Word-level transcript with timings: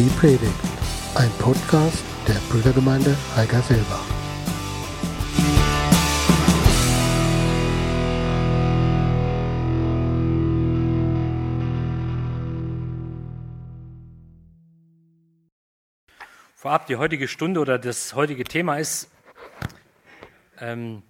Die 0.00 0.08
Predigt, 0.18 0.54
ein 1.14 1.28
Podcast 1.38 2.02
der 2.26 2.40
Brüdergemeinde 2.50 3.14
Heigerselbach. 3.36 4.06
Vorab, 16.54 16.86
die 16.86 16.96
heutige 16.96 17.28
Stunde 17.28 17.60
oder 17.60 17.78
das 17.78 18.14
heutige 18.14 18.44
Thema 18.44 18.78
ist 18.78 19.10
ähm, 20.60 21.02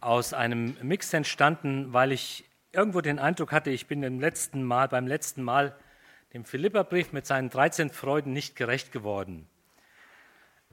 aus 0.00 0.34
einem 0.34 0.76
Mix 0.82 1.12
entstanden, 1.12 1.92
weil 1.92 2.12
ich 2.12 2.44
irgendwo 2.70 3.00
den 3.00 3.18
Eindruck 3.18 3.50
hatte, 3.50 3.70
ich 3.70 3.88
bin 3.88 4.04
im 4.04 4.20
letzten 4.20 4.62
Mal, 4.62 4.86
beim 4.86 5.08
letzten 5.08 5.42
Mal 5.42 5.74
dem 6.32 6.44
Philipperbrief 6.44 7.12
mit 7.12 7.26
seinen 7.26 7.50
13 7.50 7.90
Freuden 7.90 8.32
nicht 8.32 8.56
gerecht 8.56 8.92
geworden. 8.92 9.48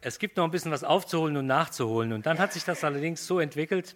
Es 0.01 0.19
gibt 0.19 0.37
noch 0.37 0.43
ein 0.43 0.51
bisschen 0.51 0.71
was 0.71 0.83
aufzuholen 0.83 1.37
und 1.37 1.47
nachzuholen. 1.47 2.13
Und 2.13 2.25
dann 2.25 2.37
hat 2.37 2.53
sich 2.53 2.63
das 2.63 2.83
allerdings 2.83 3.25
so 3.25 3.39
entwickelt, 3.39 3.95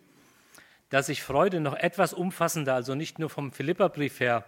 dass 0.90 1.10
ich 1.10 1.24
Freude 1.24 1.60
noch 1.60 1.76
etwas 1.76 2.14
umfassender, 2.14 2.74
also 2.74 2.96
nicht 2.96 3.20
nur 3.20 3.30
vom 3.30 3.52
Philipperbrief 3.52 4.20
her, 4.20 4.46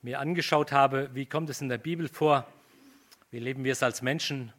mir 0.00 0.20
angeschaut 0.20 0.72
habe, 0.72 1.10
wie 1.14 1.26
kommt 1.26 1.50
es 1.50 1.60
in 1.60 1.68
der 1.68 1.78
Bibel 1.78 2.08
vor, 2.08 2.46
wie 3.30 3.38
leben 3.38 3.64
wir 3.64 3.72
es 3.72 3.82
als 3.82 4.02
Menschen 4.02 4.52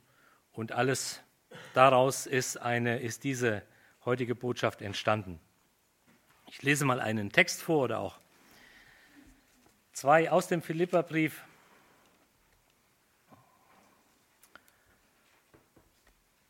und 0.52 0.72
alles 0.72 1.22
daraus 1.74 2.26
ist, 2.26 2.58
eine, 2.58 3.00
ist 3.00 3.24
diese 3.24 3.64
heutige 4.06 4.36
Botschaft 4.36 4.82
entstanden. 4.82 5.40
Ich 6.50 6.62
lese 6.62 6.86
mal 6.86 7.00
einen 7.00 7.32
Text 7.32 7.62
vor 7.62 7.84
oder 7.86 8.00
auch 8.00 8.20
zwei 9.92 10.30
aus 10.30 10.48
dem 10.48 10.62
Philipperbrief. 10.62 11.44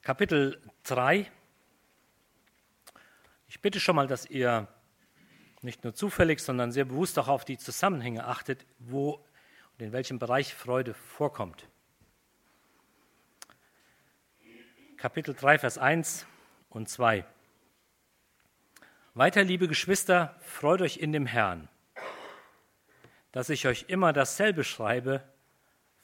Kapitel 0.04 0.62
3. 0.84 1.32
Ich 3.48 3.62
bitte 3.62 3.80
schon 3.80 3.96
mal, 3.96 4.06
dass 4.06 4.26
ihr 4.26 4.68
nicht 5.62 5.86
nur 5.86 5.96
zufällig, 5.96 6.42
sondern 6.42 6.74
sehr 6.74 6.84
bewusst 6.84 7.18
auch 7.18 7.30
auf 7.30 7.46
die 7.46 7.58
Zusammenhänge 7.58 8.28
achtet, 8.28 8.66
wo 8.80 9.26
und 9.72 9.82
in 9.82 9.94
welchem 9.94 10.20
Bereich 10.20 10.54
Freude 10.54 10.94
vorkommt. 10.94 11.70
Kapitel 14.98 15.34
3, 15.34 15.60
Vers 15.60 15.78
1 15.78 16.26
und 16.70 16.90
2. 16.90 17.26
Weiter, 19.14 19.46
liebe 19.46 19.70
Geschwister, 19.70 20.36
freut 20.42 20.82
euch 20.82 20.98
in 20.98 21.14
dem 21.14 21.26
Herrn. 21.26 21.70
Dass 23.32 23.50
ich 23.50 23.68
euch 23.68 23.86
immer 23.88 24.12
dasselbe 24.12 24.66
schreibe, 24.66 25.24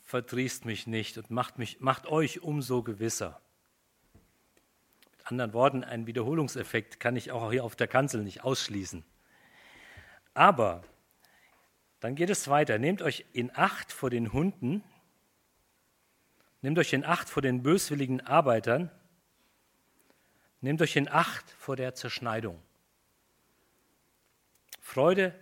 verdrießt 0.03 0.63
mich 0.63 0.87
nicht 0.87 1.17
und 1.17 1.29
macht, 1.31 1.57
mich, 1.57 1.81
macht 1.81 2.05
euch 2.05 2.41
umso 2.41 2.81
gewisser 2.81 3.41
anderen 5.31 5.53
Worten, 5.53 5.83
ein 5.83 6.07
Wiederholungseffekt 6.07 6.99
kann 6.99 7.15
ich 7.15 7.31
auch 7.31 7.51
hier 7.51 7.63
auf 7.63 7.75
der 7.75 7.87
Kanzel 7.87 8.23
nicht 8.23 8.43
ausschließen. 8.43 9.03
Aber 10.33 10.83
dann 11.99 12.15
geht 12.15 12.29
es 12.29 12.47
weiter. 12.47 12.77
Nehmt 12.77 13.01
euch 13.01 13.25
in 13.33 13.51
Acht 13.55 13.91
vor 13.91 14.09
den 14.09 14.33
Hunden, 14.33 14.83
nehmt 16.61 16.79
euch 16.79 16.93
in 16.93 17.05
Acht 17.05 17.29
vor 17.29 17.41
den 17.41 17.61
böswilligen 17.61 18.21
Arbeitern, 18.21 18.89
nehmt 20.61 20.81
euch 20.81 20.95
in 20.95 21.09
Acht 21.09 21.49
vor 21.51 21.75
der 21.75 21.93
Zerschneidung. 21.95 22.61
Freude 24.81 25.35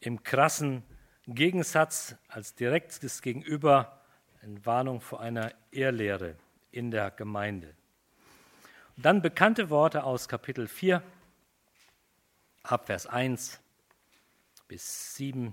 im 0.00 0.22
krassen 0.22 0.82
Gegensatz 1.26 2.16
als 2.28 2.54
direktes 2.54 3.22
Gegenüber 3.22 4.00
eine 4.42 4.64
Warnung 4.64 5.00
vor 5.00 5.20
einer 5.20 5.52
Ehrlehre 5.70 6.36
in 6.70 6.90
der 6.90 7.10
Gemeinde. 7.10 7.74
Dann 8.96 9.22
bekannte 9.22 9.70
Worte 9.70 10.04
aus 10.04 10.28
Kapitel 10.28 10.68
4, 10.68 11.02
ab 12.62 12.86
Vers 12.86 13.06
1 13.08 13.60
bis 14.68 15.16
7. 15.16 15.52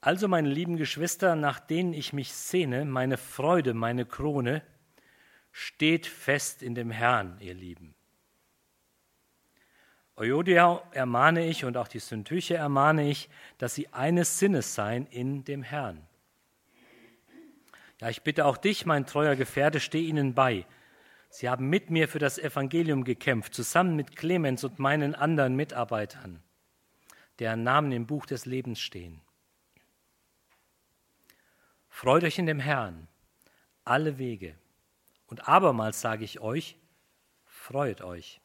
Also, 0.00 0.28
meine 0.28 0.48
lieben 0.48 0.78
Geschwister, 0.78 1.36
nach 1.36 1.60
denen 1.60 1.92
ich 1.92 2.14
mich 2.14 2.32
sehne, 2.32 2.86
meine 2.86 3.18
Freude, 3.18 3.74
meine 3.74 4.06
Krone, 4.06 4.62
steht 5.52 6.06
fest 6.06 6.62
in 6.62 6.74
dem 6.74 6.90
Herrn, 6.90 7.36
ihr 7.40 7.54
Lieben. 7.54 7.94
Euodia 10.16 10.82
ermahne 10.92 11.46
ich 11.46 11.66
und 11.66 11.76
auch 11.76 11.88
die 11.88 11.98
Syntyche 11.98 12.54
ermahne 12.54 13.08
ich, 13.08 13.28
dass 13.58 13.74
sie 13.74 13.88
eines 13.92 14.38
Sinnes 14.38 14.74
seien 14.74 15.06
in 15.06 15.44
dem 15.44 15.62
Herrn. 15.62 16.02
Ja, 18.00 18.08
ich 18.08 18.22
bitte 18.22 18.46
auch 18.46 18.56
dich, 18.56 18.86
mein 18.86 19.06
treuer 19.06 19.36
Gefährte, 19.36 19.80
steh 19.80 20.00
ihnen 20.00 20.34
bei, 20.34 20.66
Sie 21.32 21.48
haben 21.48 21.70
mit 21.70 21.88
mir 21.88 22.08
für 22.08 22.18
das 22.18 22.38
Evangelium 22.38 23.04
gekämpft, 23.04 23.54
zusammen 23.54 23.96
mit 23.96 24.16
Clemens 24.16 24.64
und 24.64 24.78
meinen 24.78 25.14
anderen 25.14 25.56
Mitarbeitern, 25.56 26.42
deren 27.38 27.62
Namen 27.62 27.90
im 27.90 28.06
Buch 28.06 28.26
des 28.26 28.44
Lebens 28.44 28.80
stehen. 28.80 29.22
Freut 31.88 32.22
euch 32.22 32.38
in 32.38 32.44
dem 32.44 32.60
Herrn 32.60 33.08
alle 33.86 34.18
Wege. 34.18 34.54
Und 35.26 35.48
abermals 35.48 36.02
sage 36.02 36.22
ich 36.22 36.40
euch, 36.40 36.76
freut 37.46 38.02
euch. 38.02 38.42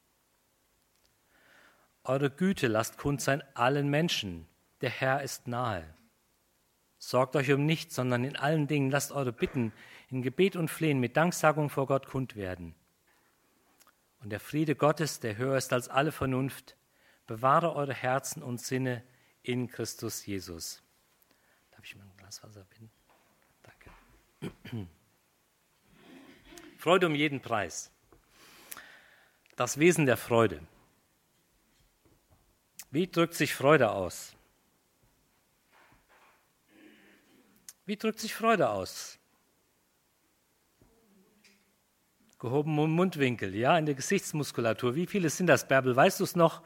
Eure 2.05 2.29
Güte 2.29 2.67
lasst 2.67 2.97
kund 2.97 3.21
sein 3.21 3.43
allen 3.53 3.89
Menschen. 3.89 4.47
Der 4.79 4.89
Herr 4.89 5.23
ist 5.23 5.45
nahe. 5.49 5.83
Sorgt 6.99 7.35
euch 7.35 7.51
um 7.51 7.65
nichts, 7.65 7.95
sondern 7.95 8.23
in 8.23 8.37
allen 8.37 8.67
Dingen 8.67 8.89
lasst 8.89 9.11
eure 9.11 9.33
Bitten 9.33 9.73
in 10.09 10.21
Gebet 10.21 10.55
und 10.55 10.69
Flehen 10.69 10.99
mit 10.99 11.17
Danksagung 11.17 11.69
vor 11.69 11.85
Gott 11.85 12.07
kund 12.07 12.35
werden. 12.35 12.73
Und 14.19 14.29
der 14.29 14.39
Friede 14.39 14.75
Gottes, 14.75 15.19
der 15.19 15.37
höher 15.37 15.57
ist 15.57 15.73
als 15.73 15.89
alle 15.89 16.11
Vernunft, 16.11 16.75
bewahre 17.27 17.75
eure 17.75 17.93
Herzen 17.93 18.41
und 18.41 18.59
Sinne 18.59 19.03
in 19.43 19.67
Christus 19.67 20.25
Jesus. 20.25 20.81
Darf 21.71 21.83
ich 21.83 21.95
mal 21.95 22.03
ein 22.03 22.17
Glas 22.17 22.43
Wasser 22.43 22.65
bitten? 22.65 22.91
Danke. 23.63 24.87
Freude 26.77 27.07
um 27.07 27.15
jeden 27.15 27.41
Preis. 27.41 27.91
Das 29.55 29.79
Wesen 29.79 30.05
der 30.05 30.17
Freude. 30.17 30.61
Wie 32.91 33.07
drückt 33.07 33.33
sich 33.33 33.53
Freude 33.53 33.91
aus? 33.91 34.33
Wie 37.85 37.97
drückt 37.97 38.19
sich 38.19 38.33
Freude 38.33 38.69
aus? 38.69 39.16
Gehobenen 42.47 42.91
Mundwinkel, 42.91 43.53
ja, 43.55 43.77
in 43.77 43.85
der 43.85 43.95
Gesichtsmuskulatur. 43.95 44.95
Wie 44.95 45.05
viele 45.05 45.29
sind 45.29 45.47
das, 45.47 45.67
Bärbel? 45.67 45.95
Weißt 45.95 46.21
du 46.21 46.23
es 46.23 46.35
noch? 46.35 46.61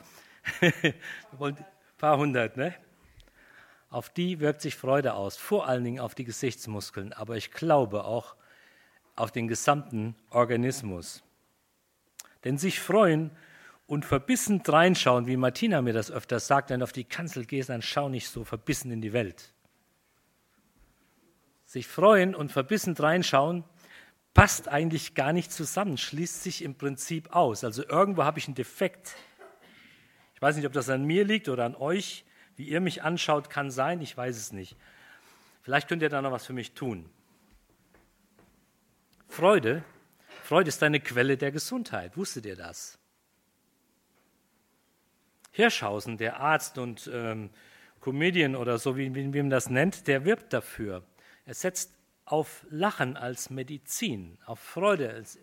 Ein 0.61 1.57
paar 1.97 2.17
hundert, 2.17 2.55
ne? 2.55 2.75
Auf 3.89 4.09
die 4.09 4.39
wirkt 4.39 4.61
sich 4.61 4.75
Freude 4.75 5.15
aus, 5.15 5.37
vor 5.37 5.67
allen 5.67 5.83
Dingen 5.83 5.99
auf 5.99 6.13
die 6.13 6.23
Gesichtsmuskeln, 6.23 7.13
aber 7.13 7.35
ich 7.35 7.51
glaube 7.51 8.05
auch 8.05 8.35
auf 9.15 9.31
den 9.31 9.47
gesamten 9.47 10.15
Organismus. 10.29 11.23
Denn 12.43 12.59
sich 12.59 12.79
freuen 12.79 13.31
und 13.87 14.05
verbissen 14.05 14.61
reinschauen, 14.61 15.25
wie 15.25 15.35
Martina 15.35 15.81
mir 15.81 15.93
das 15.93 16.11
öfters 16.11 16.45
sagt, 16.45 16.69
wenn 16.69 16.79
du 16.79 16.83
auf 16.83 16.93
die 16.93 17.03
Kanzel 17.05 17.45
gehst, 17.45 17.69
dann 17.69 17.81
schau 17.81 18.07
nicht 18.07 18.29
so 18.29 18.43
verbissen 18.43 18.91
in 18.91 19.01
die 19.01 19.13
Welt. 19.13 19.51
Sich 21.65 21.87
freuen 21.87 22.35
und 22.35 22.51
verbissen 22.51 22.95
reinschauen, 22.95 23.63
passt 24.33 24.67
eigentlich 24.67 25.13
gar 25.13 25.33
nicht 25.33 25.51
zusammen, 25.51 25.97
schließt 25.97 26.43
sich 26.43 26.63
im 26.63 26.75
Prinzip 26.75 27.35
aus. 27.35 27.63
Also 27.63 27.83
irgendwo 27.87 28.23
habe 28.23 28.39
ich 28.39 28.47
einen 28.47 28.55
Defekt. 28.55 29.15
Ich 30.35 30.41
weiß 30.41 30.55
nicht, 30.55 30.65
ob 30.65 30.73
das 30.73 30.89
an 30.89 31.03
mir 31.03 31.25
liegt 31.25 31.49
oder 31.49 31.65
an 31.65 31.75
euch. 31.75 32.25
Wie 32.55 32.67
ihr 32.67 32.81
mich 32.81 33.03
anschaut, 33.03 33.49
kann 33.49 33.71
sein, 33.71 34.01
ich 34.01 34.15
weiß 34.15 34.37
es 34.37 34.51
nicht. 34.51 34.75
Vielleicht 35.61 35.87
könnt 35.87 36.01
ihr 36.01 36.09
da 36.09 36.21
noch 36.21 36.31
was 36.31 36.45
für 36.45 36.53
mich 36.53 36.73
tun. 36.73 37.09
Freude, 39.27 39.83
Freude 40.43 40.69
ist 40.69 40.83
eine 40.83 40.99
Quelle 40.99 41.37
der 41.37 41.51
Gesundheit. 41.51 42.17
Wusstet 42.17 42.45
ihr 42.45 42.55
das? 42.55 42.97
Hirschhausen, 45.51 46.17
der 46.17 46.39
Arzt 46.39 46.77
und 46.77 47.09
ähm, 47.13 47.49
Comedian 47.99 48.55
oder 48.55 48.77
so, 48.77 48.97
wie, 48.97 49.13
wie, 49.13 49.33
wie 49.33 49.41
man 49.41 49.49
das 49.49 49.69
nennt, 49.69 50.07
der 50.07 50.25
wirbt 50.25 50.53
dafür. 50.53 51.03
Er 51.45 51.53
setzt 51.53 51.93
auf 52.31 52.65
Lachen 52.69 53.17
als 53.17 53.49
Medizin, 53.49 54.37
auf 54.45 54.59
Freude 54.59 55.09
als, 55.11 55.37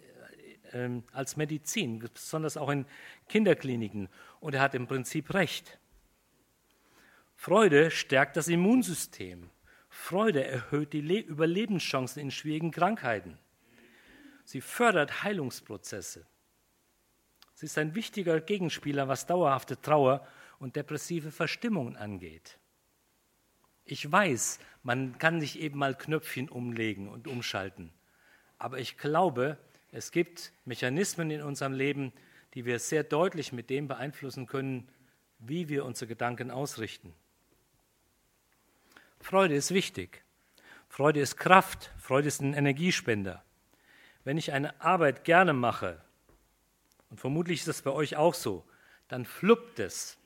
äh, 0.73 1.02
als 1.12 1.37
Medizin, 1.37 1.99
besonders 1.99 2.56
auch 2.56 2.70
in 2.70 2.87
Kinderkliniken. 3.29 4.08
Und 4.40 4.55
er 4.55 4.62
hat 4.62 4.75
im 4.75 4.87
Prinzip 4.87 5.35
recht. 5.35 5.79
Freude 7.37 7.90
stärkt 7.90 8.38
das 8.38 8.49
Immunsystem. 8.49 9.50
Freude 9.90 10.44
erhöht 10.44 10.94
die 10.94 11.02
Le 11.02 11.19
Überlebenschancen 11.20 12.23
in 12.23 12.31
schwierigen 12.31 12.70
Krankheiten. 12.70 13.38
Sie 14.44 14.62
fördert 14.62 15.23
Heilungsprozesse. 15.23 16.25
Sie 17.52 17.67
ist 17.67 17.76
ein 17.76 17.94
wichtiger 17.94 18.40
Gegenspieler, 18.40 19.08
was 19.08 19.26
dauerhafte 19.26 19.79
Trauer 19.79 20.26
und 20.58 20.75
depressive 20.75 21.32
Verstimmungen 21.32 21.96
angeht. 21.96 22.58
Ich 23.90 24.12
weiß, 24.12 24.58
man 24.82 25.19
kann 25.19 25.38
nicht 25.38 25.58
eben 25.58 25.79
mal 25.79 25.94
Knöpfchen 25.96 26.50
umlegen 26.50 27.08
und 27.08 27.26
umschalten. 27.26 27.90
Aber 28.58 28.79
ich 28.79 28.99
glaube, 28.99 29.56
es 29.93 30.11
gibt 30.11 30.52
Mechanismen 30.67 31.31
in 31.31 31.40
unserem 31.40 31.73
Leben, 31.73 32.12
die 32.52 32.67
wir 32.67 32.79
sehr 32.81 33.02
deutlich 33.02 33.50
mit 33.50 33.70
dem 33.70 33.88
beeinflussen 33.88 34.46
können, 34.46 34.87
wie 35.38 35.70
wir 35.70 35.87
unsere 35.87 36.06
Gedanken 36.06 36.50
ausrichten. 36.50 37.14
Freude 39.20 39.55
ist 39.55 39.73
wichtig. 39.73 40.23
Freude 40.90 41.20
ist 41.20 41.38
Kraft. 41.38 41.90
Freude 41.99 42.29
ist 42.29 42.43
ein 42.43 42.52
Energiespender. 42.52 43.43
Wenn 44.23 44.37
ich 44.37 44.52
eine 44.52 44.79
Arbeit 44.82 45.25
gerne 45.25 45.55
mache, 45.55 45.99
und 47.08 47.19
vermutlich 47.19 47.61
ist 47.61 47.69
das 47.69 47.81
bei 47.81 47.90
euch 47.90 48.17
auch 48.17 48.35
so, 48.35 48.67
dann 49.08 49.25
fluppt 49.25 49.79
es. 49.79 50.17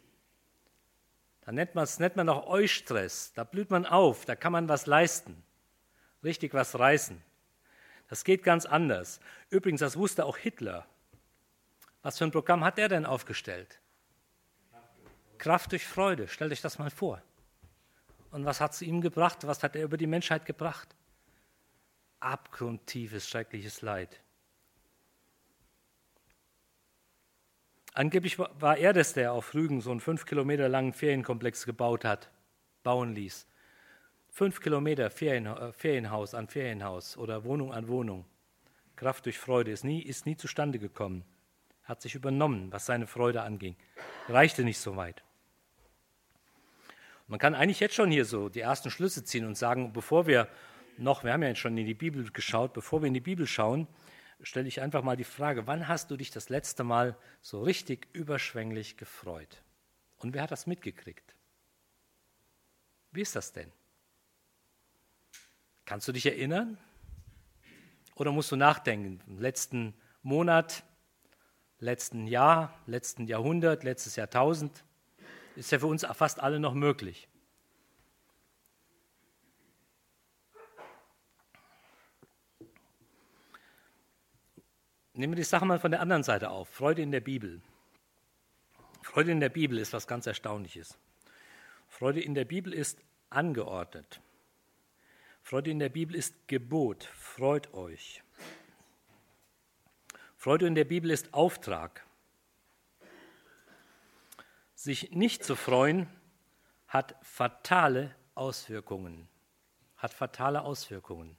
Dann 1.44 1.56
nennt 1.56 1.74
man 1.74 1.84
es 1.84 1.98
nennt 1.98 2.16
man 2.16 2.28
auch 2.28 2.46
Eustress. 2.46 3.32
Da 3.34 3.44
blüht 3.44 3.70
man 3.70 3.86
auf, 3.86 4.24
da 4.24 4.36
kann 4.36 4.52
man 4.52 4.68
was 4.68 4.86
leisten, 4.86 5.42
richtig 6.22 6.54
was 6.54 6.78
reißen. 6.78 7.20
Das 8.08 8.24
geht 8.24 8.42
ganz 8.42 8.66
anders. 8.66 9.20
Übrigens, 9.50 9.80
das 9.80 9.96
wusste 9.96 10.24
auch 10.26 10.36
Hitler. 10.36 10.86
Was 12.02 12.18
für 12.18 12.24
ein 12.24 12.30
Programm 12.30 12.64
hat 12.64 12.78
er 12.78 12.88
denn 12.88 13.06
aufgestellt? 13.06 13.80
Kraft 15.38 15.72
durch 15.72 15.86
Freude. 15.86 16.28
Stellt 16.28 16.52
euch 16.52 16.60
das 16.60 16.78
mal 16.78 16.90
vor. 16.90 17.22
Und 18.30 18.44
was 18.44 18.60
hat 18.60 18.72
es 18.72 18.82
ihm 18.82 19.00
gebracht? 19.00 19.46
Was 19.46 19.62
hat 19.62 19.76
er 19.76 19.84
über 19.84 19.96
die 19.96 20.06
Menschheit 20.06 20.46
gebracht? 20.46 20.94
Abgrundtiefes, 22.20 23.28
schreckliches 23.28 23.82
Leid. 23.82 24.20
Angeblich 27.94 28.38
war 28.38 28.78
er 28.78 28.92
das, 28.94 29.12
der 29.12 29.32
auf 29.32 29.54
Rügen 29.54 29.82
so 29.82 29.90
einen 29.90 30.00
fünf 30.00 30.24
Kilometer 30.24 30.68
langen 30.68 30.94
Ferienkomplex 30.94 31.66
gebaut 31.66 32.04
hat, 32.04 32.30
bauen 32.82 33.14
ließ. 33.14 33.46
Fünf 34.30 34.60
Kilometer 34.60 35.10
Ferien, 35.10 35.46
äh, 35.46 35.72
Ferienhaus 35.72 36.34
an 36.34 36.48
Ferienhaus 36.48 37.18
oder 37.18 37.44
Wohnung 37.44 37.72
an 37.72 37.88
Wohnung. 37.88 38.24
Kraft 38.96 39.26
durch 39.26 39.38
Freude 39.38 39.70
ist 39.70 39.84
nie, 39.84 40.00
ist 40.00 40.24
nie 40.24 40.36
zustande 40.36 40.78
gekommen. 40.78 41.24
Hat 41.84 42.00
sich 42.00 42.14
übernommen, 42.14 42.72
was 42.72 42.86
seine 42.86 43.06
Freude 43.06 43.42
anging. 43.42 43.76
Reichte 44.28 44.64
nicht 44.64 44.78
so 44.78 44.96
weit. 44.96 45.22
Man 47.26 47.38
kann 47.38 47.54
eigentlich 47.54 47.80
jetzt 47.80 47.94
schon 47.94 48.10
hier 48.10 48.24
so 48.24 48.48
die 48.48 48.60
ersten 48.60 48.90
Schlüsse 48.90 49.22
ziehen 49.22 49.44
und 49.44 49.56
sagen, 49.56 49.92
bevor 49.92 50.26
wir 50.26 50.48
noch, 50.96 51.24
wir 51.24 51.32
haben 51.32 51.42
ja 51.42 51.48
jetzt 51.48 51.58
schon 51.58 51.76
in 51.76 51.86
die 51.86 51.94
Bibel 51.94 52.30
geschaut, 52.30 52.72
bevor 52.72 53.02
wir 53.02 53.08
in 53.08 53.14
die 53.14 53.20
Bibel 53.20 53.46
schauen, 53.46 53.86
stelle 54.42 54.68
ich 54.68 54.80
einfach 54.80 55.02
mal 55.02 55.16
die 55.16 55.24
Frage, 55.24 55.66
wann 55.66 55.88
hast 55.88 56.10
du 56.10 56.16
dich 56.16 56.30
das 56.30 56.48
letzte 56.48 56.84
Mal 56.84 57.16
so 57.40 57.62
richtig 57.62 58.08
überschwänglich 58.12 58.96
gefreut? 58.96 59.62
Und 60.18 60.34
wer 60.34 60.42
hat 60.42 60.50
das 60.50 60.66
mitgekriegt? 60.66 61.34
Wie 63.12 63.22
ist 63.22 63.36
das 63.36 63.52
denn? 63.52 63.70
Kannst 65.84 66.08
du 66.08 66.12
dich 66.12 66.26
erinnern? 66.26 66.78
Oder 68.14 68.32
musst 68.32 68.50
du 68.52 68.56
nachdenken? 68.56 69.20
Im 69.26 69.38
letzten 69.40 69.94
Monat, 70.22 70.84
letzten 71.78 72.26
Jahr, 72.26 72.78
letzten 72.86 73.26
Jahrhundert, 73.26 73.84
letztes 73.84 74.16
Jahrtausend? 74.16 74.84
Ist 75.56 75.70
ja 75.70 75.78
für 75.78 75.86
uns 75.86 76.06
fast 76.14 76.40
alle 76.40 76.58
noch 76.58 76.74
möglich. 76.74 77.28
Nehmen 85.14 85.32
wir 85.32 85.37
die 85.37 85.44
Sache 85.44 85.67
mal 85.67 85.79
von 85.79 85.91
der 85.91 86.00
anderen 86.00 86.23
Seite 86.23 86.50
auf. 86.50 86.69
Freude 86.69 87.03
in 87.03 87.11
der 87.11 87.20
Bibel. 87.20 87.61
Freude 89.03 89.32
in 89.32 89.41
der 89.41 89.50
Bibel 89.50 89.79
ist 89.79 89.93
was 89.93 90.06
ganz 90.06 90.26
Erstaunliches. 90.26 90.97
Freude 91.88 92.23
in 92.23 92.35
der 92.35 92.47
Bibel 92.47 92.73
ist 92.73 92.99
angeordnet. 93.29 94.20
Freude 95.43 95.70
in 95.70 95.79
der 95.79 95.91
Bibel 95.91 96.17
ist 96.17 96.49
Gebot. 96.49 97.05
Freut 97.05 97.75
euch. 97.75 98.23
Freude 100.37 100.67
in 100.67 100.75
der 100.75 100.85
Bibel 100.85 101.11
ist 101.11 101.35
Auftrag. 101.35 102.06
Sich 104.75 105.11
nicht 105.11 105.44
zu 105.44 105.56
freuen 105.56 106.09
hat 106.88 107.14
fatale 107.23 108.14
Auswirkungen. 108.35 109.29
Hat 109.97 110.14
fatale 110.14 110.62
Auswirkungen. 110.62 111.37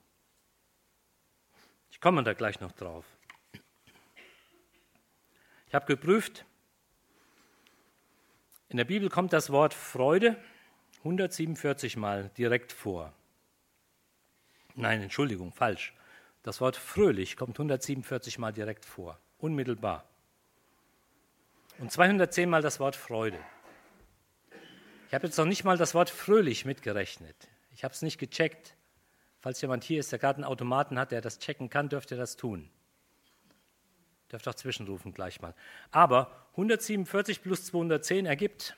Ich 1.91 1.99
komme 1.99 2.23
da 2.23 2.33
gleich 2.33 2.59
noch 2.59 2.71
drauf. 2.71 3.05
Ich 5.73 5.75
habe 5.75 5.87
geprüft, 5.87 6.45
in 8.69 8.77
der 8.77 8.85
Bibel 8.85 9.09
kommt 9.09 9.33
das 9.33 9.49
Wort 9.49 9.73
Freude 9.73 10.37
147 10.99 11.97
Mal 11.97 12.29
direkt 12.37 12.71
vor. 12.71 13.11
Nein, 14.75 15.01
Entschuldigung, 15.01 15.51
falsch. 15.51 15.95
Das 16.43 16.61
Wort 16.61 16.75
fröhlich 16.75 17.37
kommt 17.37 17.55
147 17.57 18.37
Mal 18.37 18.53
direkt 18.53 18.85
vor, 18.85 19.17
unmittelbar. 19.39 20.07
Und 21.79 21.91
210 21.91 22.51
Mal 22.51 22.61
das 22.61 22.79
Wort 22.79 22.95
Freude. 22.95 23.39
Ich 25.07 25.15
habe 25.15 25.25
jetzt 25.25 25.37
noch 25.37 25.45
nicht 25.45 25.63
mal 25.63 25.79
das 25.79 25.95
Wort 25.95 26.11
fröhlich 26.11 26.65
mitgerechnet. 26.65 27.49
Ich 27.71 27.83
habe 27.83 27.95
es 27.95 28.03
nicht 28.03 28.19
gecheckt. 28.19 28.75
Falls 29.39 29.59
jemand 29.59 29.83
hier 29.83 30.01
ist, 30.01 30.11
der 30.11 30.19
gerade 30.19 30.35
einen 30.35 30.45
Automaten 30.45 30.99
hat, 30.99 31.11
der 31.11 31.21
das 31.21 31.39
checken 31.39 31.71
kann, 31.71 31.89
dürfte 31.89 32.13
er 32.13 32.19
das 32.19 32.35
tun. 32.35 32.69
Dürft 34.33 34.47
auch 34.47 34.55
zwischenrufen 34.55 35.13
gleich 35.13 35.41
mal. 35.41 35.53
Aber 35.91 36.47
147 36.53 37.43
plus 37.43 37.65
210 37.65 38.25
ergibt 38.25 38.75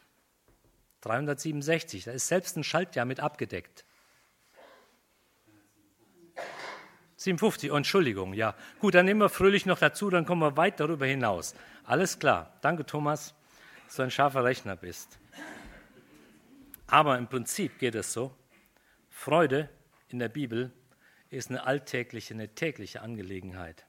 367. 0.99 2.03
Da 2.03 2.11
ist 2.11 2.27
selbst 2.27 2.57
ein 2.57 2.63
Schaltjahr 2.65 3.05
mit 3.05 3.21
abgedeckt. 3.21 3.85
57, 7.15 7.71
oh, 7.71 7.77
Entschuldigung, 7.77 8.33
ja. 8.33 8.53
Gut, 8.79 8.95
dann 8.95 9.05
nehmen 9.05 9.21
wir 9.21 9.29
fröhlich 9.29 9.65
noch 9.65 9.79
dazu, 9.79 10.09
dann 10.09 10.25
kommen 10.25 10.41
wir 10.41 10.57
weit 10.57 10.81
darüber 10.81 11.05
hinaus. 11.05 11.55
Alles 11.85 12.19
klar. 12.19 12.57
Danke, 12.59 12.85
Thomas, 12.85 13.33
dass 13.85 13.95
du 13.95 14.03
ein 14.03 14.11
scharfer 14.11 14.43
Rechner 14.43 14.75
bist. 14.75 15.17
Aber 16.87 17.17
im 17.17 17.27
Prinzip 17.27 17.79
geht 17.79 17.95
es 17.95 18.11
so: 18.11 18.35
Freude 19.09 19.69
in 20.09 20.19
der 20.19 20.27
Bibel 20.27 20.73
ist 21.29 21.49
eine 21.49 21.65
alltägliche, 21.65 22.33
eine 22.33 22.53
tägliche 22.53 23.01
Angelegenheit. 23.01 23.85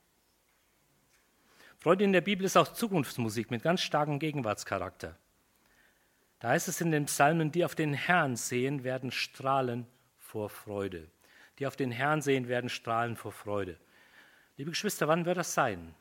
Freude 1.79 2.05
in 2.05 2.13
der 2.13 2.21
Bibel 2.21 2.45
ist 2.45 2.57
auch 2.57 2.73
Zukunftsmusik 2.73 3.51
mit 3.51 3.63
ganz 3.63 3.83
starkem 3.83 4.19
Gegenwartscharakter. 4.19 5.17
Da 6.39 6.49
heißt 6.49 6.69
es 6.69 6.81
in 6.81 6.91
den 6.91 7.07
Psalmen, 7.07 7.53
die 7.53 7.65
auf 7.65 7.75
den 7.75 7.95
Herrn 7.95 8.37
sehen, 8.37 8.85
werden 8.85 9.11
strahlen 9.11 9.87
vor 10.19 10.51
Freude. 10.51 11.09
Die 11.59 11.67
auf 11.67 11.77
den 11.77 11.91
Herrn 11.91 12.21
sehen, 12.21 12.49
werden 12.49 12.69
strahlen 12.69 13.17
vor 13.17 13.33
Freude. 13.33 13.79
Liebe 14.57 14.71
Geschwister, 14.71 15.09
wann 15.09 15.25
wird 15.25 15.39
das 15.39 15.55
sein? 15.55 15.95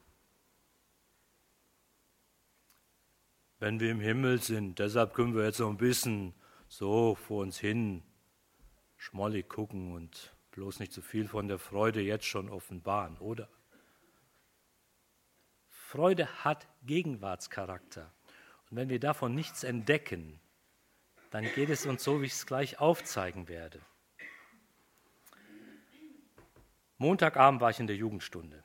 Wenn 3.60 3.80
wir 3.80 3.92
im 3.92 4.02
Himmel 4.02 4.42
sind. 4.42 4.80
Deshalb 4.80 5.14
können 5.14 5.36
wir 5.36 5.46
jetzt 5.46 5.58
so 5.58 5.70
ein 5.70 5.78
bisschen 5.78 6.34
so 6.68 7.16
vor 7.16 7.44
uns 7.44 7.58
hin 7.58 8.04
schmollig 8.98 9.48
gucken 9.48 9.94
und 9.94 10.34
bloß 10.52 10.80
nicht 10.80 10.92
zu 10.92 11.02
so 11.02 11.08
viel 11.08 11.28
von 11.28 11.48
der 11.48 11.60
Freude 11.60 12.02
jetzt 12.02 12.26
schon 12.26 12.50
offenbaren, 12.50 13.18
oder? 13.18 13.48
Freude 15.96 16.28
hat 16.44 16.68
Gegenwartscharakter. 16.86 18.12
Und 18.70 18.76
wenn 18.76 18.90
wir 18.90 19.00
davon 19.00 19.34
nichts 19.34 19.64
entdecken, 19.64 20.42
dann 21.32 21.46
geht 21.54 21.70
es 21.70 21.86
uns 21.86 22.04
so, 22.04 22.22
wie 22.22 22.26
ich 22.26 22.34
es 22.34 22.46
gleich 22.46 22.80
aufzeigen 22.80 23.48
werde. 23.48 23.80
Montagabend 26.98 27.62
war 27.62 27.70
ich 27.70 27.80
in 27.80 27.88
der 27.88 27.96
Jugendstunde. 27.96 28.62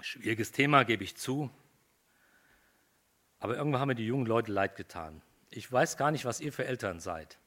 Schwieriges 0.00 0.50
Thema, 0.50 0.82
gebe 0.82 1.04
ich 1.04 1.16
zu. 1.16 1.50
Aber 3.38 3.56
irgendwann 3.56 3.80
haben 3.80 3.88
mir 3.88 3.94
die 3.94 4.06
jungen 4.06 4.26
Leute 4.26 4.50
leid 4.50 4.74
getan. 4.74 5.22
Ich 5.50 5.70
weiß 5.70 5.96
gar 5.96 6.10
nicht, 6.10 6.24
was 6.24 6.40
ihr 6.40 6.52
für 6.52 6.64
Eltern 6.64 6.98
seid. 6.98 7.38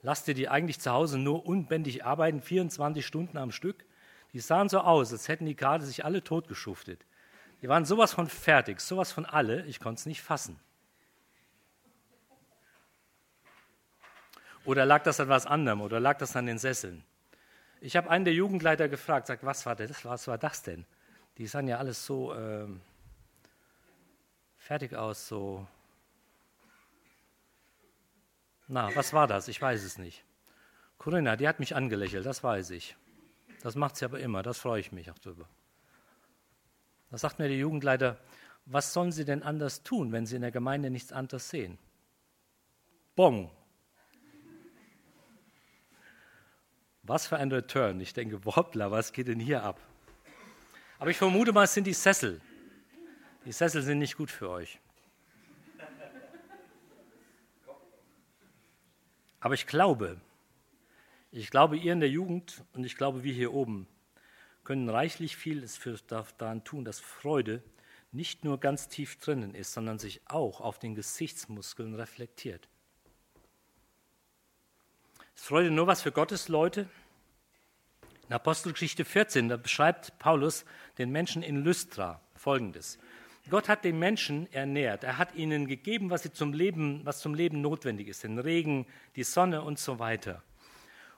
Lasst 0.00 0.26
ihr 0.26 0.34
die 0.34 0.48
eigentlich 0.48 0.80
zu 0.80 0.90
Hause 0.90 1.18
nur 1.18 1.46
unbändig 1.46 2.04
arbeiten, 2.04 2.42
24 2.42 3.06
Stunden 3.06 3.38
am 3.38 3.52
Stück? 3.52 3.84
Die 4.32 4.40
sahen 4.40 4.68
so 4.68 4.80
aus, 4.80 5.12
als 5.12 5.28
hätten 5.28 5.46
die 5.46 5.56
gerade 5.56 5.84
sich 5.84 6.04
alle 6.04 6.24
totgeschuftet. 6.24 7.04
Die 7.60 7.68
waren 7.68 7.84
sowas 7.84 8.12
von 8.12 8.28
fertig, 8.28 8.80
sowas 8.80 9.12
von 9.12 9.26
alle, 9.26 9.64
ich 9.66 9.78
konnte 9.78 10.00
es 10.00 10.06
nicht 10.06 10.22
fassen. 10.22 10.58
Oder 14.64 14.86
lag 14.86 15.02
das 15.02 15.20
an 15.20 15.28
was 15.28 15.46
anderem? 15.46 15.80
Oder 15.80 16.00
lag 16.00 16.18
das 16.18 16.36
an 16.36 16.46
den 16.46 16.58
Sesseln? 16.58 17.04
Ich 17.80 17.96
habe 17.96 18.08
einen 18.10 18.24
der 18.24 18.34
Jugendleiter 18.34 18.88
gefragt, 18.88 19.26
sagt, 19.26 19.44
was 19.44 19.66
war 19.66 19.74
das? 19.74 20.04
Was 20.04 20.28
war 20.28 20.38
das 20.38 20.62
denn? 20.62 20.86
Die 21.38 21.46
sahen 21.46 21.66
ja 21.66 21.78
alles 21.78 22.06
so 22.06 22.34
ähm, 22.34 22.80
fertig 24.58 24.94
aus, 24.94 25.26
so. 25.26 25.66
Na, 28.68 28.94
was 28.94 29.12
war 29.12 29.26
das? 29.26 29.48
Ich 29.48 29.60
weiß 29.60 29.82
es 29.82 29.98
nicht. 29.98 30.24
Corinna, 30.98 31.36
die 31.36 31.48
hat 31.48 31.58
mich 31.58 31.74
angelächelt, 31.74 32.24
das 32.24 32.44
weiß 32.44 32.70
ich. 32.70 32.96
Das 33.62 33.76
macht 33.76 33.96
sie 33.96 34.04
aber 34.04 34.18
immer, 34.18 34.42
das 34.42 34.58
freue 34.58 34.80
ich 34.80 34.92
mich 34.92 35.10
auch 35.10 35.18
drüber. 35.18 35.48
Da 37.10 37.18
sagt 37.18 37.38
mir 37.38 37.48
der 37.48 37.56
Jugendleiter, 37.56 38.18
was 38.66 38.92
sollen 38.92 39.12
sie 39.12 39.24
denn 39.24 39.42
anders 39.42 39.82
tun, 39.82 40.12
wenn 40.12 40.26
sie 40.26 40.36
in 40.36 40.42
der 40.42 40.50
Gemeinde 40.50 40.90
nichts 40.90 41.12
anderes 41.12 41.48
sehen? 41.48 41.78
Bong. 43.14 43.50
Was 47.04 47.26
für 47.26 47.36
ein 47.36 47.50
Return. 47.50 48.00
Ich 48.00 48.14
denke, 48.14 48.44
Wobbler, 48.44 48.90
was 48.90 49.12
geht 49.12 49.28
denn 49.28 49.40
hier 49.40 49.62
ab? 49.62 49.80
Aber 50.98 51.10
ich 51.10 51.16
vermute 51.16 51.52
mal, 51.52 51.64
es 51.64 51.74
sind 51.74 51.86
die 51.86 51.94
Sessel. 51.94 52.40
Die 53.44 53.52
Sessel 53.52 53.82
sind 53.82 53.98
nicht 53.98 54.16
gut 54.16 54.30
für 54.30 54.48
euch. 54.48 54.78
Aber 59.40 59.54
ich 59.54 59.66
glaube, 59.66 60.20
ich 61.32 61.50
glaube, 61.50 61.76
ihr 61.76 61.94
in 61.94 62.00
der 62.00 62.10
Jugend 62.10 62.62
und 62.74 62.84
ich 62.84 62.96
glaube, 62.96 63.24
wir 63.24 63.32
hier 63.32 63.52
oben 63.54 63.86
können 64.64 64.88
reichlich 64.88 65.36
viel 65.36 65.66
daran 66.06 66.62
tun, 66.62 66.84
dass 66.84 67.00
Freude 67.00 67.62
nicht 68.12 68.44
nur 68.44 68.60
ganz 68.60 68.88
tief 68.88 69.18
drinnen 69.18 69.54
ist, 69.54 69.72
sondern 69.72 69.98
sich 69.98 70.20
auch 70.26 70.60
auf 70.60 70.78
den 70.78 70.94
Gesichtsmuskeln 70.94 71.94
reflektiert. 71.94 72.68
Ist 75.34 75.46
Freude 75.46 75.70
nur 75.70 75.86
was 75.86 76.02
für 76.02 76.12
Gottes 76.12 76.48
Leute? 76.48 76.88
In 78.28 78.34
Apostelgeschichte 78.34 79.04
14, 79.04 79.48
da 79.48 79.56
beschreibt 79.56 80.18
Paulus 80.18 80.64
den 80.98 81.10
Menschen 81.10 81.42
in 81.42 81.64
Lystra 81.64 82.20
folgendes. 82.34 82.98
Gott 83.50 83.68
hat 83.68 83.84
den 83.84 83.98
Menschen 83.98 84.52
ernährt. 84.52 85.02
Er 85.02 85.18
hat 85.18 85.34
ihnen 85.34 85.66
gegeben, 85.66 86.10
was, 86.10 86.22
sie 86.22 86.32
zum 86.32 86.52
Leben, 86.52 87.04
was 87.04 87.18
zum 87.18 87.34
Leben 87.34 87.60
notwendig 87.60 88.08
ist, 88.08 88.22
den 88.22 88.38
Regen, 88.38 88.86
die 89.16 89.24
Sonne 89.24 89.62
und 89.62 89.78
so 89.78 89.98
weiter. 89.98 90.42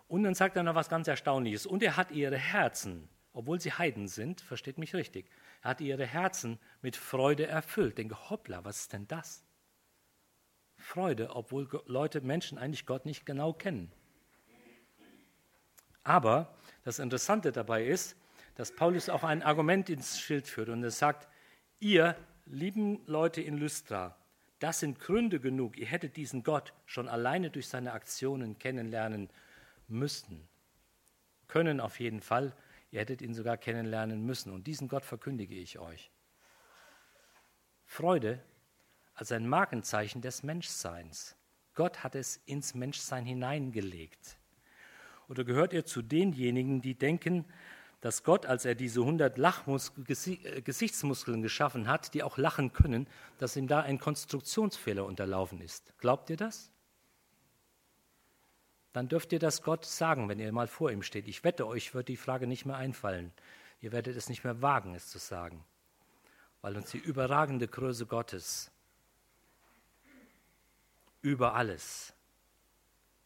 Und 0.09 0.23
dann 0.23 0.35
sagt 0.35 0.57
er 0.57 0.63
noch 0.63 0.75
was 0.75 0.89
ganz 0.89 1.09
Erstaunliches. 1.09 1.67
Und 1.67 1.83
er 1.83 1.97
hat 1.97 2.11
ihre 2.11 2.37
Herzen, 2.37 3.09
obwohl 3.33 3.61
sie 3.61 3.73
Heiden 3.73 4.09
sind, 4.09 4.41
versteht 4.41 4.79
mich 4.79 4.95
richtig, 4.95 5.31
er 5.63 5.71
hat 5.71 5.81
ihre 5.81 6.07
Herzen 6.07 6.59
mit 6.83 6.97
Freude 6.97 7.47
erfüllt. 7.47 7.99
Denke, 7.99 8.31
hoppla, 8.31 8.65
was 8.65 8.81
ist 8.81 8.93
denn 8.93 9.09
das? 9.09 9.45
Freude, 10.77 11.35
obwohl 11.35 11.69
Leute, 11.87 12.21
Menschen 12.21 12.59
eigentlich 12.59 12.87
Gott 12.87 13.07
nicht 13.07 13.25
genau 13.25 13.53
kennen. 13.53 13.91
Aber 16.03 16.55
das 16.85 16.99
Interessante 16.99 17.51
dabei 17.51 17.87
ist, 17.87 18.17
dass 18.57 18.75
Paulus 18.75 19.09
auch 19.09 19.25
ein 19.25 19.43
Argument 19.43 19.89
ins 19.89 20.21
Schild 20.21 20.47
führt 20.47 20.69
und 20.69 20.83
er 20.85 20.91
sagt, 20.91 21.27
ihr 21.81 22.15
lieben 22.45 23.01
Leute 23.07 23.41
in 23.41 23.57
Lystra, 23.57 24.17
das 24.59 24.81
sind 24.81 25.01
Gründe 25.01 25.41
genug, 25.41 25.77
ihr 25.79 25.87
hättet 25.87 26.17
diesen 26.17 26.43
Gott 26.43 26.73
schon 26.85 27.09
alleine 27.09 27.51
durch 27.51 27.69
seine 27.69 27.93
Aktionen 27.93 28.59
kennenlernen 28.59 29.31
müssen. 29.89 30.49
Können 31.49 31.81
auf 31.81 32.01
jeden 32.01 32.21
Fall, 32.21 32.57
ihr 32.91 33.01
hättet 33.01 33.23
ihn 33.23 33.35
sogar 33.35 33.57
kennenlernen 33.57 34.25
müssen. 34.25 34.53
Und 34.53 34.67
diesen 34.67 34.89
Gott 34.89 35.05
verkündige 35.05 35.55
ich 35.55 35.79
euch. 35.79 36.11
Freude 37.85 38.43
als 39.15 39.31
ein 39.33 39.49
Markenzeichen 39.49 40.21
des 40.21 40.43
Menschseins. 40.43 41.37
Gott 41.75 42.03
hat 42.03 42.15
es 42.15 42.37
ins 42.47 42.75
Menschsein 42.75 43.25
hineingelegt. 43.25 44.39
Oder 45.29 45.45
gehört 45.45 45.73
ihr 45.73 45.85
zu 45.85 46.03
denjenigen, 46.03 46.81
die 46.81 46.95
denken, 46.95 47.45
dass 48.01 48.23
Gott, 48.23 48.45
als 48.45 48.67
er 48.67 48.75
diese 48.75 49.01
100 49.01 49.39
Lachmus 49.39 49.93
äh, 49.97 50.61
Gesichtsmuskeln 50.61 51.41
geschaffen 51.41 51.89
hat, 51.89 52.13
die 52.13 52.23
auch 52.23 52.37
lachen 52.37 52.73
können, 52.73 53.09
dass 53.39 53.57
ihm 53.57 53.67
da 53.67 53.81
ein 53.81 53.99
Konstruktionsfehler 53.99 55.07
unterlaufen 55.07 55.61
ist? 55.63 55.97
Glaubt 55.99 56.29
ihr 56.29 56.37
das? 56.37 56.74
Dann 58.95 59.09
dürft 59.09 59.33
ihr 59.33 59.41
das 59.41 59.63
Gott 59.63 59.85
sagen, 59.85 60.29
wenn 60.29 60.39
ihr 60.39 60.53
mal 60.53 60.69
vor 60.69 60.93
ihm 60.93 61.03
steht. 61.03 61.27
Ich 61.27 61.43
wette, 61.43 61.67
euch 61.67 61.95
wird 61.95 62.07
die 62.07 62.17
Frage 62.17 62.47
nicht 62.47 62.65
mehr 62.65 62.77
einfallen. 62.77 63.33
Ihr 63.81 63.91
werdet 63.91 64.17
es 64.17 64.29
nicht 64.29 64.45
mehr 64.45 64.63
wagen, 64.63 64.95
es 64.95 65.09
zu 65.09 65.19
sagen, 65.19 65.65
weil 66.63 66.77
uns 66.77 66.93
die 66.93 66.99
überragende 66.99 67.67
Größe 67.67 68.07
Gottes 68.07 68.71
über 71.23 71.55
alles 71.55 72.15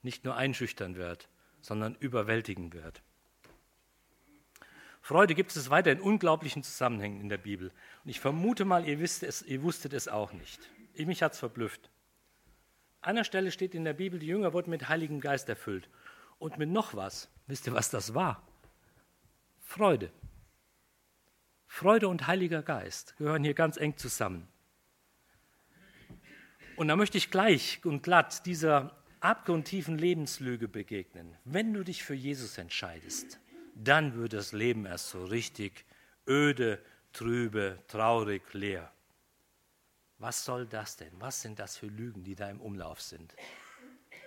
nicht 0.01 0.25
nur 0.25 0.37
einschüchtern 0.37 0.97
wird, 0.97 1.29
sondern 1.61 1.97
überwältigen 1.97 2.73
wird. 2.73 3.03
Freude 5.03 5.35
gibt 5.35 5.55
es 5.55 5.69
weiter 5.69 5.93
in 5.93 6.01
unglaublichen 6.01 6.63
Zusammenhängen 6.63 7.21
in 7.21 7.29
der 7.29 7.37
Bibel. 7.37 7.73
Und 8.05 8.11
ich 8.11 8.21
vermute 8.21 8.65
mal, 8.65 8.89
ihr, 8.89 9.01
wisst 9.01 9.23
es, 9.23 9.43
ihr 9.43 9.63
wusstet 9.63 9.93
es 9.93 10.09
auch 10.09 10.33
nicht. 10.33 10.61
Ich, 10.95 11.07
mich 11.07 11.23
hat 11.23 11.35
es 11.35 11.39
verblüfft. 11.39 11.91
An 13.01 13.11
einer 13.11 13.25
Stelle 13.25 13.51
steht 13.51 13.75
in 13.75 13.85
der 13.85 13.93
Bibel, 13.93 14.19
die 14.19 14.27
Jünger 14.27 14.53
wurden 14.53 14.71
mit 14.71 14.89
Heiligem 14.89 15.21
Geist 15.21 15.49
erfüllt. 15.49 15.89
Und 16.39 16.59
mit 16.59 16.69
noch 16.69 16.95
was. 16.95 17.29
Wisst 17.47 17.67
ihr, 17.67 17.73
was 17.73 17.91
das 17.91 18.15
war? 18.15 18.47
Freude. 19.61 20.11
Freude 21.67 22.09
und 22.09 22.27
Heiliger 22.27 22.63
Geist 22.63 23.17
gehören 23.19 23.45
hier 23.45 23.55
ganz 23.55 23.77
eng 23.77 23.97
zusammen. 23.97 24.49
Und 26.77 26.89
da 26.89 26.97
möchte 26.97 27.19
ich 27.19 27.31
gleich 27.31 27.85
und 27.85 28.03
glatt 28.03 28.47
dieser 28.47 28.97
abgrundtiefen 29.21 29.99
Lebenslüge 29.99 30.69
begegnen. 30.69 31.37
Wenn 31.45 31.73
du 31.73 31.85
dich 31.85 32.05
für 32.05 32.15
Jesus 32.15 32.57
entscheidest, 32.59 33.41
dann 33.75 34.15
wird 34.15 34.33
das 34.33 34.53
Leben 34.53 34.87
erst 34.87 35.11
so 35.11 35.25
richtig 35.25 35.85
öde, 36.27 36.81
trübe, 37.13 37.79
traurig, 37.89 38.43
leer. 38.55 38.93
Was 40.19 40.45
soll 40.45 40.67
das 40.67 40.97
denn? 40.97 41.13
Was 41.21 41.43
sind 41.43 41.59
das 41.59 41.77
für 41.77 41.87
Lügen, 41.87 42.25
die 42.25 42.35
da 42.35 42.51
im 42.51 42.61
Umlauf 42.61 43.01
sind? 43.01 43.35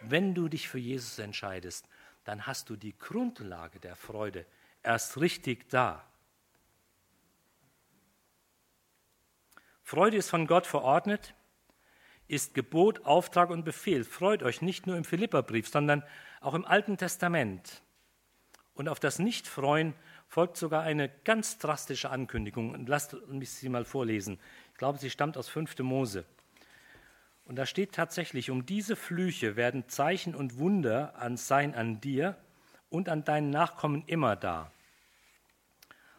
Wenn 0.02 0.34
du 0.34 0.48
dich 0.48 0.68
für 0.68 0.80
Jesus 0.80 1.20
entscheidest, 1.20 1.88
dann 2.24 2.48
hast 2.48 2.70
du 2.70 2.76
die 2.76 2.98
Grundlage 2.98 3.80
der 3.80 3.96
Freude 3.96 4.46
erst 4.84 5.20
richtig 5.20 5.70
da. 5.70 6.06
Freude 9.84 10.18
ist 10.18 10.30
von 10.30 10.48
Gott 10.48 10.66
verordnet, 10.66 11.34
ist 12.28 12.54
Gebot, 12.54 13.06
Auftrag 13.06 13.50
und 13.50 13.66
Befehl. 13.66 14.06
Freut 14.06 14.42
euch 14.42 14.62
nicht 14.62 14.88
nur 14.88 14.96
im 14.96 15.04
Philipperbrief, 15.04 15.68
sondern 15.68 16.04
auch 16.40 16.54
im 16.54 16.64
Alten 16.64 16.98
Testament. 16.98 17.84
Und 18.74 18.88
auf 18.88 19.02
das 19.02 19.20
Nichtfreuen 19.20 19.94
folgt 20.30 20.56
sogar 20.56 20.84
eine 20.84 21.10
ganz 21.26 21.58
drastische 21.58 22.10
Ankündigung. 22.10 22.86
lasst 22.88 23.18
mich 23.28 23.52
sie 23.52 23.68
mal 23.68 23.84
vorlesen. 23.84 24.40
Ich 24.82 24.84
glaube, 24.84 24.98
sie 24.98 25.12
stammt 25.12 25.38
aus 25.38 25.48
5. 25.48 25.78
Mose. 25.82 26.26
Und 27.46 27.58
da 27.58 27.68
steht 27.68 27.92
tatsächlich, 27.92 28.50
um 28.50 28.66
diese 28.66 28.96
Flüche 28.96 29.56
werden 29.56 29.88
Zeichen 29.88 30.34
und 30.34 30.58
Wunder 30.58 31.16
an 31.18 31.38
sein 31.38 31.76
an 31.76 32.02
dir 32.02 32.36
und 32.90 33.08
an 33.08 33.24
deinen 33.24 33.52
Nachkommen 33.52 34.04
immer 34.08 34.36
da, 34.36 34.72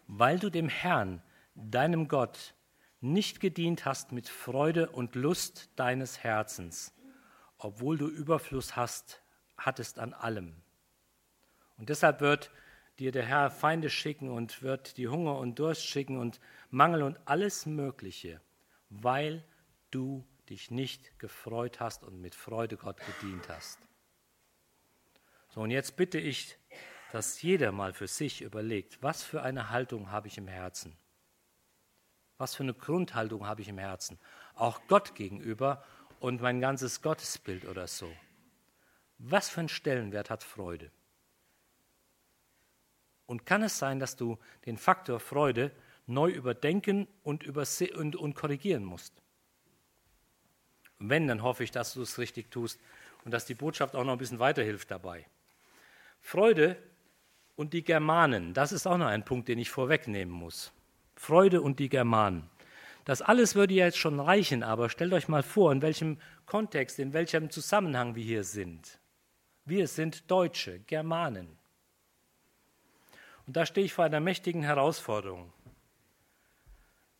weil 0.07 0.39
du 0.39 0.49
dem 0.49 0.69
Herrn, 0.69 1.21
deinem 1.57 2.07
Gott, 2.07 2.55
nicht 3.01 3.41
gedient 3.41 3.85
hast 3.85 4.13
mit 4.13 4.29
Freude 4.29 4.91
und 4.91 5.17
Lust 5.17 5.69
deines 5.75 6.23
Herzens, 6.23 6.95
obwohl 7.59 7.99
du 7.99 8.07
Überfluss 8.07 8.77
hast, 8.77 9.23
hattest 9.57 9.99
an 9.99 10.13
allem. 10.13 10.55
Und 11.79 11.89
deshalb 11.89 12.21
wird 12.21 12.53
dir 13.01 13.11
der 13.11 13.27
Herr 13.27 13.51
Feinde 13.51 13.91
schicken 13.91 14.31
und 14.31 14.63
wird 14.63 14.99
die 14.99 15.09
Hunger 15.09 15.37
und 15.39 15.59
Durst 15.59 15.85
schicken 15.85 16.17
und 16.17 16.39
Mangel 16.71 17.03
und 17.03 17.19
alles 17.25 17.67
Mögliche, 17.67 18.41
weil 19.01 19.45
du 19.91 20.27
dich 20.49 20.71
nicht 20.71 21.19
gefreut 21.19 21.81
hast 21.81 22.03
und 22.05 22.21
mit 22.21 22.35
Freude 22.35 22.77
Gott 22.77 22.99
gedient 23.07 23.49
hast. 23.49 23.79
So, 25.49 25.61
und 25.63 25.71
jetzt 25.71 25.97
bitte 25.97 26.19
ich, 26.19 26.57
dass 27.13 27.43
jeder 27.43 27.73
mal 27.73 27.93
für 27.93 28.07
sich 28.07 28.43
überlegt, 28.43 29.03
was 29.03 29.23
für 29.23 29.43
eine 29.43 29.71
Haltung 29.71 30.11
habe 30.11 30.29
ich 30.29 30.39
im 30.39 30.49
Herzen? 30.49 30.97
Was 32.39 32.55
für 32.55 32.63
eine 32.63 32.75
Grundhaltung 32.75 33.47
habe 33.47 33.63
ich 33.63 33.69
im 33.69 33.79
Herzen? 33.79 34.19
Auch 34.55 34.81
Gott 34.89 35.15
gegenüber 35.15 35.85
und 36.21 36.41
mein 36.41 36.61
ganzes 36.61 37.03
Gottesbild 37.03 37.67
oder 37.67 37.87
so. 37.87 38.11
Was 39.19 39.49
für 39.49 39.61
einen 39.61 39.69
Stellenwert 39.69 40.31
hat 40.31 40.43
Freude? 40.43 40.91
Und 43.27 43.47
kann 43.47 43.63
es 43.63 43.79
sein, 43.79 44.01
dass 44.01 44.17
du 44.17 44.39
den 44.67 44.77
Faktor 44.77 45.21
Freude 45.21 45.71
neu 46.07 46.31
überdenken 46.31 47.07
und, 47.23 47.47
und, 47.47 48.17
und 48.17 48.35
korrigieren 48.35 48.85
musst? 48.85 49.23
wenn, 51.09 51.29
dann 51.29 51.43
hoffe 51.43 51.65
ich, 51.65 51.71
dass 51.71 51.95
du 51.95 52.03
es 52.03 52.19
richtig 52.19 52.51
tust 52.51 52.81
und 53.25 53.33
dass 53.33 53.47
die 53.47 53.55
Botschaft 53.55 53.95
auch 53.95 54.05
noch 54.05 54.13
ein 54.13 54.19
bisschen 54.19 54.39
weiterhilft 54.39 54.91
dabei. 54.91 55.27
Freude 56.21 56.77
und 57.57 57.73
die 57.73 57.83
Germanen, 57.83 58.55
das 58.55 58.73
ist 58.73 58.87
auch 58.87 58.99
noch 58.99 59.07
ein 59.07 59.25
Punkt, 59.25 59.49
den 59.49 59.59
ich 59.59 59.71
vorwegnehmen 59.71 60.35
muss. 60.35 60.73
Freude 61.17 61.63
und 61.63 61.79
die 61.79 61.89
Germanen. 61.89 62.49
Das 63.05 63.21
alles 63.21 63.55
würde 63.55 63.75
ja 63.75 63.87
jetzt 63.87 63.99
schon 63.99 64.21
reichen, 64.21 64.63
aber 64.63 64.89
stellt 64.89 65.13
euch 65.13 65.29
mal 65.29 65.43
vor, 65.43 65.73
in 65.73 65.83
welchem 65.83 66.19
Kontext, 66.47 66.99
in 66.99 67.13
welchem 67.13 67.51
Zusammenhang 67.51 68.15
wir 68.15 68.23
hier 68.23 68.45
sind. 68.45 69.01
Wir 69.65 69.89
sind 69.89 70.31
Deutsche, 70.31 70.81
Germanen. 70.81 71.59
Und 73.47 73.57
da 73.57 73.67
stehe 73.67 73.87
ich 73.87 73.93
vor 73.93 74.05
einer 74.05 74.21
mächtigen 74.21 74.63
Herausforderung. 74.63 75.53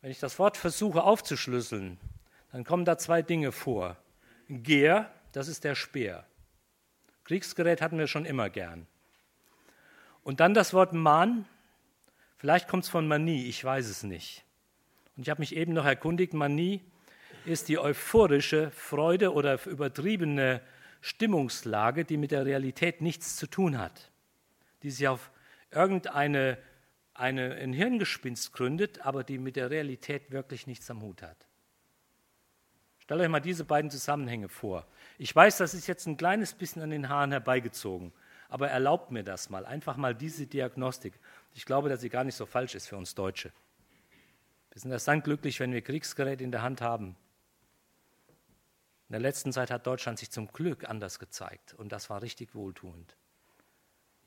Wenn 0.03 0.11
ich 0.11 0.19
das 0.19 0.39
Wort 0.39 0.57
versuche 0.57 1.05
aufzuschlüsseln, 1.05 1.99
dann 2.51 2.65
kommen 2.65 2.85
da 2.85 2.99
zwei 2.99 3.23
Dinge 3.23 3.53
vor. 3.53 3.97
Gehr, 4.49 5.11
das 5.31 5.47
ist 5.49 5.65
der 5.65 5.77
Speer. 5.77 6.27
Kriegsgerät 7.25 7.81
hatten 7.81 7.99
wir 7.99 8.09
schon 8.09 8.25
immer 8.25 8.51
gern. 8.51 8.87
Und 10.25 10.41
dann 10.41 10.55
das 10.55 10.75
Wort 10.75 10.93
Mahn, 10.93 11.47
vielleicht 12.37 12.69
kommt 12.69 12.83
es 12.85 12.91
von 12.91 13.07
Manie, 13.07 13.47
ich 13.47 13.65
weiß 13.65 13.89
es 13.89 14.03
nicht. 14.03 14.45
Und 15.17 15.23
ich 15.23 15.31
habe 15.31 15.41
mich 15.41 15.55
eben 15.55 15.73
noch 15.73 15.85
erkundigt, 15.85 16.35
Manie 16.35 16.81
ist 17.45 17.69
die 17.69 17.79
euphorische 17.79 18.73
Freude 18.73 19.33
oder 19.33 19.65
übertriebene 19.67 20.61
Stimmungslage, 21.01 22.05
die 22.05 22.17
mit 22.17 22.33
der 22.33 22.45
Realität 22.45 23.01
nichts 23.01 23.37
zu 23.37 23.47
tun 23.47 23.79
hat. 23.79 24.11
die 24.83 24.91
sich 24.91 25.07
auf 25.07 25.31
irgendeine 25.71 26.59
eine, 27.23 27.55
ein 27.55 27.73
Hirngespinst 27.73 28.53
gründet, 28.53 29.07
aber 29.07 29.23
die 29.23 29.39
mit 29.39 29.57
der 29.57 29.71
Realität 29.71 30.33
wirklich 30.33 30.67
nichts 30.67 30.91
am 30.91 31.01
Hut 31.03 31.23
hat. 31.23 31.47
Stellt 32.99 33.21
euch 33.21 33.29
mal 33.29 33.41
diese 33.41 33.65
beiden 33.65 33.91
Zusammenhänge 33.91 34.49
vor. 34.49 34.87
Ich 35.19 35.35
weiß, 35.35 35.57
das 35.59 35.73
ist 35.73 35.87
jetzt 35.87 36.07
ein 36.07 36.17
kleines 36.17 36.53
bisschen 36.53 36.83
an 36.83 36.91
den 36.91 37.09
Haaren 37.09 37.31
herbeigezogen, 37.31 38.13
aber 38.49 38.71
erlaubt 38.71 39.13
mir 39.13 39.23
das 39.23 39.51
mal, 39.51 39.65
einfach 39.65 39.97
mal 39.97 40.15
diese 40.15 40.47
Diagnostik. 40.47 41.15
Ich 41.55 41.65
glaube, 41.65 41.89
dass 41.89 42.01
sie 42.01 42.09
gar 42.09 42.25
nicht 42.25 42.35
so 42.35 42.45
falsch 42.45 42.75
ist 42.75 42.89
für 42.89 42.97
uns 42.97 43.15
Deutsche. 43.15 43.53
Wir 44.73 44.81
sind 44.81 44.91
erst 44.91 45.09
dann 45.09 45.23
glücklich, 45.23 45.61
wenn 45.61 45.73
wir 45.73 45.83
Kriegsgeräte 45.83 46.43
in 46.43 46.51
der 46.51 46.63
Hand 46.63 46.81
haben. 46.81 47.17
In 49.09 49.13
der 49.13 49.21
letzten 49.21 49.53
Zeit 49.53 49.71
hat 49.71 49.87
Deutschland 49.87 50.19
sich 50.19 50.31
zum 50.31 50.49
Glück 50.49 50.89
anders 50.89 51.19
gezeigt 51.19 51.75
und 51.75 51.93
das 51.93 52.11
war 52.11 52.23
richtig 52.23 52.55
wohltuend. 52.55 53.17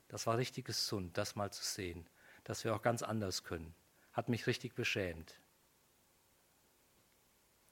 Das 0.08 0.28
war 0.28 0.38
richtig 0.38 0.66
gesund, 0.66 1.18
das 1.18 1.36
mal 1.36 1.52
zu 1.52 1.64
sehen, 1.64 2.06
dass 2.46 2.64
wir 2.64 2.74
auch 2.74 2.82
ganz 2.82 3.04
anders 3.04 3.44
können. 3.44 3.76
Hat 4.14 4.30
mich 4.30 4.48
richtig 4.48 4.74
beschämt. 4.74 5.38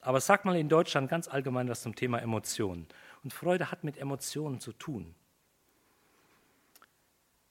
Aber 0.01 0.19
sag 0.19 0.43
mal 0.43 0.57
in 0.57 0.67
Deutschland 0.67 1.09
ganz 1.09 1.29
allgemein 1.29 1.69
was 1.69 1.81
zum 1.81 1.95
Thema 1.95 2.21
Emotionen. 2.21 2.87
Und 3.23 3.31
Freude 3.31 3.71
hat 3.71 3.85
mit 3.85 3.97
Emotionen 3.97 4.59
zu 4.59 4.73
tun. 4.73 5.15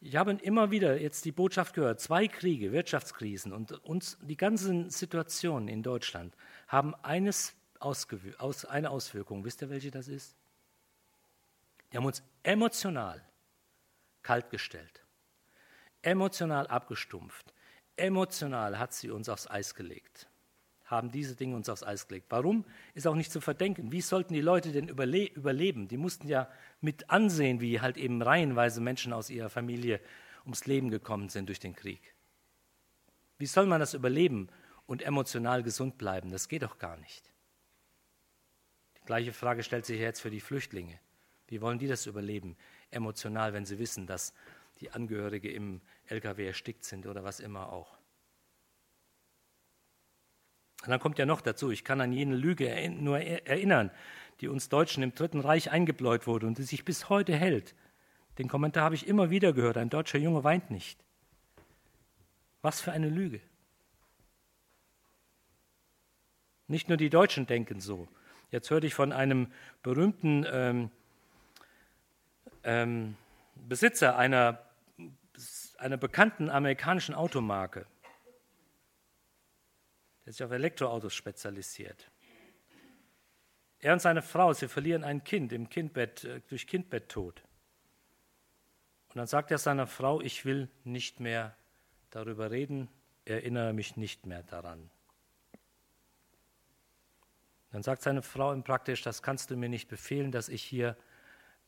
Ich 0.01 0.17
habe 0.17 0.33
immer 0.33 0.71
wieder 0.71 1.01
jetzt 1.01 1.25
die 1.25 1.33
Botschaft 1.33 1.75
gehört, 1.75 2.01
zwei 2.01 2.27
Kriege, 2.29 2.73
Wirtschaftskrisen 2.73 3.53
und 3.53 3.73
uns 3.85 4.19
die 4.21 4.37
ganzen 4.37 4.91
Situationen 4.91 5.69
in 5.69 5.83
Deutschland 5.83 6.37
haben 6.67 6.95
eines 6.97 7.55
aus, 7.79 8.07
eine 8.65 8.91
Auswirkung. 8.91 9.45
Wisst 9.45 9.63
ihr, 9.63 9.71
welche 9.71 9.91
das 9.91 10.09
ist? 10.09 10.37
Die 11.93 11.97
haben 11.97 12.05
uns 12.05 12.23
emotional 12.43 13.23
kaltgestellt, 14.23 15.02
emotional 16.03 16.67
abgestumpft, 16.67 17.55
emotional 17.97 18.79
hat 18.79 18.93
sie 18.93 19.11
uns 19.11 19.29
aufs 19.29 19.49
Eis 19.49 19.75
gelegt 19.75 20.29
haben 20.93 21.11
diese 21.11 21.35
Dinge 21.35 21.57
uns 21.57 21.69
aufs 21.69 21.83
Eis 21.83 22.07
gelegt. 22.07 22.27
Warum? 22.29 22.65
Ist 22.95 23.07
auch 23.07 23.17
nicht 23.17 23.33
zu 23.33 23.41
verdenken. 23.41 23.91
Wie 23.91 24.03
sollten 24.03 24.35
die 24.35 24.43
Leute 24.43 24.71
denn 24.71 24.89
überle 24.89 25.25
überleben? 25.25 25.89
Die 25.89 25.97
mussten 25.97 26.29
ja 26.29 26.49
mit 26.81 27.11
ansehen, 27.11 27.61
wie 27.61 27.81
halt 27.81 27.97
eben 27.97 28.23
reihenweise 28.23 28.81
Menschen 28.81 29.13
aus 29.13 29.31
ihrer 29.31 29.49
Familie 29.49 30.01
ums 30.45 30.67
Leben 30.67 30.91
gekommen 30.91 31.31
sind 31.31 31.49
durch 31.49 31.59
den 31.59 31.75
Krieg. 31.75 32.15
Wie 33.39 33.47
soll 33.47 33.67
man 33.67 33.81
das 33.81 33.95
überleben 33.95 34.49
und 34.87 35.03
emotional 35.03 35.63
gesund 35.63 35.97
bleiben? 35.99 36.31
Das 36.31 36.49
geht 36.49 36.63
doch 36.63 36.79
gar 36.79 36.99
nicht. 36.99 37.33
Die 38.99 39.07
gleiche 39.07 39.33
Frage 39.33 39.63
stellt 39.63 39.87
sich 39.87 39.99
jetzt 39.99 40.21
für 40.21 40.31
die 40.31 40.41
Flüchtlinge. 40.41 41.01
Wie 41.49 41.63
wollen 41.63 41.79
die 41.79 41.89
das 41.89 42.07
überleben, 42.07 42.57
emotional, 42.91 43.53
wenn 43.55 43.65
sie 43.65 43.79
wissen, 43.79 44.07
dass 44.07 44.35
die 44.81 44.91
Angehörige 44.91 45.51
im 45.51 45.81
LKW 46.07 46.47
erstickt 46.47 46.85
sind 46.85 47.07
oder 47.07 47.25
was 47.25 47.41
immer 47.41 47.73
auch? 47.73 47.97
Und 50.83 50.91
dann 50.91 51.01
kommt 51.01 51.19
ja 51.19 51.27
noch 51.27 51.41
dazu, 51.41 51.71
ich 51.71 51.85
kann 51.85 52.01
an 52.01 52.13
jene 52.13 52.35
Lüge 52.35 52.91
nur 52.91 53.21
erinnern, 53.21 53.91
die 54.41 54.49
uns 54.49 54.69
Deutschen 54.69 55.03
im 55.03 55.15
Dritten 55.15 55.41
Reich 55.41 55.71
eingebläut 55.71 56.27
wurde 56.27 56.47
und 56.47 56.59
die 56.59 56.65
sich 56.65 56.85
bis 56.85 57.09
heute 57.09 57.37
hält. 57.37 57.75
Den 58.39 58.49
Kommentar 58.49 58.85
habe 58.85 58.95
ich 58.95 59.07
immer 59.07 59.31
wieder 59.31 59.53
gehört, 59.53 59.77
ein 59.77 59.91
deutscher 59.91 60.19
Junge 60.19 60.43
weint 60.43 60.71
nicht. 60.71 60.99
Was 62.63 62.81
für 62.81 62.93
eine 62.93 63.09
Lüge. 63.09 63.41
Nicht 66.67 66.89
nur 66.89 66.97
die 66.97 67.11
Deutschen 67.11 67.47
denken 67.47 67.81
so. 67.81 68.09
Jetzt 68.51 68.71
hörte 68.71 68.87
ich 68.87 68.95
von 68.95 69.13
einem 69.13 69.53
berühmten 69.83 70.47
ähm, 70.51 70.91
ähm, 72.65 73.17
Besitzer 73.55 74.17
einer, 74.17 74.59
einer 75.83 75.97
bekannten 75.97 76.49
amerikanischen 76.49 77.15
Automarke, 77.15 77.87
der 80.25 80.33
sich 80.33 80.45
auf 80.45 80.53
Elektroautos 80.53 81.13
spezialisiert. 81.13 82.11
Er 83.81 83.93
und 83.93 84.01
seine 84.01 84.23
Frau, 84.23 84.53
sie 84.53 84.69
verlieren 84.69 85.03
ein 85.03 85.25
Kind 85.25 85.53
im 85.53 85.69
Kindbett, 85.69 86.23
äh, 86.23 86.41
durch 86.49 86.69
Kindbetttod. 86.69 87.43
Und 89.09 89.17
dann 89.17 89.27
sagt 89.27 89.51
er 89.51 89.59
seiner 89.59 89.89
Frau, 89.89 90.21
ich 90.21 90.45
will 90.45 90.71
nicht 90.85 91.19
mehr 91.19 91.57
darüber 92.11 92.53
reden, 92.53 92.89
erinnere 93.25 93.73
mich 93.73 93.97
nicht 93.97 94.25
mehr 94.25 94.45
daran. 94.45 94.89
Dann 97.73 97.83
sagt 97.83 98.03
seine 98.03 98.23
Frau 98.23 98.55
ihm 98.55 98.63
praktisch, 98.63 99.03
das 99.03 99.21
kannst 99.21 99.51
du 99.51 99.57
mir 99.57 99.69
nicht 99.69 99.89
befehlen, 99.89 100.31
dass 100.31 100.49
ich 100.49 100.63
hier 100.63 100.97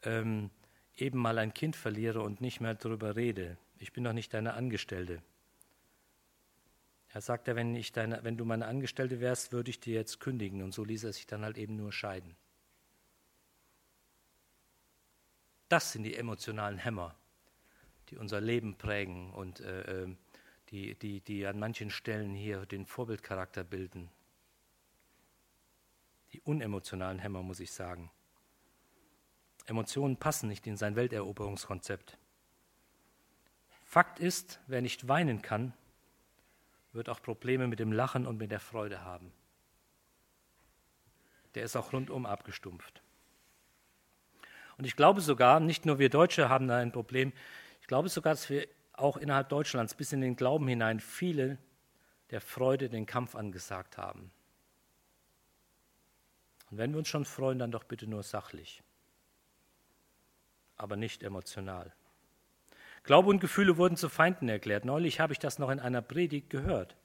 ähm, 0.04 0.50
eben 0.96 1.18
mal 1.18 1.38
ein 1.38 1.52
Kind 1.52 1.74
verliere 1.74 2.22
und 2.22 2.40
nicht 2.40 2.60
mehr 2.60 2.74
darüber 2.74 3.16
rede. 3.16 3.56
Ich 3.84 3.92
bin 3.92 4.02
doch 4.02 4.14
nicht 4.14 4.32
deine 4.32 4.54
Angestellte. 4.54 5.22
Er 7.08 7.20
sagte, 7.20 7.54
wenn, 7.54 7.76
ich 7.76 7.92
deine, 7.92 8.24
wenn 8.24 8.38
du 8.38 8.46
meine 8.46 8.64
Angestellte 8.64 9.20
wärst, 9.20 9.52
würde 9.52 9.68
ich 9.68 9.78
dir 9.78 9.92
jetzt 9.92 10.20
kündigen. 10.20 10.62
Und 10.62 10.72
so 10.72 10.84
ließ 10.84 11.04
er 11.04 11.12
sich 11.12 11.26
dann 11.26 11.44
halt 11.44 11.58
eben 11.58 11.76
nur 11.76 11.92
scheiden. 11.92 12.34
Das 15.68 15.92
sind 15.92 16.04
die 16.04 16.16
emotionalen 16.16 16.78
Hämmer, 16.78 17.14
die 18.08 18.16
unser 18.16 18.40
Leben 18.40 18.74
prägen 18.78 19.30
und 19.34 19.60
äh, 19.60 20.04
ähm, 20.04 20.16
die, 20.70 20.94
die, 20.94 21.20
die 21.20 21.44
an 21.44 21.58
manchen 21.58 21.90
Stellen 21.90 22.32
hier 22.32 22.64
den 22.64 22.86
Vorbildcharakter 22.86 23.64
bilden. 23.64 24.08
Die 26.32 26.40
unemotionalen 26.40 27.18
Hämmer, 27.18 27.42
muss 27.42 27.60
ich 27.60 27.70
sagen. 27.70 28.10
Emotionen 29.66 30.16
passen 30.16 30.48
nicht 30.48 30.66
in 30.66 30.78
sein 30.78 30.96
Welteroberungskonzept. 30.96 32.16
Fakt 33.94 34.18
ist, 34.18 34.58
wer 34.66 34.82
nicht 34.82 35.06
weinen 35.06 35.40
kann, 35.40 35.72
wird 36.92 37.08
auch 37.08 37.22
Probleme 37.22 37.68
mit 37.68 37.78
dem 37.78 37.92
Lachen 37.92 38.26
und 38.26 38.38
mit 38.38 38.50
der 38.50 38.58
Freude 38.58 39.04
haben. 39.04 39.32
Der 41.54 41.62
ist 41.62 41.76
auch 41.76 41.92
rundum 41.92 42.26
abgestumpft. 42.26 43.04
Und 44.78 44.84
ich 44.84 44.96
glaube 44.96 45.20
sogar, 45.20 45.60
nicht 45.60 45.86
nur 45.86 46.00
wir 46.00 46.10
Deutsche 46.10 46.48
haben 46.48 46.66
da 46.66 46.78
ein 46.78 46.90
Problem, 46.90 47.32
ich 47.82 47.86
glaube 47.86 48.08
sogar, 48.08 48.32
dass 48.32 48.50
wir 48.50 48.66
auch 48.94 49.16
innerhalb 49.16 49.48
Deutschlands 49.48 49.94
bis 49.94 50.12
in 50.12 50.22
den 50.22 50.34
Glauben 50.34 50.66
hinein 50.66 50.98
viele 50.98 51.56
der 52.30 52.40
Freude 52.40 52.88
den 52.88 53.06
Kampf 53.06 53.36
angesagt 53.36 53.96
haben. 53.96 54.32
Und 56.72 56.78
wenn 56.78 56.90
wir 56.90 56.98
uns 56.98 57.06
schon 57.06 57.24
freuen, 57.24 57.60
dann 57.60 57.70
doch 57.70 57.84
bitte 57.84 58.08
nur 58.08 58.24
sachlich, 58.24 58.82
aber 60.74 60.96
nicht 60.96 61.22
emotional. 61.22 61.94
Glaube 63.04 63.28
und 63.28 63.38
Gefühle 63.38 63.76
wurden 63.76 63.98
zu 63.98 64.08
Feinden 64.08 64.48
erklärt. 64.48 64.86
Neulich 64.86 65.20
habe 65.20 65.34
ich 65.34 65.38
das 65.38 65.58
noch 65.58 65.68
in 65.68 65.78
einer 65.78 66.00
Predigt 66.00 66.48
gehört. 66.48 66.96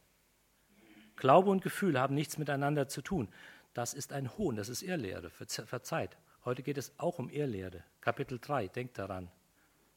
Glaube 1.18 1.50
und 1.50 1.62
Gefühl 1.62 2.00
haben 2.00 2.16
nichts 2.16 2.38
miteinander 2.38 2.88
zu 2.88 3.02
tun. 3.02 3.28
Das 3.74 3.94
ist 3.94 4.14
ein 4.14 4.38
Hohn, 4.38 4.56
das 4.56 4.70
ist 4.70 4.82
Irrlehre. 4.82 5.30
Verzeiht. 5.30 6.18
Heute 6.46 6.64
geht 6.64 6.78
es 6.78 6.94
auch 6.98 7.20
um 7.20 7.30
Irrlehre. 7.30 7.84
Kapitel 8.00 8.40
3, 8.40 8.70
denkt 8.70 8.98
daran. 8.98 9.30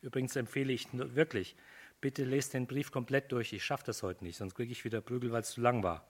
Übrigens 0.01 0.35
empfehle 0.35 0.73
ich 0.73 0.89
wirklich, 0.93 1.55
bitte 2.01 2.25
lest 2.25 2.55
den 2.55 2.67
Brief 2.67 2.91
komplett 2.91 3.31
durch. 3.31 3.53
Ich 3.53 3.65
schaffe 3.65 3.85
das 3.87 4.03
heute 4.03 4.25
nicht, 4.25 4.37
sonst 4.37 4.57
kriege 4.57 4.73
ich 4.73 4.85
wieder 4.85 5.01
Prügel, 5.01 5.31
weil 5.31 5.43
es 5.43 5.53
zu 5.53 5.61
lang 5.61 5.85
war. 5.85 6.05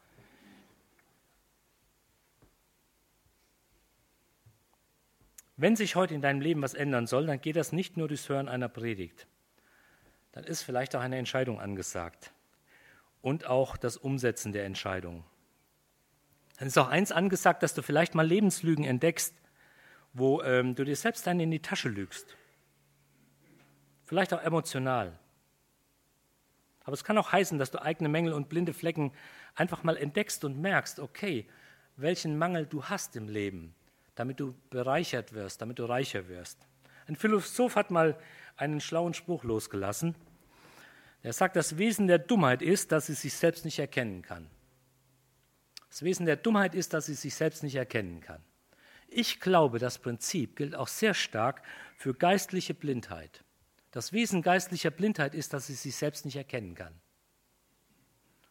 Wenn 5.59 5.77
sich 5.77 5.97
heute 5.97 6.15
in 6.15 6.23
deinem 6.23 6.41
Leben 6.41 6.63
was 6.63 6.73
ändern 6.73 7.07
soll, 7.07 7.27
dann 7.27 7.43
geht 7.43 7.57
das 7.57 7.73
nicht 7.73 7.99
nur 7.99 8.09
durchs 8.09 8.31
Hören 8.31 8.49
einer 8.49 8.71
Predigt 8.71 9.27
dann 10.33 10.45
ist 10.45 10.63
vielleicht 10.63 10.97
auch 10.97 11.01
eine 11.01 11.19
Entscheidung 11.19 11.61
angesagt 11.61 12.33
und 13.21 13.47
auch 13.47 13.77
das 13.77 13.97
Umsetzen 13.97 14.53
der 14.53 14.65
Entscheidung. 14.65 15.25
Dann 16.59 16.69
ist 16.69 16.79
auch 16.79 16.89
eins 16.89 17.13
angesagt, 17.13 17.63
dass 17.63 17.75
du 17.75 17.83
vielleicht 17.83 18.15
mal 18.15 18.27
Lebenslügen 18.27 18.85
entdeckst, 18.85 19.35
wo 20.13 20.43
ähm, 20.43 20.75
du 20.75 20.85
dir 20.85 20.97
selbst 20.97 21.27
dann 21.27 21.41
in 21.41 21.51
die 21.51 21.63
Tasche 21.63 21.89
lügst. 21.89 22.37
Vielleicht 24.05 24.35
auch 24.35 24.43
emotional. 24.43 25.19
Aber 26.85 26.95
es 26.95 27.05
kann 27.05 27.17
auch 27.19 27.33
heißen, 27.33 27.59
dass 27.59 27.71
du 27.71 27.81
eigene 27.81 28.09
Mängel 28.09 28.33
und 28.33 28.49
blinde 28.49 28.73
Flecken 28.73 29.13
einfach 29.55 29.85
mal 29.85 29.97
entdeckst 29.97 30.45
und 30.45 30.61
merkst, 30.61 31.01
okay, 31.01 31.47
welchen 31.97 32.39
Mangel 32.39 32.67
du 32.67 32.85
hast 32.85 33.17
im 33.17 33.29
Leben, 33.29 33.75
damit 34.15 34.41
du 34.41 34.55
bereichert 34.71 35.33
wirst, 35.33 35.63
damit 35.63 35.79
du 35.79 35.85
reicher 35.85 36.29
wirst. 36.29 36.59
Ein 37.07 37.17
Philosoph 37.17 37.77
hat 37.77 37.91
mal 37.91 38.19
einen 38.57 38.81
schlauen 38.81 39.15
Spruch 39.15 39.45
losgelassen. 39.45 40.15
Er 41.23 41.33
sagt, 41.33 41.57
das 41.57 41.79
Wesen 41.79 42.09
der 42.09 42.19
Dummheit 42.19 42.63
ist, 42.63 42.93
dass 42.93 43.07
sie 43.07 43.15
sich 43.15 43.35
selbst 43.35 43.65
nicht 43.65 43.79
erkennen 43.79 44.23
kann. 44.23 44.49
Das 45.89 46.03
Wesen 46.03 46.27
der 46.27 46.37
Dummheit 46.37 46.75
ist, 46.75 46.95
dass 46.95 47.07
sie 47.07 47.15
sich 47.15 47.35
selbst 47.35 47.63
nicht 47.63 47.77
erkennen 47.77 48.21
kann. 48.21 48.43
Ich 49.09 49.41
glaube, 49.41 49.79
das 49.79 49.99
Prinzip 49.99 50.57
gilt 50.57 50.75
auch 50.75 50.89
sehr 50.89 51.13
stark 51.13 51.63
für 51.97 52.15
geistliche 52.15 52.73
Blindheit. 52.73 53.45
Das 53.91 54.13
Wesen 54.13 54.41
geistlicher 54.41 54.91
Blindheit 54.91 55.35
ist, 55.35 55.53
dass 55.53 55.67
sie 55.67 55.75
sich 55.75 55.95
selbst 55.95 56.25
nicht 56.25 56.37
erkennen 56.37 56.75
kann. 56.75 56.99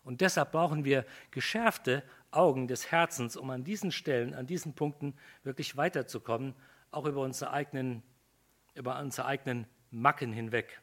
Und 0.03 0.21
deshalb 0.21 0.51
brauchen 0.51 0.85
wir 0.85 1.05
geschärfte 1.31 2.03
Augen 2.29 2.67
des 2.67 2.91
Herzens, 2.91 3.35
um 3.35 3.49
an 3.49 3.63
diesen 3.63 3.91
Stellen, 3.91 4.33
an 4.33 4.45
diesen 4.45 4.73
Punkten 4.73 5.15
wirklich 5.43 5.77
weiterzukommen, 5.77 6.55
auch 6.91 7.05
über 7.05 7.21
unsere 7.21 7.51
eigenen, 7.51 8.03
über 8.75 8.99
unsere 8.99 9.27
eigenen 9.27 9.65
Macken 9.91 10.33
hinweg. 10.33 10.81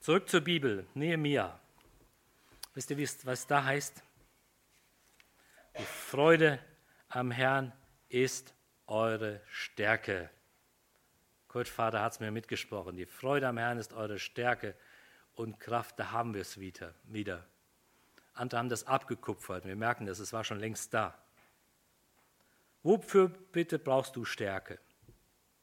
Zurück 0.00 0.28
zur 0.28 0.40
Bibel, 0.40 0.86
Nehemia. 0.94 1.60
Wisst 2.74 2.90
ihr, 2.90 2.98
was 3.24 3.46
da 3.46 3.64
heißt? 3.64 4.02
Die 5.78 5.84
Freude 5.84 6.58
am 7.08 7.30
Herrn 7.30 7.72
ist 8.08 8.54
eure 8.86 9.40
Stärke. 9.48 10.30
Kurt 11.46 11.68
Vater 11.68 12.00
hat 12.02 12.12
es 12.12 12.20
mir 12.20 12.30
mitgesprochen. 12.30 12.96
Die 12.96 13.06
Freude 13.06 13.48
am 13.48 13.58
Herrn 13.58 13.78
ist 13.78 13.92
eure 13.92 14.18
Stärke 14.18 14.74
und 15.34 15.60
Kraft, 15.60 15.98
da 15.98 16.10
haben 16.10 16.34
wir 16.34 16.42
es 16.42 16.58
wieder. 16.58 17.46
Andere 18.34 18.58
haben 18.58 18.68
das 18.68 18.86
abgekupfert. 18.86 19.64
Wir 19.64 19.76
merken 19.76 20.06
das, 20.06 20.18
es 20.18 20.32
war 20.32 20.42
schon 20.44 20.58
längst 20.58 20.92
da. 20.94 21.16
Wofür 22.82 23.28
bitte 23.28 23.78
brauchst 23.78 24.16
du 24.16 24.24
Stärke? 24.24 24.78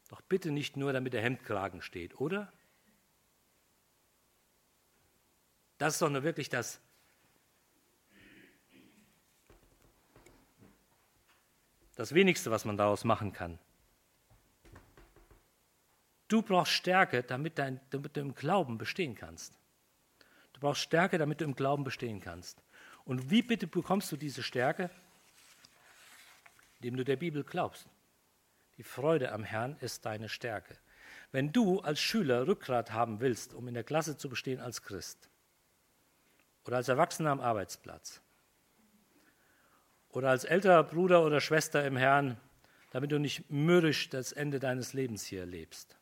Doch 0.08 0.20
bitte 0.20 0.50
nicht 0.50 0.76
nur, 0.76 0.92
damit 0.92 1.12
der 1.12 1.22
Hemdkragen 1.22 1.82
steht, 1.82 2.20
oder? 2.20 2.52
Das 5.78 5.94
ist 5.94 6.02
doch 6.02 6.10
nur 6.10 6.22
wirklich 6.22 6.48
das. 6.48 6.80
Das 11.96 12.14
wenigste, 12.14 12.50
was 12.50 12.64
man 12.64 12.76
daraus 12.76 13.04
machen 13.04 13.32
kann. 13.32 13.58
Du 16.28 16.42
brauchst 16.42 16.72
Stärke, 16.72 17.22
damit, 17.22 17.58
dein, 17.58 17.80
damit 17.90 18.16
du 18.16 18.20
im 18.20 18.34
Glauben 18.34 18.78
bestehen 18.78 19.14
kannst. 19.14 19.58
Du 20.52 20.60
brauchst 20.60 20.82
Stärke, 20.82 21.18
damit 21.18 21.40
du 21.40 21.44
im 21.44 21.54
Glauben 21.54 21.84
bestehen 21.84 22.20
kannst. 22.20 22.62
Und 23.04 23.30
wie 23.30 23.42
bitte 23.42 23.66
bekommst 23.66 24.10
du 24.10 24.16
diese 24.16 24.42
Stärke? 24.42 24.90
Indem 26.76 26.96
du 26.96 27.04
der 27.04 27.16
Bibel 27.16 27.44
glaubst. 27.44 27.88
Die 28.76 28.82
Freude 28.82 29.32
am 29.32 29.44
Herrn 29.44 29.76
ist 29.80 30.04
deine 30.04 30.28
Stärke. 30.28 30.76
Wenn 31.32 31.52
du 31.52 31.80
als 31.80 32.00
Schüler 32.00 32.46
Rückgrat 32.46 32.92
haben 32.92 33.20
willst, 33.20 33.54
um 33.54 33.68
in 33.68 33.74
der 33.74 33.84
Klasse 33.84 34.16
zu 34.16 34.28
bestehen 34.28 34.60
als 34.60 34.82
Christ 34.82 35.30
oder 36.64 36.76
als 36.76 36.88
Erwachsener 36.88 37.30
am 37.30 37.40
Arbeitsplatz 37.40 38.20
oder 40.10 40.30
als 40.30 40.44
älterer 40.44 40.84
Bruder 40.84 41.24
oder 41.24 41.40
Schwester 41.40 41.86
im 41.86 41.96
Herrn, 41.96 42.38
damit 42.90 43.12
du 43.12 43.18
nicht 43.18 43.50
mürrisch 43.50 44.08
das 44.08 44.32
Ende 44.32 44.58
deines 44.58 44.92
Lebens 44.92 45.24
hier 45.24 45.40
erlebst. 45.40 45.98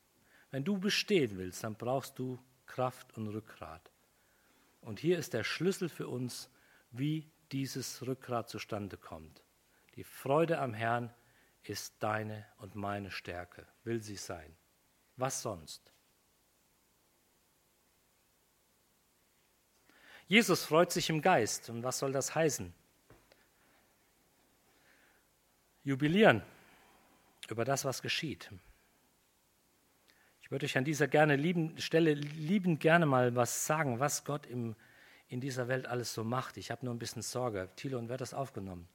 Wenn 0.51 0.65
du 0.65 0.79
bestehen 0.79 1.37
willst, 1.37 1.65
dann 1.65 1.75
brauchst 1.75 2.19
du 2.19 2.39
Kraft 2.67 3.17
und 3.17 3.29
Rückgrat. 3.29 3.91
Und 4.81 5.01
hier 5.01 5.19
ist 5.19 5.33
der 5.33 5.45
Schlüssel 5.45 5.89
für 5.89 6.09
uns, 6.09 6.51
wie 6.91 7.31
dieses 7.51 8.07
Rückgrat 8.07 8.49
zustande 8.49 8.97
kommt. 8.97 9.44
Die 9.97 10.05
Freude 10.05 10.59
am 10.59 10.75
Herrn 10.75 11.15
ist 11.63 11.95
deine 12.01 12.47
und 12.59 12.75
meine 12.75 13.11
Stärke, 13.11 13.67
will 13.85 14.03
sie 14.03 14.17
sein. 14.17 14.57
Was 15.17 15.43
sonst? 15.43 15.93
Jesus 20.27 20.65
freut 20.65 20.91
sich 20.91 21.11
im 21.11 21.21
Geist. 21.21 21.71
Und 21.71 21.83
was 21.83 21.99
soll 21.99 22.13
das 22.13 22.35
heißen? 22.35 22.73
Jubilieren 25.85 26.43
über 27.49 27.65
das, 27.65 27.85
was 27.85 28.01
geschieht. 28.01 28.51
Ich 30.41 30.51
würde 30.51 30.65
euch 30.65 30.77
an 30.79 30.85
dieser 30.85 31.09
gerne 31.09 31.37
lieben, 31.37 31.79
Stelle 31.79 32.15
liebend 32.15 32.81
gerne 32.81 33.07
mal 33.07 33.35
was 33.37 33.67
sagen, 33.67 34.01
was 34.01 34.25
Gott 34.25 34.47
im, 34.47 34.77
in 35.29 35.41
dieser 35.41 35.69
Welt 35.69 35.87
alles 35.87 36.15
so 36.15 36.25
macht. 36.25 36.57
Ich 36.57 36.71
habe 36.71 36.85
nur 36.85 36.95
ein 36.95 36.99
bisschen 36.99 37.23
Sorge. 37.23 37.69
Thilo, 37.77 37.99
und 37.99 38.09
wird 38.09 38.21
das 38.21 38.35
aufgenommen? 38.35 38.89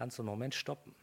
Kannst 0.00 0.16
du 0.16 0.22
einen 0.22 0.30
Moment 0.30 0.54
stoppen? 0.54 0.94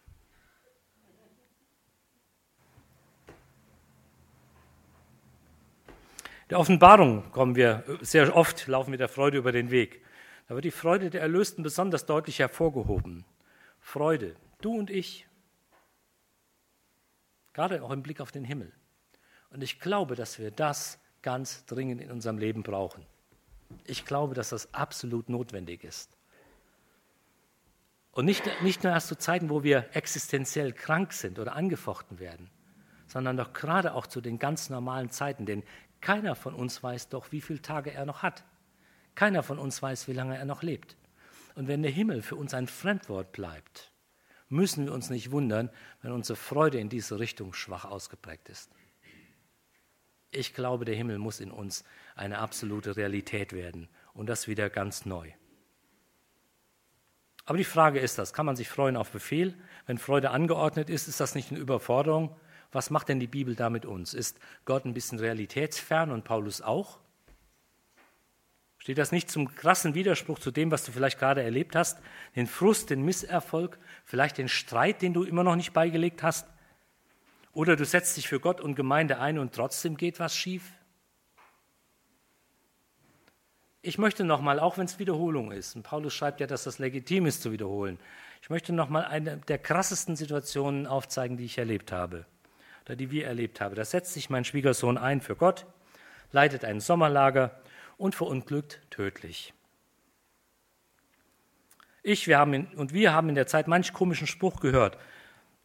Der 6.50 6.58
Offenbarung 6.60 7.32
kommen 7.32 7.56
wir 7.56 7.84
sehr 8.02 8.36
oft, 8.36 8.66
laufen 8.66 8.90
wir 8.90 8.98
der 8.98 9.08
Freude 9.08 9.38
über 9.38 9.52
den 9.52 9.70
Weg. 9.70 10.04
Da 10.48 10.56
wird 10.56 10.66
die 10.66 10.72
Freude 10.72 11.12
der 11.12 11.22
Erlösten 11.22 11.62
besonders 11.62 12.08
deutlich 12.08 12.40
hervorgehoben. 12.40 13.24
Freude, 13.80 14.36
du 14.62 14.76
und 14.76 14.90
ich, 14.90 15.28
gerade 17.54 17.84
auch 17.84 17.92
im 17.92 18.02
Blick 18.02 18.20
auf 18.20 18.32
den 18.32 18.46
Himmel. 18.46 18.74
Und 19.52 19.62
ich 19.62 19.80
glaube, 19.80 20.16
dass 20.16 20.40
wir 20.40 20.50
das 20.50 21.00
ganz 21.22 21.66
dringend 21.68 22.02
in 22.02 22.10
unserem 22.10 22.40
Leben 22.40 22.64
brauchen. 22.64 23.06
Ich 23.86 24.06
glaube, 24.06 24.34
dass 24.34 24.50
das 24.50 24.74
absolut 24.74 25.30
notwendig 25.30 25.84
ist. 25.84 26.17
Und 28.18 28.26
nicht, 28.26 28.50
nicht 28.64 28.84
nur 28.84 28.94
erst 28.94 29.10
zu 29.10 29.16
Zeiten, 29.16 29.52
wo 29.52 29.62
wir 29.62 29.90
existenziell 29.94 30.74
krank 30.74 31.14
sind 31.14 31.38
oder 31.38 31.56
angefochten 31.56 32.18
werden, 32.18 32.50
sondern 33.06 33.38
doch 33.38 33.54
gerade 33.54 33.94
auch 33.94 34.08
zu 34.08 34.22
den 34.22 34.40
ganz 34.40 34.72
normalen 34.72 35.12
Zeiten. 35.12 35.46
Denn 35.46 35.62
keiner 36.02 36.34
von 36.34 36.56
uns 36.56 36.82
weiß 36.82 37.10
doch, 37.10 37.32
wie 37.32 37.42
viele 37.42 37.62
Tage 37.62 37.94
er 37.94 38.08
noch 38.08 38.24
hat. 38.24 38.44
Keiner 39.14 39.44
von 39.44 39.60
uns 39.60 39.84
weiß, 39.84 40.08
wie 40.08 40.14
lange 40.14 40.36
er 40.36 40.46
noch 40.46 40.64
lebt. 40.64 40.98
Und 41.54 41.68
wenn 41.68 41.84
der 41.84 41.92
Himmel 41.92 42.24
für 42.24 42.36
uns 42.36 42.56
ein 42.56 42.66
Fremdwort 42.66 43.34
bleibt, 43.34 43.92
müssen 44.50 44.88
wir 44.88 44.94
uns 44.94 45.12
nicht 45.12 45.30
wundern, 45.30 45.70
wenn 46.02 46.12
unsere 46.12 46.38
Freude 46.38 46.80
in 46.80 46.90
diese 46.90 47.20
Richtung 47.20 47.54
schwach 47.54 47.86
ausgeprägt 47.86 48.50
ist. 48.50 48.72
Ich 50.32 50.56
glaube, 50.56 50.86
der 50.86 50.96
Himmel 50.96 51.20
muss 51.20 51.40
in 51.40 51.52
uns 51.52 51.84
eine 52.16 52.40
absolute 52.40 52.98
Realität 52.98 53.54
werden 53.54 53.90
und 54.16 54.28
das 54.28 54.48
wieder 54.48 54.72
ganz 54.72 55.06
neu. 55.06 55.34
Aber 57.48 57.58
die 57.58 57.64
Frage 57.64 58.00
ist 58.00 58.18
das, 58.18 58.34
kann 58.34 58.46
man 58.46 58.58
sich 58.58 58.68
freuen 58.68 58.98
auf 58.98 59.10
Befehl? 59.10 59.56
Wenn 59.86 59.98
Freude 59.98 60.32
angeordnet 60.32 60.90
ist, 60.90 61.08
ist 61.08 61.22
das 61.22 61.34
nicht 61.34 61.50
eine 61.50 61.62
Überforderung? 61.62 62.36
Was 62.74 62.90
macht 62.90 63.08
denn 63.08 63.22
die 63.22 63.28
Bibel 63.28 63.56
da 63.56 63.70
mit 63.70 63.86
uns? 63.86 64.14
Ist 64.14 64.38
Gott 64.66 64.84
ein 64.84 64.94
bisschen 64.94 65.18
realitätsfern 65.18 66.12
und 66.12 66.26
Paulus 66.26 66.62
auch? 66.62 67.00
Steht 68.80 68.98
das 68.98 69.14
nicht 69.14 69.32
zum 69.32 69.56
krassen 69.56 69.96
Widerspruch 69.96 70.40
zu 70.40 70.52
dem, 70.52 70.72
was 70.72 70.84
du 70.84 70.92
vielleicht 70.92 71.20
gerade 71.20 71.42
erlebt 71.42 71.78
hast? 71.78 72.00
Den 72.36 72.48
Frust, 72.48 72.90
den 72.90 73.06
Misserfolg, 73.06 73.80
vielleicht 74.04 74.38
den 74.38 74.50
Streit, 74.50 75.02
den 75.02 75.14
du 75.14 75.24
immer 75.24 75.46
noch 75.46 75.56
nicht 75.56 75.72
beigelegt 75.72 76.24
hast? 76.24 76.50
Oder 77.54 77.78
du 77.78 77.86
setzt 77.86 78.18
dich 78.18 78.28
für 78.28 78.42
Gott 78.42 78.60
und 78.60 78.76
Gemeinde 78.76 79.20
ein 79.20 79.40
und 79.40 79.56
trotzdem 79.56 79.96
geht 79.96 80.20
was 80.20 80.36
schief? 80.36 80.74
Ich 83.82 83.98
möchte 83.98 84.24
nochmal, 84.24 84.60
auch 84.60 84.78
wenn 84.78 84.86
es 84.86 85.00
Wiederholung 85.00 85.52
ist, 85.52 85.76
und 85.76 85.84
Paulus 85.84 86.14
schreibt 86.14 86.40
ja, 86.40 86.48
dass 86.48 86.64
das 86.64 86.80
legitim 86.80 87.26
ist 87.26 87.42
zu 87.42 87.52
wiederholen, 87.52 88.00
ich 88.42 88.50
möchte 88.50 88.74
nochmal 88.74 89.06
eine 89.06 89.38
der 89.38 89.58
krassesten 89.58 90.16
Situationen 90.16 90.88
aufzeigen, 90.88 91.38
die 91.38 91.46
ich 91.46 91.58
erlebt 91.58 91.92
habe 91.92 92.26
oder 92.86 92.96
die 92.96 93.12
wir 93.12 93.26
erlebt 93.26 93.62
haben. 93.62 93.76
Da 93.76 93.86
setzt 93.86 94.14
sich 94.14 94.30
mein 94.30 94.46
Schwiegersohn 94.46 94.98
ein 94.98 95.22
für 95.22 95.36
Gott, 95.36 95.66
leitet 96.32 96.64
ein 96.64 96.80
Sommerlager 96.80 97.60
und 97.98 98.16
verunglückt 98.16 98.82
tödlich. 98.90 99.54
Ich 102.04 102.28
wir 102.28 102.38
haben 102.38 102.54
in, 102.54 102.68
und 102.68 102.94
wir 102.94 103.14
haben 103.14 103.30
in 103.30 103.36
der 103.36 103.48
Zeit 103.48 103.68
manch 103.68 103.92
komischen 103.92 104.28
Spruch 104.28 104.62
gehört. 104.62 104.98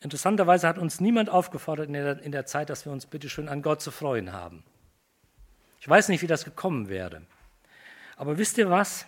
Interessanterweise 0.01 0.67
hat 0.67 0.79
uns 0.79 1.01
niemand 1.01 1.31
aufgefordert 1.31 1.87
in 1.87 1.93
der, 1.93 2.21
in 2.21 2.33
der 2.33 2.47
Zeit, 2.47 2.69
dass 2.69 2.85
wir 2.85 2.93
uns 2.93 3.07
bitteschön 3.07 3.49
an 3.49 3.63
Gott 3.63 3.81
zu 3.81 3.93
freuen 3.93 4.33
haben. 4.33 4.65
Ich 5.79 5.89
weiß 5.89 6.09
nicht, 6.09 6.23
wie 6.23 6.27
das 6.27 6.45
gekommen 6.45 6.89
wäre. 6.89 7.23
Aber 8.23 8.39
wisst 8.39 8.57
ihr 8.57 8.71
was? 8.71 9.05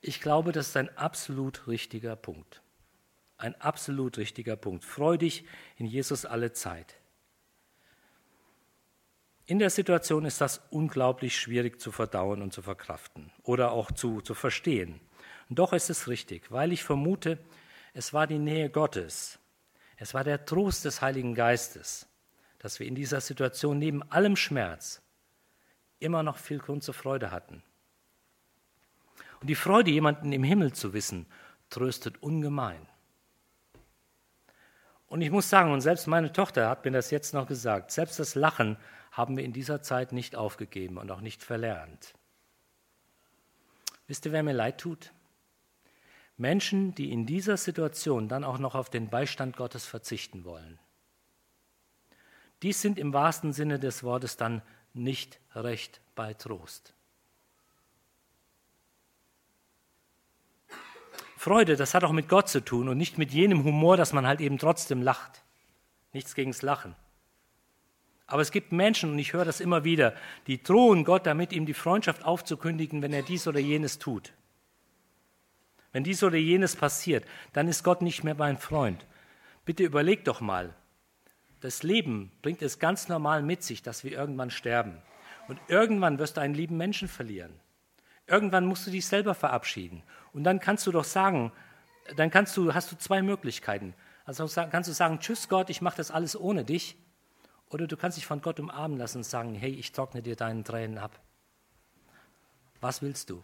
Ich 0.00 0.20
glaube, 0.20 0.50
das 0.50 0.70
ist 0.70 0.76
ein 0.76 0.88
absolut 0.98 1.68
richtiger 1.68 2.16
Punkt. 2.16 2.60
Ein 3.36 3.54
absolut 3.60 4.18
richtiger 4.18 4.56
Punkt. 4.56 4.84
Freu 4.84 5.16
dich 5.16 5.44
in 5.76 5.86
Jesus 5.86 6.26
alle 6.26 6.52
Zeit. 6.52 6.96
In 9.46 9.60
der 9.60 9.70
Situation 9.70 10.24
ist 10.24 10.40
das 10.40 10.60
unglaublich 10.70 11.38
schwierig 11.38 11.80
zu 11.80 11.92
verdauen 11.92 12.42
und 12.42 12.52
zu 12.52 12.62
verkraften 12.62 13.30
oder 13.44 13.70
auch 13.70 13.92
zu, 13.92 14.20
zu 14.22 14.34
verstehen. 14.34 15.00
Und 15.48 15.60
doch 15.60 15.72
ist 15.72 15.88
es 15.88 16.08
richtig, 16.08 16.50
weil 16.50 16.72
ich 16.72 16.82
vermute, 16.82 17.38
es 17.92 18.12
war 18.12 18.26
die 18.26 18.40
Nähe 18.40 18.70
Gottes, 18.70 19.38
es 19.98 20.14
war 20.14 20.24
der 20.24 20.44
Trost 20.46 20.84
des 20.84 21.00
Heiligen 21.00 21.36
Geistes, 21.36 22.08
dass 22.58 22.80
wir 22.80 22.88
in 22.88 22.96
dieser 22.96 23.20
Situation 23.20 23.78
neben 23.78 24.02
allem 24.10 24.34
Schmerz 24.34 25.00
immer 26.00 26.24
noch 26.24 26.38
viel 26.38 26.58
Grund 26.58 26.82
zur 26.82 26.94
Freude 26.94 27.30
hatten. 27.30 27.62
Und 29.44 29.48
die 29.48 29.56
Freude, 29.56 29.90
jemanden 29.90 30.32
im 30.32 30.42
Himmel 30.42 30.72
zu 30.72 30.94
wissen, 30.94 31.26
tröstet 31.68 32.22
ungemein. 32.22 32.88
Und 35.06 35.20
ich 35.20 35.30
muss 35.30 35.50
sagen, 35.50 35.70
und 35.70 35.82
selbst 35.82 36.06
meine 36.06 36.32
Tochter 36.32 36.70
hat 36.70 36.86
mir 36.86 36.92
das 36.92 37.10
jetzt 37.10 37.34
noch 37.34 37.46
gesagt, 37.46 37.90
selbst 37.90 38.18
das 38.18 38.36
Lachen 38.36 38.78
haben 39.12 39.36
wir 39.36 39.44
in 39.44 39.52
dieser 39.52 39.82
Zeit 39.82 40.12
nicht 40.12 40.34
aufgegeben 40.34 40.96
und 40.96 41.10
auch 41.10 41.20
nicht 41.20 41.42
verlernt. 41.42 42.14
Wisst 44.06 44.24
ihr, 44.24 44.32
wer 44.32 44.42
mir 44.42 44.54
leid 44.54 44.78
tut? 44.78 45.12
Menschen, 46.38 46.94
die 46.94 47.12
in 47.12 47.26
dieser 47.26 47.58
Situation 47.58 48.28
dann 48.28 48.44
auch 48.44 48.56
noch 48.56 48.74
auf 48.74 48.88
den 48.88 49.10
Beistand 49.10 49.58
Gottes 49.58 49.84
verzichten 49.84 50.46
wollen. 50.46 50.78
Die 52.62 52.72
sind 52.72 52.98
im 52.98 53.12
wahrsten 53.12 53.52
Sinne 53.52 53.78
des 53.78 54.04
Wortes 54.04 54.38
dann 54.38 54.62
nicht 54.94 55.38
recht 55.54 56.00
bei 56.14 56.32
Trost. 56.32 56.94
Freude, 61.44 61.76
das 61.76 61.92
hat 61.92 62.04
auch 62.04 62.12
mit 62.12 62.30
Gott 62.30 62.48
zu 62.48 62.64
tun 62.64 62.88
und 62.88 62.96
nicht 62.96 63.18
mit 63.18 63.30
jenem 63.30 63.64
Humor, 63.64 63.98
dass 63.98 64.14
man 64.14 64.26
halt 64.26 64.40
eben 64.40 64.56
trotzdem 64.56 65.02
lacht. 65.02 65.44
Nichts 66.14 66.34
gegens 66.34 66.62
Lachen. 66.62 66.96
Aber 68.26 68.40
es 68.40 68.50
gibt 68.50 68.72
Menschen, 68.72 69.10
und 69.10 69.18
ich 69.18 69.34
höre 69.34 69.44
das 69.44 69.60
immer 69.60 69.84
wieder, 69.84 70.14
die 70.46 70.62
drohen 70.62 71.04
Gott 71.04 71.26
damit, 71.26 71.52
ihm 71.52 71.66
die 71.66 71.74
Freundschaft 71.74 72.24
aufzukündigen, 72.24 73.02
wenn 73.02 73.12
er 73.12 73.20
dies 73.20 73.46
oder 73.46 73.60
jenes 73.60 73.98
tut. 73.98 74.32
Wenn 75.92 76.02
dies 76.02 76.22
oder 76.22 76.38
jenes 76.38 76.76
passiert, 76.76 77.26
dann 77.52 77.68
ist 77.68 77.84
Gott 77.84 78.00
nicht 78.00 78.24
mehr 78.24 78.36
mein 78.36 78.56
Freund. 78.56 79.04
Bitte 79.66 79.82
überleg 79.82 80.24
doch 80.24 80.40
mal. 80.40 80.74
Das 81.60 81.82
Leben 81.82 82.32
bringt 82.40 82.62
es 82.62 82.78
ganz 82.78 83.08
normal 83.08 83.42
mit 83.42 83.62
sich, 83.62 83.82
dass 83.82 84.02
wir 84.02 84.12
irgendwann 84.12 84.50
sterben. 84.50 84.96
Und 85.46 85.60
irgendwann 85.68 86.18
wirst 86.18 86.38
du 86.38 86.40
einen 86.40 86.54
lieben 86.54 86.78
Menschen 86.78 87.06
verlieren. 87.06 87.52
Irgendwann 88.26 88.66
musst 88.66 88.86
du 88.86 88.90
dich 88.90 89.06
selber 89.06 89.34
verabschieden. 89.34 90.02
Und 90.32 90.44
dann 90.44 90.60
kannst 90.60 90.86
du 90.86 90.92
doch 90.92 91.04
sagen, 91.04 91.52
dann 92.16 92.30
kannst 92.30 92.56
du, 92.56 92.74
hast 92.74 92.90
du 92.90 92.96
zwei 92.96 93.22
Möglichkeiten. 93.22 93.94
Also 94.24 94.46
kannst 94.46 94.88
du 94.88 94.94
sagen, 94.94 95.20
tschüss 95.20 95.48
Gott, 95.48 95.68
ich 95.70 95.82
mache 95.82 95.98
das 95.98 96.10
alles 96.10 96.38
ohne 96.38 96.64
dich. 96.64 96.96
Oder 97.68 97.86
du 97.86 97.96
kannst 97.96 98.16
dich 98.16 98.26
von 98.26 98.40
Gott 98.40 98.60
umarmen 98.60 98.98
lassen 98.98 99.18
und 99.18 99.24
sagen, 99.24 99.54
hey, 99.54 99.72
ich 99.72 99.92
trockne 99.92 100.22
dir 100.22 100.36
deinen 100.36 100.64
Tränen 100.64 100.98
ab. 100.98 101.20
Was 102.80 103.02
willst 103.02 103.30
du? 103.30 103.42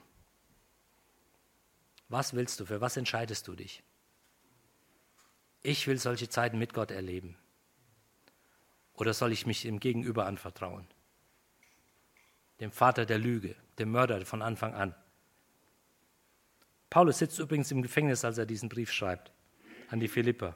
Was 2.08 2.34
willst 2.34 2.60
du? 2.60 2.66
Für 2.66 2.80
was 2.80 2.96
entscheidest 2.96 3.48
du 3.48 3.54
dich? 3.54 3.82
Ich 5.62 5.86
will 5.86 5.98
solche 5.98 6.28
Zeiten 6.28 6.58
mit 6.58 6.72
Gott 6.72 6.90
erleben. 6.90 7.36
Oder 8.94 9.14
soll 9.14 9.32
ich 9.32 9.46
mich 9.46 9.62
dem 9.62 9.80
Gegenüber 9.80 10.26
anvertrauen? 10.26 10.86
Dem 12.60 12.72
Vater 12.72 13.06
der 13.06 13.18
Lüge, 13.18 13.56
dem 13.80 13.90
Mörder 13.90 14.24
von 14.24 14.42
Anfang 14.42 14.74
an. 14.74 14.94
Paulus 16.90 17.18
sitzt 17.18 17.38
übrigens 17.38 17.70
im 17.70 17.82
Gefängnis, 17.82 18.24
als 18.24 18.38
er 18.38 18.46
diesen 18.46 18.68
Brief 18.68 18.92
schreibt 18.92 19.32
an 19.88 20.00
die 20.00 20.08
Philipper. 20.08 20.54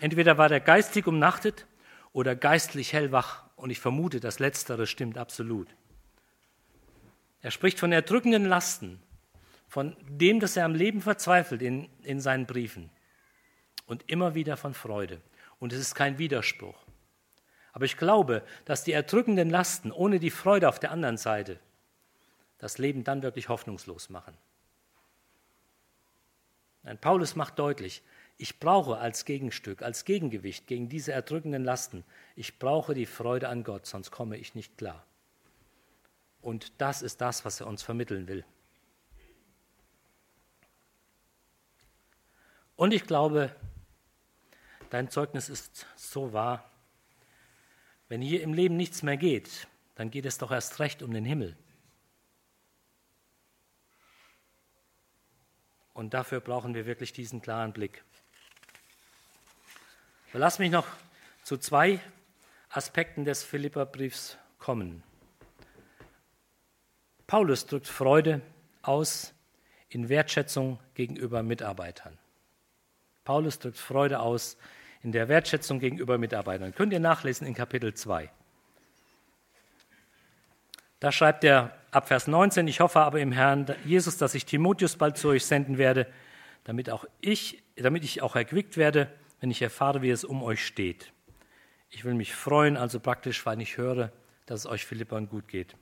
Entweder 0.00 0.36
war 0.36 0.50
er 0.50 0.60
geistig 0.60 1.06
umnachtet 1.06 1.66
oder 2.12 2.36
geistlich 2.36 2.92
hellwach, 2.92 3.44
und 3.56 3.70
ich 3.70 3.80
vermute, 3.80 4.20
das 4.20 4.38
Letztere 4.38 4.86
stimmt 4.86 5.16
absolut. 5.16 5.68
Er 7.40 7.50
spricht 7.50 7.78
von 7.78 7.90
erdrückenden 7.90 8.44
Lasten, 8.44 9.00
von 9.66 9.96
dem, 10.08 10.40
dass 10.40 10.56
er 10.56 10.66
am 10.66 10.74
Leben 10.74 11.00
verzweifelt 11.00 11.62
in, 11.62 11.88
in 12.02 12.20
seinen 12.20 12.46
Briefen 12.46 12.90
und 13.86 14.10
immer 14.10 14.34
wieder 14.34 14.56
von 14.56 14.74
Freude. 14.74 15.22
Und 15.58 15.72
es 15.72 15.80
ist 15.80 15.94
kein 15.94 16.18
Widerspruch. 16.18 16.84
Aber 17.72 17.84
ich 17.84 17.96
glaube, 17.96 18.42
dass 18.64 18.84
die 18.84 18.92
erdrückenden 18.92 19.48
Lasten 19.48 19.90
ohne 19.90 20.18
die 20.18 20.30
Freude 20.30 20.68
auf 20.68 20.78
der 20.78 20.90
anderen 20.90 21.16
Seite 21.16 21.58
das 22.58 22.78
Leben 22.78 23.04
dann 23.04 23.22
wirklich 23.22 23.48
hoffnungslos 23.48 24.08
machen. 24.08 24.36
Nein, 26.82 26.98
Paulus 26.98 27.34
macht 27.34 27.58
deutlich, 27.58 28.02
ich 28.38 28.60
brauche 28.60 28.98
als 28.98 29.24
Gegenstück, 29.24 29.82
als 29.82 30.04
Gegengewicht 30.04 30.66
gegen 30.66 30.88
diese 30.88 31.12
erdrückenden 31.12 31.64
Lasten, 31.64 32.04
ich 32.36 32.58
brauche 32.58 32.94
die 32.94 33.06
Freude 33.06 33.48
an 33.48 33.64
Gott, 33.64 33.86
sonst 33.86 34.10
komme 34.10 34.36
ich 34.36 34.54
nicht 34.54 34.76
klar. 34.78 35.04
Und 36.42 36.72
das 36.78 37.02
ist 37.02 37.20
das, 37.20 37.44
was 37.44 37.60
er 37.60 37.66
uns 37.66 37.82
vermitteln 37.82 38.28
will. 38.28 38.44
Und 42.76 42.92
ich 42.92 43.06
glaube, 43.06 43.56
dein 44.90 45.10
Zeugnis 45.10 45.48
ist 45.48 45.86
so 45.96 46.32
wahr. 46.32 46.70
Wenn 48.08 48.20
hier 48.20 48.42
im 48.42 48.52
Leben 48.52 48.76
nichts 48.76 49.02
mehr 49.02 49.16
geht, 49.16 49.66
dann 49.96 50.10
geht 50.10 50.26
es 50.26 50.38
doch 50.38 50.52
erst 50.52 50.78
recht 50.78 51.02
um 51.02 51.12
den 51.12 51.24
Himmel. 51.24 51.56
Und 55.96 56.12
dafür 56.12 56.40
brauchen 56.40 56.74
wir 56.74 56.84
wirklich 56.84 57.14
diesen 57.14 57.40
klaren 57.40 57.72
Blick. 57.72 58.04
Lass 60.34 60.58
mich 60.58 60.70
noch 60.70 60.86
zu 61.42 61.56
zwei 61.56 62.00
Aspekten 62.68 63.24
des 63.24 63.42
Philipperbriefs 63.42 64.36
kommen. 64.58 65.02
Paulus 67.26 67.64
drückt 67.64 67.86
Freude 67.86 68.42
aus 68.82 69.32
in 69.88 70.10
Wertschätzung 70.10 70.78
gegenüber 70.92 71.42
Mitarbeitern. 71.42 72.18
Paulus 73.24 73.58
drückt 73.58 73.78
Freude 73.78 74.20
aus 74.20 74.58
in 75.02 75.12
der 75.12 75.28
Wertschätzung 75.28 75.80
gegenüber 75.80 76.18
Mitarbeitern. 76.18 76.74
Könnt 76.74 76.92
ihr 76.92 77.00
nachlesen 77.00 77.46
in 77.46 77.54
Kapitel 77.54 77.94
2. 77.94 78.30
Da 81.00 81.10
schreibt 81.10 81.42
er 81.42 81.74
ab 81.96 82.08
Vers 82.08 82.26
19, 82.28 82.68
ich 82.68 82.80
hoffe 82.80 83.00
aber 83.00 83.20
im 83.20 83.32
Herrn 83.32 83.66
Jesus, 83.84 84.16
dass 84.18 84.34
ich 84.34 84.44
Timotheus 84.44 84.96
bald 84.96 85.16
zu 85.16 85.28
euch 85.28 85.44
senden 85.44 85.78
werde, 85.78 86.06
damit 86.64 86.90
auch 86.90 87.06
ich, 87.20 87.62
damit 87.76 88.04
ich 88.04 88.22
auch 88.22 88.36
erquickt 88.36 88.76
werde 88.76 89.10
wenn 89.40 89.50
ich 89.50 89.62
erfahre, 89.62 90.02
wie 90.02 90.10
es 90.10 90.24
um 90.24 90.42
euch 90.42 90.64
steht. 90.64 91.12
Ich 91.90 92.04
will 92.04 92.14
mich 92.14 92.34
freuen, 92.34 92.76
also 92.76 93.00
praktisch, 93.00 93.44
weil 93.46 93.60
ich 93.60 93.76
höre, 93.76 94.12
dass 94.46 94.60
es 94.60 94.66
euch 94.66 94.84
Philippern 94.84 95.28
gut 95.28 95.48
geht. 95.48 95.76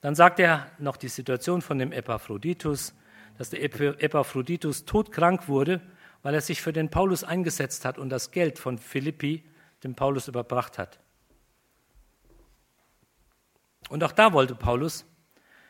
Dann 0.00 0.14
sagt 0.14 0.40
er 0.40 0.70
noch 0.78 0.96
die 0.96 1.08
Situation 1.08 1.60
von 1.60 1.78
dem 1.78 1.92
Epaphroditus, 1.92 2.94
dass 3.36 3.50
der 3.50 3.62
Epaphroditus 3.62 4.84
todkrank 4.84 5.48
wurde, 5.48 5.80
weil 6.22 6.34
er 6.34 6.40
sich 6.40 6.62
für 6.62 6.72
den 6.72 6.90
Paulus 6.90 7.24
eingesetzt 7.24 7.84
hat 7.84 7.98
und 7.98 8.10
das 8.10 8.30
Geld 8.30 8.58
von 8.58 8.78
Philippi 8.78 9.44
dem 9.84 9.94
Paulus 9.94 10.28
überbracht 10.28 10.78
hat. 10.78 10.98
Und 13.88 14.04
auch 14.04 14.12
da 14.12 14.32
wollte 14.32 14.54
Paulus, 14.54 15.04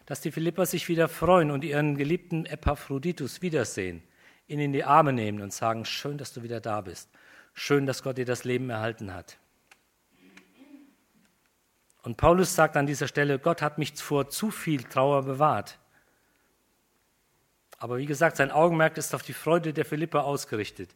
dass 0.06 0.20
die 0.20 0.32
Philipper 0.32 0.66
sich 0.66 0.88
wieder 0.88 1.08
freuen 1.08 1.50
und 1.50 1.64
ihren 1.64 1.96
geliebten 1.96 2.46
Epaphroditus 2.46 3.42
wiedersehen 3.42 4.02
ihn 4.48 4.60
in 4.60 4.72
die 4.72 4.84
Arme 4.84 5.12
nehmen 5.12 5.42
und 5.42 5.52
sagen, 5.52 5.84
schön, 5.84 6.18
dass 6.18 6.32
du 6.32 6.42
wieder 6.42 6.60
da 6.60 6.80
bist. 6.80 7.10
Schön, 7.52 7.86
dass 7.86 8.02
Gott 8.02 8.18
dir 8.18 8.24
das 8.24 8.44
Leben 8.44 8.70
erhalten 8.70 9.14
hat. 9.14 9.38
Und 12.02 12.16
Paulus 12.16 12.54
sagt 12.54 12.76
an 12.76 12.86
dieser 12.86 13.08
Stelle, 13.08 13.38
Gott 13.38 13.60
hat 13.60 13.76
mich 13.76 13.94
vor 13.96 14.30
zu 14.30 14.50
viel 14.50 14.82
Trauer 14.84 15.24
bewahrt. 15.24 15.78
Aber 17.78 17.98
wie 17.98 18.06
gesagt, 18.06 18.38
sein 18.38 18.50
Augenmerk 18.50 18.96
ist 18.96 19.14
auf 19.14 19.22
die 19.22 19.34
Freude 19.34 19.72
der 19.72 19.84
Philipper 19.84 20.24
ausgerichtet, 20.24 20.94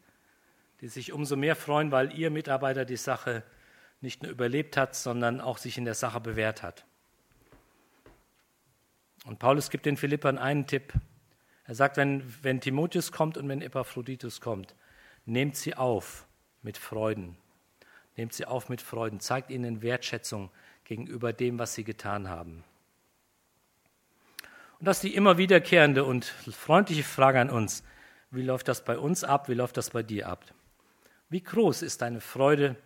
die 0.80 0.88
sich 0.88 1.12
umso 1.12 1.36
mehr 1.36 1.54
freuen, 1.54 1.92
weil 1.92 2.18
ihr 2.18 2.30
Mitarbeiter 2.30 2.84
die 2.84 2.96
Sache 2.96 3.42
nicht 4.00 4.22
nur 4.22 4.32
überlebt 4.32 4.76
hat, 4.76 4.96
sondern 4.96 5.40
auch 5.40 5.58
sich 5.58 5.76
in 5.76 5.84
der 5.84 5.94
Sache 5.94 6.20
bewährt 6.20 6.62
hat. 6.62 6.86
Und 9.24 9.38
Paulus 9.38 9.70
gibt 9.70 9.86
den 9.86 9.96
Philippern 9.96 10.38
einen 10.38 10.66
Tipp, 10.66 10.92
er 11.64 11.74
sagt, 11.74 11.96
wenn, 11.96 12.22
wenn 12.42 12.60
Timotheus 12.60 13.12
kommt 13.12 13.38
und 13.38 13.48
wenn 13.48 13.62
Epaphroditus 13.62 14.40
kommt, 14.40 14.74
nehmt 15.24 15.56
sie 15.56 15.74
auf 15.74 16.26
mit 16.62 16.76
Freuden. 16.76 17.36
Nehmt 18.16 18.32
sie 18.32 18.46
auf 18.46 18.68
mit 18.68 18.82
Freuden. 18.82 19.20
Zeigt 19.20 19.50
ihnen 19.50 19.80
Wertschätzung 19.80 20.50
gegenüber 20.84 21.32
dem, 21.32 21.58
was 21.58 21.74
sie 21.74 21.84
getan 21.84 22.28
haben. 22.28 22.64
Und 24.80 24.86
das 24.86 24.98
ist 24.98 25.04
die 25.04 25.14
immer 25.14 25.38
wiederkehrende 25.38 26.04
und 26.04 26.24
freundliche 26.24 27.04
Frage 27.04 27.40
an 27.40 27.50
uns. 27.50 27.84
Wie 28.30 28.42
läuft 28.42 28.66
das 28.66 28.84
bei 28.84 28.98
uns 28.98 29.22
ab? 29.22 29.48
Wie 29.48 29.54
läuft 29.54 29.76
das 29.76 29.90
bei 29.90 30.02
dir 30.02 30.28
ab? 30.28 30.44
Wie 31.28 31.42
groß 31.42 31.82
ist 31.82 32.02
deine 32.02 32.20
Freude 32.20 32.76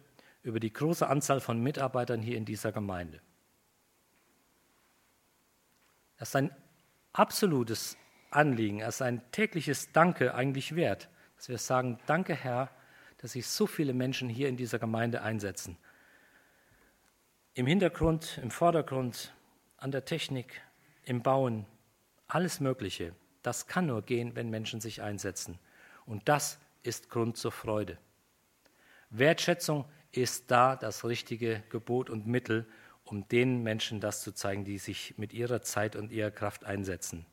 über 0.43 0.61
die 0.61 0.73
große 0.73 1.09
Anzahl 1.09 1.41
von 1.41 1.61
Mitarbeitern 1.63 2.21
hier 2.21 2.37
in 2.37 2.45
dieser 2.45 2.71
Gemeinde? 2.71 3.21
Das 6.19 6.31
ist 6.31 6.37
ein 6.37 6.51
absolutes 7.13 7.97
Anliegen, 8.31 8.83
als 8.83 9.03
ein 9.03 9.23
tägliches 9.33 9.93
Danke 9.93 10.35
eigentlich 10.35 10.75
wert, 10.75 11.09
dass 11.37 11.49
wir 11.49 11.59
sagen, 11.59 11.99
danke 12.07 12.35
Herr, 12.35 12.71
dass 13.19 13.33
sich 13.33 13.47
so 13.47 13.67
viele 13.67 13.95
Menschen 13.95 14.29
hier 14.29 14.49
in 14.49 14.57
dieser 14.57 14.79
Gemeinde 14.79 15.23
einsetzen. 15.23 15.77
Im 17.55 17.67
Hintergrund, 17.67 18.39
im 18.43 18.51
Vordergrund, 18.51 19.33
an 19.79 19.91
der 19.91 20.05
Technik, 20.05 20.61
im 21.05 21.23
Bauen, 21.23 21.65
alles 22.29 22.61
Mögliche. 22.61 23.15
Das 23.43 23.67
kann 23.67 23.87
nur 23.87 24.03
gehen, 24.03 24.35
wenn 24.35 24.51
Menschen 24.51 24.81
sich 24.81 25.03
einsetzen. 25.03 25.59
Und 26.05 26.29
das 26.29 26.59
ist 26.83 27.09
Grund 27.09 27.37
zur 27.37 27.53
Freude. 27.53 27.99
Wertschätzung 29.11 29.87
ist 30.13 30.51
da 30.51 30.77
das 30.77 31.05
richtige 31.05 31.63
Gebot 31.71 32.11
und 32.11 32.27
Mittel, 32.27 32.67
um 33.07 33.27
den 33.29 33.63
Menschen 33.63 34.01
das 34.01 34.23
zu 34.23 34.33
zeigen, 34.33 34.65
die 34.65 34.79
sich 34.79 35.15
mit 35.17 35.33
ihrer 35.33 35.63
Zeit 35.63 35.97
und 35.97 36.13
ihrer 36.13 36.31
Kraft 36.31 36.65
einsetzen. 36.65 37.25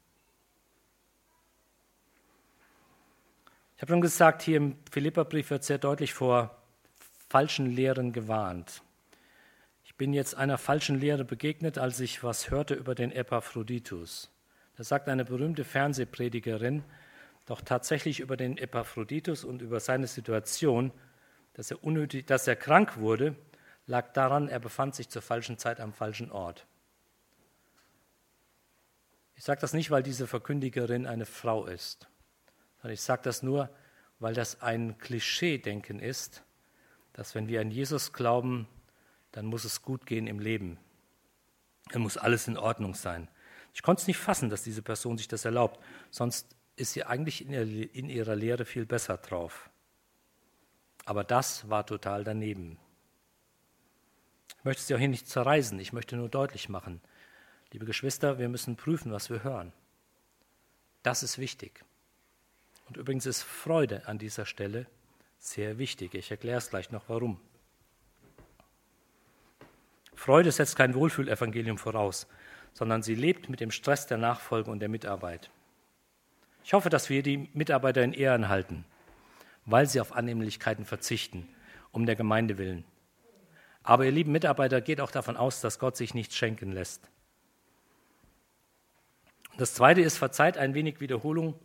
habe 3.84 3.92
schon 3.92 4.02
gesagt, 4.02 4.44
hier 4.44 4.56
im 4.56 4.78
Philipperbrief 4.90 5.50
wird 5.50 5.66
sehr 5.66 5.78
deutlich 5.78 6.14
vor 6.14 6.56
falschen 7.28 7.66
Lehren 7.66 8.14
gewarnt. 8.14 8.82
Ich 9.84 9.96
bin 9.96 10.14
jetzt 10.14 10.36
einer 10.36 10.58
falschen 10.58 11.02
Lehre 11.02 11.26
begegnet, 11.26 11.78
als 11.78 12.00
ich 12.00 12.24
was 12.24 12.50
hörte 12.50 12.76
über 12.76 12.96
den 12.96 13.12
Epaphroditus. 13.12 14.32
Da 14.78 14.86
sagt 14.86 15.10
eine 15.10 15.26
berühmte 15.26 15.66
Fernsehpredigerin 15.66 16.86
doch 17.46 17.60
tatsächlich 17.60 18.22
über 18.22 18.38
den 18.38 18.58
Epaphroditus 18.58 19.44
und 19.44 19.62
über 19.62 19.82
seine 19.82 20.08
Situation, 20.08 20.94
dass 21.54 21.70
er, 21.70 21.84
unnötig, 21.84 22.26
dass 22.26 22.48
er 22.48 22.56
krank 22.56 22.96
wurde, 22.96 23.36
lag 23.86 24.14
daran, 24.14 24.48
er 24.48 24.60
befand 24.60 24.96
sich 24.96 25.10
zur 25.10 25.22
falschen 25.22 25.58
Zeit 25.58 25.80
am 25.80 25.94
falschen 25.94 26.32
Ort. 26.32 26.66
Ich 29.36 29.44
sage 29.44 29.62
das 29.62 29.74
nicht, 29.74 29.92
weil 29.92 30.04
diese 30.04 30.28
Verkündigerin 30.28 31.06
eine 31.06 31.26
Frau 31.26 31.66
ist. 31.66 32.08
Ich 32.84 33.02
sage 33.02 33.24
das 33.24 33.44
nur, 33.44 33.70
weil 34.20 34.34
das 34.34 34.62
ein 34.62 34.98
Klischee-Denken 34.98 36.00
ist, 36.00 36.44
dass 37.14 37.36
wenn 37.36 37.48
wir 37.48 37.62
an 37.62 37.72
Jesus 37.72 38.14
glauben, 38.14 38.68
dann 39.32 39.46
muss 39.46 39.66
es 39.66 39.82
gut 39.82 40.06
gehen 40.06 40.28
im 40.28 40.40
Leben. 40.40 40.78
Dann 41.92 42.02
muss 42.02 42.18
alles 42.18 42.48
in 42.48 42.58
Ordnung 42.58 42.94
sein. 42.94 43.28
Ich 43.74 43.82
konnte 43.82 44.02
es 44.02 44.08
nicht 44.08 44.18
fassen, 44.18 44.50
dass 44.50 44.64
diese 44.64 44.82
Person 44.82 45.18
sich 45.18 45.28
das 45.28 45.46
erlaubt, 45.46 45.80
sonst 46.12 46.56
ist 46.76 46.94
sie 46.94 47.04
eigentlich 47.04 47.46
in 47.46 48.10
ihrer 48.10 48.36
Lehre 48.36 48.66
viel 48.66 48.86
besser 48.86 49.18
drauf. 49.18 49.70
Aber 51.06 51.24
das 51.24 51.70
war 51.70 51.86
total 51.86 52.24
daneben. 52.24 52.78
Ich 54.64 54.66
möchte 54.66 54.84
Sie 54.84 54.96
auch 54.96 55.00
hier 55.00 55.10
nicht 55.10 55.28
zerreißen, 55.28 55.78
ich 55.78 55.92
möchte 55.92 56.16
nur 56.16 56.30
deutlich 56.30 56.70
machen, 56.70 57.02
liebe 57.74 57.84
Geschwister, 57.84 58.40
wir 58.40 58.48
müssen 58.48 58.78
prüfen, 58.78 59.12
was 59.12 59.30
wir 59.30 59.44
hören. 59.44 59.74
Das 61.02 61.22
ist 61.22 61.38
wichtig. 61.38 61.84
Und 62.88 62.96
übrigens 62.96 63.26
ist 63.26 63.44
Freude 63.44 64.08
an 64.08 64.20
dieser 64.20 64.46
Stelle 64.46 64.88
sehr 65.38 65.80
wichtig. 65.80 66.14
Ich 66.14 66.32
erkläre 66.32 66.60
es 66.60 66.70
gleich 66.70 66.92
noch 66.92 67.10
warum. 67.10 67.42
Freude 70.16 70.50
setzt 70.50 70.78
kein 70.78 70.96
Wohlfühlevangelium 70.96 71.78
voraus, 71.78 72.26
sondern 72.74 73.04
sie 73.04 73.16
lebt 73.16 73.50
mit 73.50 73.60
dem 73.60 73.70
Stress 73.70 74.08
der 74.08 74.18
Nachfolge 74.18 74.72
und 74.72 74.80
der 74.80 74.88
Mitarbeit. 74.88 75.50
Ich 76.64 76.72
hoffe, 76.72 76.90
dass 76.90 77.10
wir 77.10 77.22
die 77.22 77.50
Mitarbeiter 77.52 78.02
in 78.02 78.14
Ehren 78.14 78.48
halten, 78.48 78.86
weil 79.66 79.90
sie 79.90 80.00
auf 80.00 80.14
Annehmlichkeiten 80.14 80.86
verzichten, 80.86 81.50
um 81.92 82.06
der 82.06 82.16
Gemeinde 82.16 82.58
willen. 82.58 82.86
Aber 83.84 84.06
ihr 84.06 84.12
lieben 84.12 84.32
Mitarbeiter, 84.32 84.82
geht 84.82 85.02
auch 85.02 85.12
davon 85.12 85.38
aus, 85.38 85.62
dass 85.62 85.78
Gott 85.78 85.98
sich 85.98 86.14
nichts 86.14 86.36
schenken 86.36 86.72
lässt. 86.72 87.10
Das 89.58 89.74
zweite 89.74 90.02
ist, 90.02 90.18
verzeiht 90.18 90.58
ein 90.58 90.74
wenig 90.74 91.00
Wiederholung. 91.00 91.60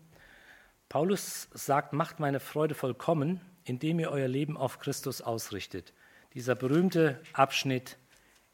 Paulus 0.88 1.48
sagt, 1.52 1.92
macht 1.92 2.20
meine 2.20 2.40
Freude 2.40 2.74
vollkommen, 2.74 3.40
indem 3.64 4.00
ihr 4.00 4.10
euer 4.10 4.28
Leben 4.28 4.56
auf 4.56 4.78
Christus 4.78 5.22
ausrichtet. 5.22 5.94
Dieser 6.34 6.54
berühmte 6.54 7.20
Abschnitt 7.32 7.96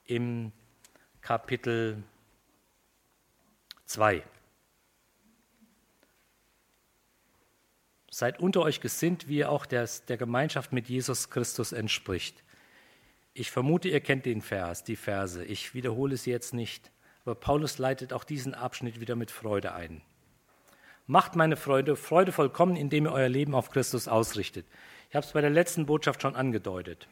im 0.05 0.53
Kapitel 1.21 2.03
2. 3.87 4.23
Seid 8.11 8.39
unter 8.39 8.63
euch 8.63 8.81
gesinnt, 8.81 9.27
wie 9.27 9.39
ihr 9.39 9.51
auch 9.51 9.67
der, 9.67 9.89
der 10.07 10.17
Gemeinschaft 10.17 10.73
mit 10.73 10.89
Jesus 10.89 11.31
Christus 11.31 11.73
entspricht. 11.73 12.45
Ich 13.37 13.51
vermute, 13.51 13.89
ihr 13.89 14.01
kennt 14.01 14.27
den 14.27 14.41
Vers, 14.41 14.85
die 14.85 14.95
Verse. 14.95 15.45
Ich 15.45 15.75
wiederhole 15.75 16.17
sie 16.17 16.31
jetzt 16.31 16.55
nicht. 16.55 16.93
Aber 17.25 17.35
Paulus 17.35 17.79
leitet 17.79 18.13
auch 18.13 18.23
diesen 18.23 18.55
Abschnitt 18.55 19.01
wieder 19.01 19.17
mit 19.17 19.33
Freude 19.33 19.75
ein. 19.75 20.03
Macht 21.07 21.35
meine 21.35 21.57
Freude, 21.57 21.97
Freude 21.97 22.31
vollkommen, 22.31 22.77
indem 22.77 23.07
ihr 23.07 23.13
euer 23.13 23.29
Leben 23.29 23.55
auf 23.55 23.71
Christus 23.71 24.07
ausrichtet. 24.07 24.67
Ich 25.11 25.17
habe 25.17 25.27
es 25.27 25.33
bei 25.33 25.41
der 25.41 25.51
letzten 25.51 25.85
Botschaft 25.85 26.23
schon 26.23 26.37
angedeutet. 26.37 27.09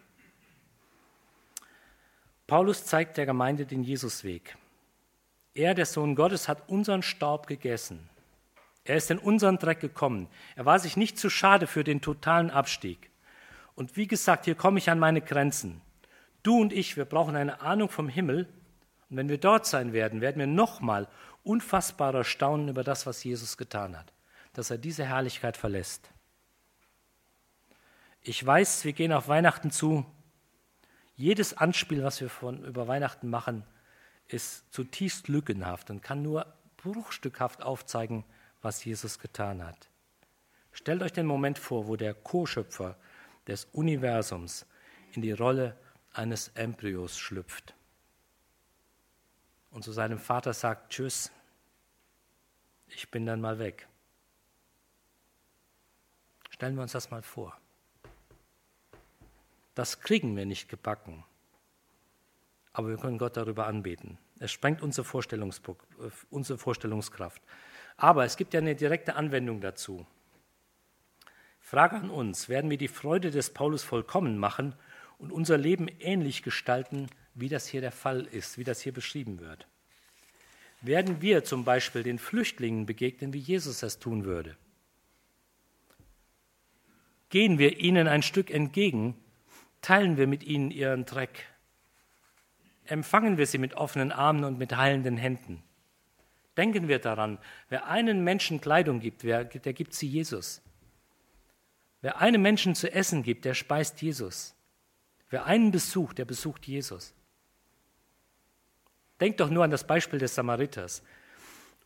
Paulus 2.46 2.84
zeigt 2.86 3.16
der 3.16 3.26
Gemeinde 3.26 3.66
den 3.66 3.82
Jesusweg. 3.82 4.56
Er, 5.54 5.74
der 5.74 5.86
Sohn 5.86 6.14
Gottes, 6.14 6.48
hat 6.48 6.68
unseren 6.68 7.02
Staub 7.02 7.46
gegessen. 7.46 8.08
Er 8.84 8.96
ist 8.96 9.10
in 9.10 9.18
unseren 9.18 9.58
Dreck 9.58 9.80
gekommen. 9.80 10.28
Er 10.56 10.66
war 10.66 10.78
sich 10.78 10.96
nicht 10.96 11.18
zu 11.18 11.30
schade 11.30 11.66
für 11.66 11.84
den 11.84 12.00
totalen 12.00 12.50
Abstieg. 12.50 13.10
Und 13.74 13.96
wie 13.96 14.06
gesagt, 14.06 14.44
hier 14.44 14.54
komme 14.54 14.78
ich 14.78 14.88
an 14.88 14.98
meine 14.98 15.20
Grenzen. 15.20 15.80
Du 16.42 16.60
und 16.60 16.72
ich, 16.72 16.96
wir 16.96 17.04
brauchen 17.04 17.36
eine 17.36 17.60
Ahnung 17.60 17.88
vom 17.88 18.08
Himmel. 18.08 18.48
Und 19.10 19.16
wenn 19.16 19.28
wir 19.28 19.38
dort 19.38 19.66
sein 19.66 19.92
werden, 19.92 20.20
werden 20.20 20.38
wir 20.38 20.46
nochmal 20.46 21.08
unfassbarer 21.44 22.24
staunen 22.24 22.68
über 22.68 22.84
das, 22.84 23.06
was 23.06 23.22
Jesus 23.22 23.56
getan 23.56 23.96
hat, 23.96 24.12
dass 24.52 24.70
er 24.70 24.78
diese 24.78 25.04
Herrlichkeit 25.04 25.56
verlässt. 25.56 26.10
Ich 28.22 28.44
weiß, 28.44 28.84
wir 28.84 28.92
gehen 28.92 29.12
auf 29.12 29.28
Weihnachten 29.28 29.70
zu. 29.70 30.06
Jedes 31.16 31.56
Anspiel, 31.56 32.04
was 32.04 32.20
wir 32.20 32.30
von, 32.30 32.64
über 32.64 32.88
Weihnachten 32.88 33.28
machen, 33.28 33.64
ist 34.28 34.72
zutiefst 34.72 35.28
lückenhaft 35.28 35.90
und 35.90 36.02
kann 36.02 36.22
nur 36.22 36.46
bruchstückhaft 36.76 37.62
aufzeigen, 37.62 38.24
was 38.62 38.84
Jesus 38.84 39.18
getan 39.18 39.64
hat. 39.64 39.88
Stellt 40.72 41.02
euch 41.02 41.12
den 41.12 41.26
Moment 41.26 41.58
vor, 41.58 41.86
wo 41.86 41.96
der 41.96 42.14
Co-Schöpfer 42.14 42.96
des 43.46 43.66
Universums 43.72 44.66
in 45.12 45.22
die 45.22 45.32
Rolle 45.32 45.76
eines 46.12 46.48
Embryos 46.48 47.18
schlüpft 47.18 47.74
und 49.70 49.82
zu 49.82 49.92
seinem 49.92 50.18
Vater 50.18 50.52
sagt, 50.52 50.92
tschüss, 50.92 51.32
ich 52.88 53.10
bin 53.10 53.24
dann 53.26 53.40
mal 53.40 53.58
weg. 53.58 53.88
Stellen 56.50 56.76
wir 56.76 56.82
uns 56.82 56.92
das 56.92 57.10
mal 57.10 57.22
vor. 57.22 57.56
Das 59.74 60.00
kriegen 60.00 60.36
wir 60.36 60.44
nicht 60.44 60.68
gebacken, 60.68 61.24
aber 62.74 62.88
wir 62.90 62.98
können 62.98 63.16
Gott 63.16 63.38
darüber 63.38 63.66
anbeten. 63.66 64.18
Es 64.38 64.52
sprengt 64.52 64.82
unsere, 64.82 65.06
unsere 66.30 66.58
Vorstellungskraft. 66.58 67.42
Aber 67.96 68.24
es 68.24 68.36
gibt 68.36 68.52
ja 68.54 68.60
eine 68.60 68.74
direkte 68.74 69.14
Anwendung 69.14 69.60
dazu. 69.60 70.06
Frage 71.60 71.96
an 71.96 72.10
uns, 72.10 72.48
werden 72.48 72.68
wir 72.68 72.76
die 72.76 72.88
Freude 72.88 73.30
des 73.30 73.50
Paulus 73.54 73.82
vollkommen 73.82 74.36
machen 74.36 74.74
und 75.22 75.30
unser 75.30 75.56
Leben 75.56 75.86
ähnlich 76.00 76.42
gestalten, 76.42 77.08
wie 77.34 77.48
das 77.48 77.68
hier 77.68 77.80
der 77.80 77.92
Fall 77.92 78.26
ist, 78.26 78.58
wie 78.58 78.64
das 78.64 78.80
hier 78.80 78.92
beschrieben 78.92 79.38
wird? 79.38 79.68
Werden 80.80 81.22
wir 81.22 81.44
zum 81.44 81.64
Beispiel 81.64 82.02
den 82.02 82.18
Flüchtlingen 82.18 82.86
begegnen, 82.86 83.32
wie 83.32 83.38
Jesus 83.38 83.84
es 83.84 84.00
tun 84.00 84.24
würde? 84.24 84.56
Gehen 87.30 87.60
wir 87.60 87.78
ihnen 87.78 88.08
ein 88.08 88.22
Stück 88.22 88.50
entgegen, 88.50 89.14
teilen 89.80 90.16
wir 90.16 90.26
mit 90.26 90.42
ihnen 90.42 90.72
ihren 90.72 91.04
Dreck, 91.04 91.46
empfangen 92.84 93.38
wir 93.38 93.46
sie 93.46 93.58
mit 93.58 93.74
offenen 93.74 94.10
Armen 94.10 94.42
und 94.42 94.58
mit 94.58 94.76
heilenden 94.76 95.16
Händen. 95.16 95.62
Denken 96.56 96.88
wir 96.88 96.98
daran, 96.98 97.38
wer 97.68 97.86
einen 97.86 98.24
Menschen 98.24 98.60
Kleidung 98.60 98.98
gibt, 98.98 99.22
der 99.22 99.44
gibt 99.44 99.94
sie 99.94 100.08
Jesus. 100.08 100.62
Wer 102.00 102.20
einem 102.20 102.42
Menschen 102.42 102.74
zu 102.74 102.92
essen 102.92 103.22
gibt, 103.22 103.44
der 103.44 103.54
speist 103.54 104.02
Jesus. 104.02 104.56
Wer 105.32 105.46
einen 105.46 105.70
besucht, 105.70 106.18
der 106.18 106.26
besucht 106.26 106.66
Jesus. 106.66 107.14
Denkt 109.18 109.40
doch 109.40 109.48
nur 109.48 109.64
an 109.64 109.70
das 109.70 109.86
Beispiel 109.86 110.18
des 110.18 110.34
Samariters 110.34 111.02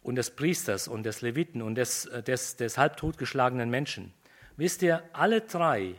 und 0.03 0.17
des 0.17 0.35
Priesters 0.35 0.89
und 0.89 1.05
des 1.05 1.21
Leviten 1.21 1.63
und 1.63 1.77
des, 1.77 2.07
äh, 2.07 2.25
des, 2.25 2.57
des 2.57 2.77
halbtotgeschlagenen 2.77 3.71
Menschen. 3.71 4.13
Wisst 4.57 4.83
ihr, 4.83 5.01
alle 5.13 5.43
drei, 5.43 5.95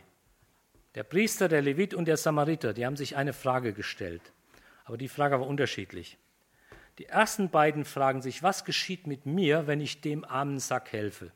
der 0.94 1.04
Priester, 1.04 1.48
der 1.48 1.62
Levit 1.62 1.94
und 1.94 2.04
der 2.04 2.18
Samariter, 2.18 2.74
die 2.74 2.84
haben 2.84 2.96
sich 2.96 3.16
eine 3.16 3.32
Frage 3.32 3.72
gestellt. 3.72 4.34
Aber 4.84 4.98
die 4.98 5.08
Frage 5.08 5.40
war 5.40 5.46
unterschiedlich. 5.46 6.18
Die 6.98 7.06
ersten 7.06 7.48
beiden 7.48 7.86
fragen 7.86 8.20
sich, 8.20 8.42
was 8.42 8.66
geschieht 8.66 9.06
mit 9.06 9.24
mir, 9.24 9.66
wenn 9.66 9.80
ich 9.80 10.02
dem 10.02 10.22
armen 10.26 10.58
Sack 10.58 10.92
helfe? 10.92 11.32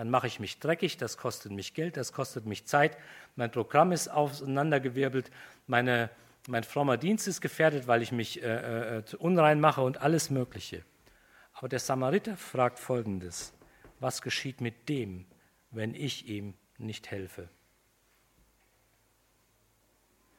Dann 0.00 0.08
mache 0.08 0.28
ich 0.28 0.40
mich 0.40 0.58
dreckig, 0.58 0.96
das 0.96 1.18
kostet 1.18 1.52
mich 1.52 1.74
Geld, 1.74 1.98
das 1.98 2.14
kostet 2.14 2.46
mich 2.46 2.64
Zeit, 2.64 2.96
mein 3.36 3.50
Programm 3.50 3.92
ist 3.92 4.08
auseinandergewirbelt, 4.08 5.30
meine, 5.66 6.08
mein 6.48 6.64
frommer 6.64 6.96
Dienst 6.96 7.28
ist 7.28 7.42
gefährdet, 7.42 7.86
weil 7.86 8.00
ich 8.00 8.10
mich 8.10 8.42
äh, 8.42 8.96
äh, 8.96 9.02
unrein 9.18 9.60
mache 9.60 9.82
und 9.82 10.00
alles 10.00 10.30
Mögliche. 10.30 10.86
Aber 11.52 11.68
der 11.68 11.80
Samariter 11.80 12.38
fragt 12.38 12.78
Folgendes, 12.78 13.52
was 13.98 14.22
geschieht 14.22 14.62
mit 14.62 14.88
dem, 14.88 15.26
wenn 15.70 15.94
ich 15.94 16.26
ihm 16.26 16.54
nicht 16.78 17.10
helfe? 17.10 17.50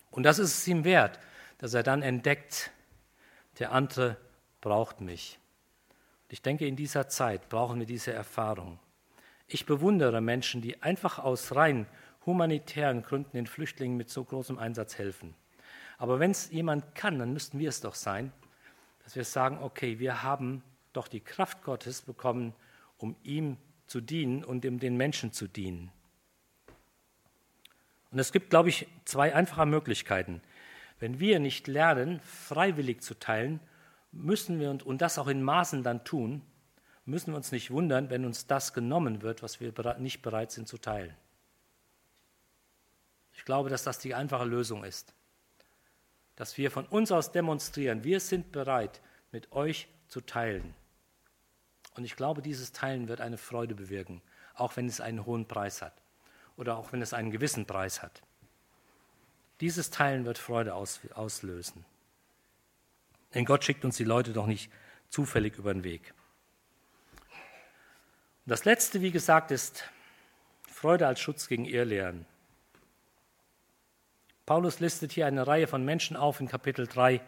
Und 0.10 0.24
das 0.24 0.40
ist 0.40 0.58
es 0.58 0.68
ihm 0.68 0.86
wert, 0.86 1.20
dass 1.60 1.76
er 1.76 1.84
dann 1.84 2.02
entdeckt, 2.02 2.72
der 3.60 3.74
andere 3.74 4.18
braucht 4.60 5.02
mich. 5.02 5.38
Ich 6.30 6.42
denke, 6.42 6.66
in 6.66 6.76
dieser 6.76 7.08
Zeit 7.10 7.48
brauchen 7.48 7.78
wir 7.78 7.86
diese 7.86 8.12
Erfahrung. 8.12 8.80
Ich 9.54 9.66
bewundere 9.66 10.22
Menschen, 10.22 10.62
die 10.62 10.82
einfach 10.82 11.20
aus 11.20 11.54
rein 11.54 11.86
humanitären 12.26 13.04
Gründen 13.04 13.36
den 13.36 13.47
Flüchtlingen 13.47 13.97
mit 13.97 14.10
so 14.10 14.24
großem 14.24 14.58
Einsatz 14.58 14.97
helfen. 14.97 15.34
Aber 15.97 16.22
wenn 16.22 16.32
es 16.32 16.52
jemand 16.52 16.95
kann, 16.95 17.20
dann 17.20 17.34
müssten 17.34 17.60
wir 17.60 17.68
es 17.68 17.82
doch 17.82 17.95
sein, 17.95 18.32
dass 19.04 19.18
wir 19.18 19.26
sagen, 19.26 19.58
okay, 19.62 19.99
wir 19.99 20.24
haben 20.24 20.64
doch 20.93 21.10
die 21.10 21.20
Kraft 21.20 21.64
Gottes 21.64 22.02
bekommen, 22.02 22.54
um 22.97 23.18
ihm 23.24 23.58
zu 23.88 23.99
dienen 23.99 24.45
und 24.45 24.66
um 24.66 24.80
den 24.80 24.95
Menschen 24.95 25.34
zu 25.34 25.49
dienen. 25.49 25.91
Und 28.12 28.20
es 28.20 28.32
gibt, 28.32 28.52
glaube 28.52 28.70
ich, 28.70 28.88
zwei 29.04 29.36
einfache 29.36 29.66
Möglichkeiten. 29.66 30.41
Wenn 30.97 31.20
wir 31.20 31.39
nicht 31.39 31.68
lernen, 31.68 32.22
freiwillig 32.22 33.02
zu 33.02 33.20
teilen, 33.20 33.60
müssen 34.14 34.62
wir, 34.62 34.70
und 34.86 35.02
das 35.02 35.20
auch 35.20 35.28
in 35.28 35.43
Maßen 35.43 35.84
dann 35.84 36.06
tun, 36.06 36.41
müssen 37.12 37.32
wir 37.34 37.38
uns 37.38 37.51
nicht 37.51 37.70
wundern, 37.70 38.09
wenn 38.09 38.26
uns 38.26 38.47
das 38.47 38.74
genommen 38.74 39.22
wird, 39.22 39.43
was 39.43 39.59
wir 39.59 39.74
nicht 39.99 40.24
bereit 40.24 40.51
sind 40.51 40.68
zu 40.68 40.80
teilen. 40.80 41.16
Ich 43.34 43.45
glaube, 43.45 43.70
dass 43.70 43.84
das 43.84 43.99
die 43.99 44.16
einfache 44.16 44.45
Lösung 44.45 44.84
ist. 44.84 45.14
Dass 46.36 46.57
wir 46.57 46.72
von 46.72 46.86
uns 46.88 47.12
aus 47.12 47.32
demonstrieren, 47.32 48.03
wir 48.03 48.20
sind 48.20 48.51
bereit, 48.51 49.01
mit 49.32 49.51
euch 49.51 49.88
zu 50.07 50.22
teilen. 50.22 50.74
Und 51.95 52.05
ich 52.05 52.16
glaube, 52.16 52.41
dieses 52.41 52.72
Teilen 52.72 53.07
wird 53.07 53.22
eine 53.22 53.38
Freude 53.38 53.76
bewirken, 53.76 54.22
auch 54.55 54.76
wenn 54.78 54.88
es 54.88 55.01
einen 55.01 55.26
hohen 55.26 55.47
Preis 55.47 55.82
hat 55.82 55.93
oder 56.55 56.78
auch 56.78 56.91
wenn 56.91 57.01
es 57.01 57.14
einen 57.14 57.32
gewissen 57.32 57.66
Preis 57.66 58.01
hat. 58.01 58.22
Dieses 59.59 59.89
Teilen 59.89 60.26
wird 60.26 60.38
Freude 60.38 60.74
auslösen. 60.74 61.86
Denn 63.34 63.45
Gott 63.45 63.64
schickt 63.64 63.86
uns 63.86 63.97
die 63.97 64.03
Leute 64.03 64.34
doch 64.34 64.47
nicht 64.47 64.72
zufällig 65.09 65.57
über 65.57 65.74
den 65.74 65.84
Weg. 65.84 66.14
Das 68.52 68.66
Letzte, 68.66 68.99
wie 69.02 69.12
gesagt, 69.12 69.49
ist 69.52 69.86
Freude 70.68 71.08
als 71.08 71.22
Schutz 71.22 71.47
gegen 71.47 71.64
Irrlehren. 71.64 72.26
Paulus 74.45 74.82
listet 74.82 75.14
hier 75.14 75.26
eine 75.26 75.47
Reihe 75.47 75.68
von 75.68 75.86
Menschen 75.86 76.18
auf 76.18 76.41
in 76.41 76.49
Kapitel 76.49 76.86
3, 76.86 77.22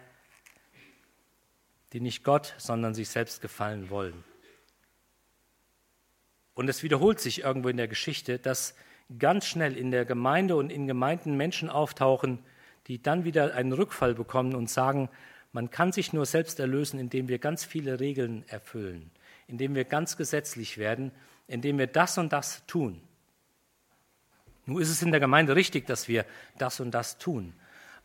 die 1.93 2.01
nicht 2.01 2.25
Gott, 2.25 2.53
sondern 2.57 2.93
sich 2.93 3.07
selbst 3.07 3.39
gefallen 3.39 3.89
wollen. 3.89 4.25
Und 6.55 6.67
es 6.67 6.83
wiederholt 6.83 7.21
sich 7.21 7.43
irgendwo 7.43 7.69
in 7.69 7.77
der 7.77 7.87
Geschichte, 7.87 8.37
dass 8.37 8.75
ganz 9.17 9.45
schnell 9.45 9.77
in 9.77 9.91
der 9.91 10.03
Gemeinde 10.03 10.57
und 10.57 10.73
in 10.73 10.87
Gemeinden 10.87 11.37
Menschen 11.37 11.69
auftauchen, 11.69 12.39
die 12.87 13.01
dann 13.01 13.23
wieder 13.23 13.55
einen 13.55 13.71
Rückfall 13.71 14.13
bekommen 14.13 14.55
und 14.55 14.69
sagen, 14.69 15.07
man 15.53 15.71
kann 15.71 15.93
sich 15.93 16.11
nur 16.11 16.25
selbst 16.25 16.59
erlösen, 16.59 16.99
indem 16.99 17.29
wir 17.29 17.39
ganz 17.39 17.63
viele 17.63 18.01
Regeln 18.01 18.43
erfüllen, 18.49 19.09
indem 19.47 19.75
wir 19.75 19.85
ganz 19.85 20.17
gesetzlich 20.17 20.77
werden, 20.77 21.11
indem 21.47 21.77
wir 21.77 21.87
das 21.87 22.17
und 22.17 22.33
das 22.33 22.65
tun. 22.65 23.01
Nun 24.65 24.81
ist 24.81 24.89
es 24.89 25.01
in 25.01 25.11
der 25.11 25.19
Gemeinde 25.19 25.55
richtig, 25.55 25.85
dass 25.85 26.07
wir 26.07 26.25
das 26.57 26.79
und 26.79 26.91
das 26.91 27.17
tun. 27.17 27.53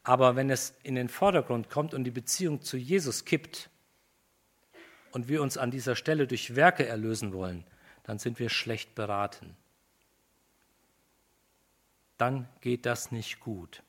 Aber 0.03 0.37
wenn 0.37 0.51
es 0.51 0.75
in 0.83 0.95
den 0.95 1.09
Vordergrund 1.09 1.71
kommt 1.71 1.95
und 1.95 2.05
die 2.05 2.11
Beziehung 2.11 2.63
zu 2.63 2.77
Jesus 2.77 3.25
kippt 3.25 3.71
und 5.13 5.29
wir 5.29 5.43
uns 5.43 5.57
an 5.57 5.71
dieser 5.71 5.97
Stelle 5.97 6.27
durch 6.27 6.57
Werke 6.57 6.87
erlösen 6.87 7.33
wollen, 7.33 7.65
dann 8.05 8.19
sind 8.19 8.39
wir 8.39 8.49
schlecht 8.49 8.95
beraten. 8.95 9.57
Dann 12.17 12.49
geht 12.61 12.87
das 12.87 13.13
nicht 13.13 13.39
gut. 13.39 13.83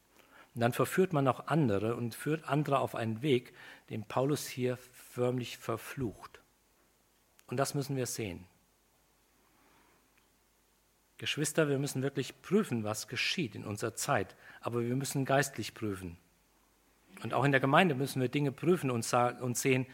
Und 0.53 0.61
dann 0.61 0.73
verführt 0.73 1.13
man 1.13 1.27
auch 1.27 1.47
andere 1.47 1.95
und 1.95 2.15
führt 2.15 2.43
andere 2.47 2.79
auf 2.79 2.95
einen 2.95 3.21
Weg, 3.21 3.53
den 3.89 4.03
Paulus 4.03 4.47
hier 4.47 4.77
förmlich 4.91 5.57
verflucht. 5.57 6.38
Und 7.49 7.57
das 7.57 7.73
müssen 7.73 7.95
wir 7.95 8.05
sehen. 8.05 8.45
Geschwister, 11.17 11.67
wir 11.67 11.79
müssen 11.79 12.01
wirklich 12.01 12.41
prüfen, 12.41 12.83
was 12.83 13.07
geschieht 13.07 13.55
in 13.55 13.65
unserer 13.65 13.93
Zeit, 13.93 14.35
aber 14.61 14.81
wir 14.81 14.95
müssen 14.95 15.25
geistlich 15.25 15.73
prüfen. 15.73 16.17
Und 17.23 17.33
auch 17.33 17.43
in 17.43 17.51
der 17.51 17.59
Gemeinde 17.59 17.95
müssen 17.95 18.21
wir 18.21 18.29
Dinge 18.29 18.53
prüfen 18.53 18.89
und, 18.89 19.03
sehen, 19.03 19.85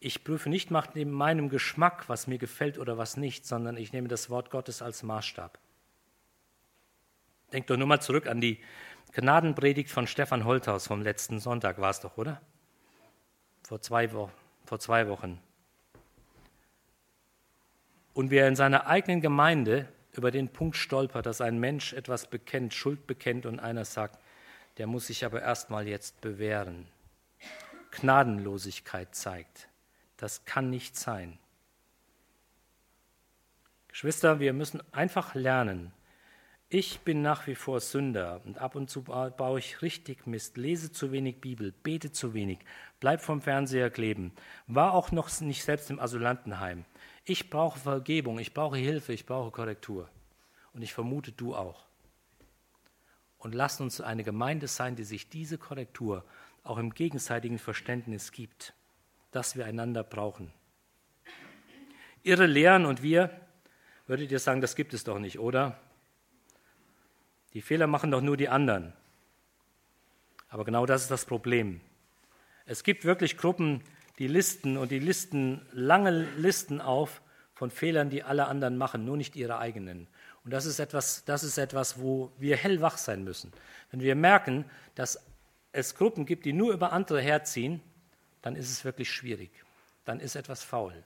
ich 0.00 0.24
prüfe 0.24 0.48
nicht 0.48 0.72
nach 0.72 0.94
meinem 0.96 1.48
Geschmack, 1.48 2.08
was 2.08 2.26
mir 2.26 2.38
gefällt 2.38 2.78
oder 2.78 2.98
was 2.98 3.16
nicht, 3.16 3.46
sondern 3.46 3.76
ich 3.76 3.92
nehme 3.92 4.08
das 4.08 4.28
Wort 4.30 4.50
Gottes 4.50 4.82
als 4.82 5.04
Maßstab. 5.04 5.58
Denkt 7.52 7.70
doch 7.70 7.76
nur 7.76 7.86
mal 7.86 8.00
zurück 8.00 8.26
an 8.26 8.40
die 8.40 8.60
Gnadenpredigt 9.12 9.90
von 9.90 10.08
Stefan 10.08 10.44
Holthaus 10.44 10.88
vom 10.88 11.02
letzten 11.02 11.38
Sonntag, 11.38 11.80
war 11.80 11.90
es 11.90 12.00
doch, 12.00 12.16
oder? 12.18 12.40
Vor 13.62 13.80
zwei, 13.80 14.12
Wo 14.12 14.30
vor 14.64 14.80
zwei 14.80 15.08
Wochen. 15.08 15.38
Und 18.14 18.30
wie 18.30 18.36
er 18.36 18.48
in 18.48 18.56
seiner 18.56 18.86
eigenen 18.86 19.20
Gemeinde 19.20 19.88
über 20.12 20.30
den 20.30 20.48
Punkt 20.48 20.76
stolpert, 20.76 21.26
dass 21.26 21.40
ein 21.40 21.58
Mensch 21.58 21.92
etwas 21.92 22.30
bekennt, 22.30 22.72
Schuld 22.72 23.06
bekennt 23.06 23.44
und 23.44 23.58
einer 23.58 23.84
sagt, 23.84 24.18
der 24.78 24.86
muss 24.86 25.08
sich 25.08 25.24
aber 25.24 25.42
erstmal 25.42 25.86
jetzt 25.86 26.20
bewähren. 26.20 26.86
Gnadenlosigkeit 27.90 29.14
zeigt. 29.14 29.68
Das 30.16 30.44
kann 30.44 30.70
nicht 30.70 30.96
sein. 30.96 31.38
Geschwister, 33.88 34.40
wir 34.40 34.52
müssen 34.52 34.82
einfach 34.92 35.34
lernen. 35.34 35.92
Ich 36.68 37.00
bin 37.00 37.22
nach 37.22 37.46
wie 37.46 37.54
vor 37.54 37.78
Sünder 37.80 38.40
und 38.44 38.58
ab 38.58 38.74
und 38.74 38.90
zu 38.90 39.02
baue 39.02 39.58
ich 39.58 39.82
richtig 39.82 40.26
Mist, 40.26 40.56
lese 40.56 40.90
zu 40.90 41.12
wenig 41.12 41.40
Bibel, 41.40 41.72
bete 41.84 42.10
zu 42.10 42.34
wenig, 42.34 42.58
bleib 42.98 43.20
vom 43.20 43.40
Fernseher 43.40 43.90
kleben, 43.90 44.32
war 44.66 44.94
auch 44.94 45.12
noch 45.12 45.40
nicht 45.40 45.62
selbst 45.62 45.90
im 45.90 46.00
Asylantenheim. 46.00 46.84
Ich 47.24 47.48
brauche 47.48 47.78
Vergebung, 47.78 48.38
ich 48.38 48.52
brauche 48.52 48.76
Hilfe, 48.76 49.12
ich 49.12 49.24
brauche 49.24 49.50
Korrektur. 49.50 50.08
Und 50.72 50.82
ich 50.82 50.92
vermute, 50.92 51.32
du 51.32 51.54
auch. 51.54 51.84
Und 53.38 53.54
lasst 53.54 53.80
uns 53.80 54.00
eine 54.00 54.24
Gemeinde 54.24 54.68
sein, 54.68 54.96
die 54.96 55.04
sich 55.04 55.28
diese 55.28 55.58
Korrektur 55.58 56.24
auch 56.62 56.78
im 56.78 56.94
gegenseitigen 56.94 57.58
Verständnis 57.58 58.32
gibt, 58.32 58.74
dass 59.30 59.56
wir 59.56 59.66
einander 59.66 60.02
brauchen. 60.02 60.52
Ihre 62.22 62.46
Lehren 62.46 62.86
und 62.86 63.02
wir, 63.02 63.30
würdet 64.06 64.32
ihr 64.32 64.38
sagen, 64.38 64.60
das 64.60 64.76
gibt 64.76 64.94
es 64.94 65.04
doch 65.04 65.18
nicht, 65.18 65.38
oder? 65.38 65.78
Die 67.52 67.62
Fehler 67.62 67.86
machen 67.86 68.10
doch 68.10 68.22
nur 68.22 68.36
die 68.36 68.48
anderen. 68.48 68.92
Aber 70.48 70.64
genau 70.64 70.86
das 70.86 71.02
ist 71.02 71.10
das 71.10 71.24
Problem. 71.24 71.80
Es 72.66 72.82
gibt 72.82 73.04
wirklich 73.04 73.36
Gruppen, 73.36 73.82
die 74.18 74.28
Listen 74.28 74.76
und 74.76 74.90
die 74.90 74.98
Listen 74.98 75.60
lange 75.72 76.10
Listen 76.36 76.80
auf 76.80 77.22
von 77.54 77.70
Fehlern, 77.70 78.10
die 78.10 78.22
alle 78.22 78.46
anderen 78.46 78.76
machen, 78.76 79.04
nur 79.04 79.16
nicht 79.16 79.36
ihre 79.36 79.58
eigenen. 79.58 80.08
Und 80.44 80.52
das 80.52 80.66
ist 80.66 80.78
etwas, 80.78 81.24
das 81.24 81.42
ist 81.42 81.56
etwas, 81.56 82.00
wo 82.00 82.32
wir 82.38 82.56
hellwach 82.56 82.98
sein 82.98 83.24
müssen. 83.24 83.52
Wenn 83.90 84.00
wir 84.00 84.14
merken, 84.14 84.64
dass 84.94 85.18
es 85.72 85.94
Gruppen 85.94 86.26
gibt, 86.26 86.44
die 86.44 86.52
nur 86.52 86.72
über 86.72 86.92
andere 86.92 87.20
herziehen, 87.20 87.80
dann 88.42 88.56
ist 88.56 88.70
es 88.70 88.84
wirklich 88.84 89.10
schwierig. 89.10 89.50
Dann 90.04 90.20
ist 90.20 90.36
etwas 90.36 90.62
faul. 90.62 91.02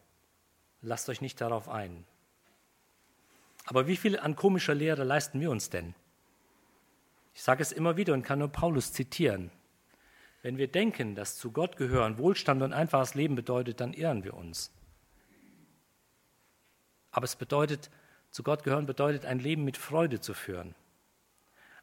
Lasst 0.83 1.09
euch 1.09 1.21
nicht 1.21 1.41
darauf 1.41 1.69
ein. 1.69 2.05
Aber 3.67 3.87
wie 3.87 3.97
viel 3.97 4.19
an 4.19 4.35
komischer 4.35 4.75
Lehre 4.75 5.05
leisten 5.05 5.41
wir 5.41 5.51
uns 5.51 5.71
denn? 5.71 5.95
Ich 7.35 7.43
sage 7.43 7.63
es 7.63 7.71
immer 7.71 7.97
wieder 7.97 8.15
und 8.15 8.23
kann 8.23 8.41
nur 8.41 8.49
Paulus 8.49 8.93
zitieren. 8.93 9.51
Wenn 10.49 10.57
wir 10.57 10.69
denken, 10.69 11.15
dass 11.15 11.37
zu 11.37 11.53
Gott 11.53 11.77
gehören 11.77 12.17
Wohlstand 12.17 12.63
und 12.63 12.73
einfaches 12.73 13.15
Leben 13.15 13.35
bedeutet, 13.35 13.81
dann 13.81 13.93
irren 13.93 14.25
wir 14.25 14.33
uns. 14.33 14.73
Aber 17.11 17.25
es 17.25 17.37
bedeutet, 17.37 17.91
zu 18.31 18.43
Gott 18.43 18.65
gehören 18.65 18.87
bedeutet, 18.87 19.27
ein 19.27 19.41
Leben 19.41 19.63
mit 19.65 19.77
Freude 19.77 20.23
zu 20.23 20.33
führen. 20.33 20.75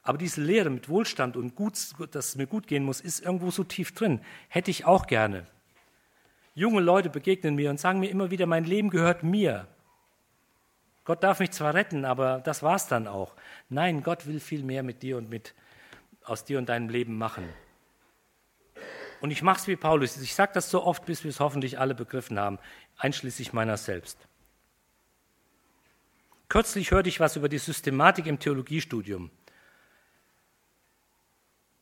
Aber 0.01 0.17
diese 0.17 0.41
Lehre 0.41 0.71
mit 0.71 0.89
Wohlstand 0.89 1.37
und 1.37 1.53
gut, 1.53 1.73
dass 2.09 2.29
es 2.29 2.35
mir 2.37 2.47
gut 2.47 2.65
gehen 2.65 2.83
muss, 2.83 3.01
ist 3.01 3.19
irgendwo 3.23 3.51
so 3.51 3.63
tief 3.63 3.93
drin. 3.93 4.19
Hätte 4.47 4.71
ich 4.71 4.85
auch 4.85 5.05
gerne. 5.05 5.45
Junge 6.55 6.81
Leute 6.81 7.11
begegnen 7.11 7.53
mir 7.53 7.69
und 7.69 7.79
sagen 7.79 7.99
mir 7.99 8.09
immer 8.09 8.31
wieder, 8.31 8.47
mein 8.47 8.65
Leben 8.65 8.89
gehört 8.89 9.21
mir. 9.21 9.67
Gott 11.03 11.21
darf 11.21 11.39
mich 11.39 11.51
zwar 11.51 11.75
retten, 11.75 12.03
aber 12.03 12.39
das 12.39 12.63
war's 12.63 12.87
dann 12.87 13.07
auch. 13.07 13.35
Nein, 13.69 14.01
Gott 14.01 14.25
will 14.25 14.39
viel 14.39 14.63
mehr 14.63 14.81
mit 14.81 15.03
dir 15.03 15.17
und 15.17 15.29
mit 15.29 15.53
aus 16.23 16.45
dir 16.45 16.57
und 16.57 16.67
deinem 16.67 16.89
Leben 16.89 17.15
machen. 17.19 17.47
Und 19.21 19.31
ich 19.31 19.41
mache 19.41 19.59
es 19.59 19.67
wie 19.67 19.75
Paulus. 19.75 20.17
Ich 20.17 20.35
sage 20.35 20.51
das 20.53 20.69
so 20.69 20.83
oft, 20.83 21.05
bis 21.05 21.23
wir 21.23 21.29
es 21.29 21.39
hoffentlich 21.39 21.79
alle 21.79 21.95
begriffen 21.95 22.39
haben, 22.39 22.59
einschließlich 22.97 23.53
meiner 23.53 23.77
selbst. 23.77 24.17
Kürzlich 26.47 26.91
hörte 26.91 27.09
ich 27.09 27.19
was 27.19 27.35
über 27.35 27.49
die 27.49 27.57
Systematik 27.57 28.27
im 28.27 28.39
Theologiestudium. 28.39 29.31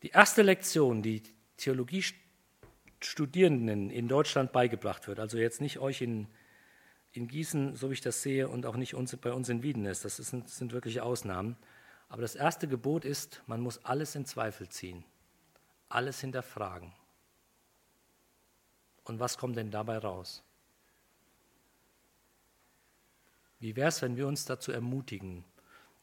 Die 0.03 0.09
erste 0.09 0.41
Lektion, 0.41 1.01
die 1.01 1.23
Theologiestudierenden 1.57 3.89
in 3.89 4.07
Deutschland 4.07 4.51
beigebracht 4.51 5.07
wird, 5.07 5.19
also 5.19 5.37
jetzt 5.37 5.61
nicht 5.61 5.79
euch 5.79 6.01
in, 6.01 6.27
in 7.11 7.27
Gießen, 7.27 7.75
so 7.75 7.89
wie 7.89 7.93
ich 7.93 8.01
das 8.01 8.21
sehe, 8.21 8.47
und 8.47 8.65
auch 8.65 8.75
nicht 8.75 8.95
uns, 8.95 9.15
bei 9.17 9.31
uns 9.31 9.49
in 9.49 9.63
Wiedenes, 9.63 10.01
das, 10.01 10.19
ist, 10.19 10.33
das 10.33 10.57
sind 10.57 10.73
wirkliche 10.73 11.03
Ausnahmen. 11.03 11.55
Aber 12.09 12.21
das 12.21 12.35
erste 12.35 12.67
Gebot 12.67 13.05
ist, 13.05 13.41
man 13.47 13.61
muss 13.61 13.83
alles 13.85 14.15
in 14.15 14.25
Zweifel 14.25 14.69
ziehen, 14.69 15.03
alles 15.89 16.21
hinterfragen. 16.21 16.93
Und 19.05 19.19
was 19.19 19.37
kommt 19.37 19.57
denn 19.57 19.71
dabei 19.71 19.97
raus? 19.97 20.43
Wie 23.59 23.75
wäre 23.75 23.89
es, 23.89 24.01
wenn 24.01 24.17
wir 24.17 24.27
uns 24.27 24.45
dazu 24.45 24.71
ermutigen, 24.71 25.43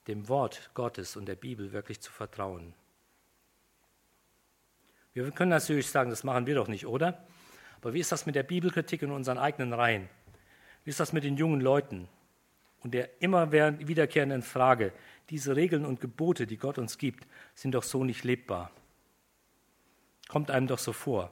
dem 0.07 0.28
Wort 0.28 0.70
Gottes 0.74 1.16
und 1.16 1.26
der 1.26 1.34
Bibel 1.34 1.72
wirklich 1.72 2.01
zu 2.01 2.11
vertrauen? 2.11 2.74
Wir 5.12 5.30
können 5.32 5.51
natürlich 5.51 5.90
sagen, 5.90 6.11
das 6.11 6.24
machen 6.24 6.46
wir 6.46 6.55
doch 6.55 6.68
nicht, 6.68 6.86
oder? 6.86 7.22
Aber 7.80 7.94
wie 7.94 8.01
ist 8.01 8.12
das 8.12 8.26
mit 8.26 8.34
der 8.34 8.42
Bibelkritik 8.42 9.03
in 9.03 9.11
unseren 9.11 9.38
eigenen 9.38 9.72
Reihen? 9.72 10.09
Wie 10.84 10.90
ist 10.90 11.01
das 11.01 11.12
mit 11.12 11.24
den 11.24 11.36
jungen 11.36 11.61
Leuten 11.61 12.09
und 12.82 12.94
der 12.94 13.22
immer 13.22 13.53
wiederkehrenden 13.53 14.42
Frage, 14.42 14.92
diese 15.28 15.57
Regeln 15.57 15.84
und 15.84 16.01
Gebote, 16.01 16.46
die 16.46 16.57
Gott 16.57 16.78
uns 16.78 16.96
gibt, 16.96 17.26
sind 17.55 17.74
doch 17.74 17.82
so 17.82 18.05
nicht 18.05 18.24
lebbar? 18.24 18.70
Kommt 20.28 20.51
einem 20.51 20.66
doch 20.66 20.78
so 20.78 20.92
vor 20.92 21.30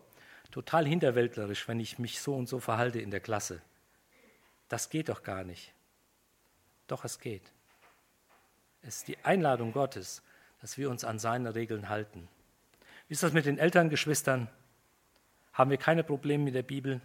total 0.50 0.86
hinterwäldlerisch, 0.86 1.68
wenn 1.68 1.80
ich 1.80 1.98
mich 1.98 2.20
so 2.20 2.34
und 2.34 2.48
so 2.48 2.60
verhalte 2.60 3.00
in 3.00 3.10
der 3.10 3.20
Klasse. 3.20 3.60
Das 4.68 4.90
geht 4.90 5.08
doch 5.08 5.22
gar 5.22 5.44
nicht. 5.44 5.72
Doch 6.86 7.04
es 7.04 7.20
geht. 7.20 7.52
Es 8.82 8.98
ist 8.98 9.08
die 9.08 9.18
Einladung 9.24 9.72
Gottes, 9.72 10.22
dass 10.60 10.78
wir 10.78 10.90
uns 10.90 11.04
an 11.04 11.18
seine 11.18 11.54
Regeln 11.54 11.88
halten. 11.88 12.28
Wie 13.08 13.14
ist 13.14 13.22
das 13.22 13.32
mit 13.32 13.46
den 13.46 13.58
Elterngeschwistern? 13.58 14.48
Haben 15.52 15.70
wir 15.70 15.78
keine 15.78 16.04
Probleme 16.04 16.44
mit 16.44 16.54
der 16.54 16.62
Bibel? 16.62 17.00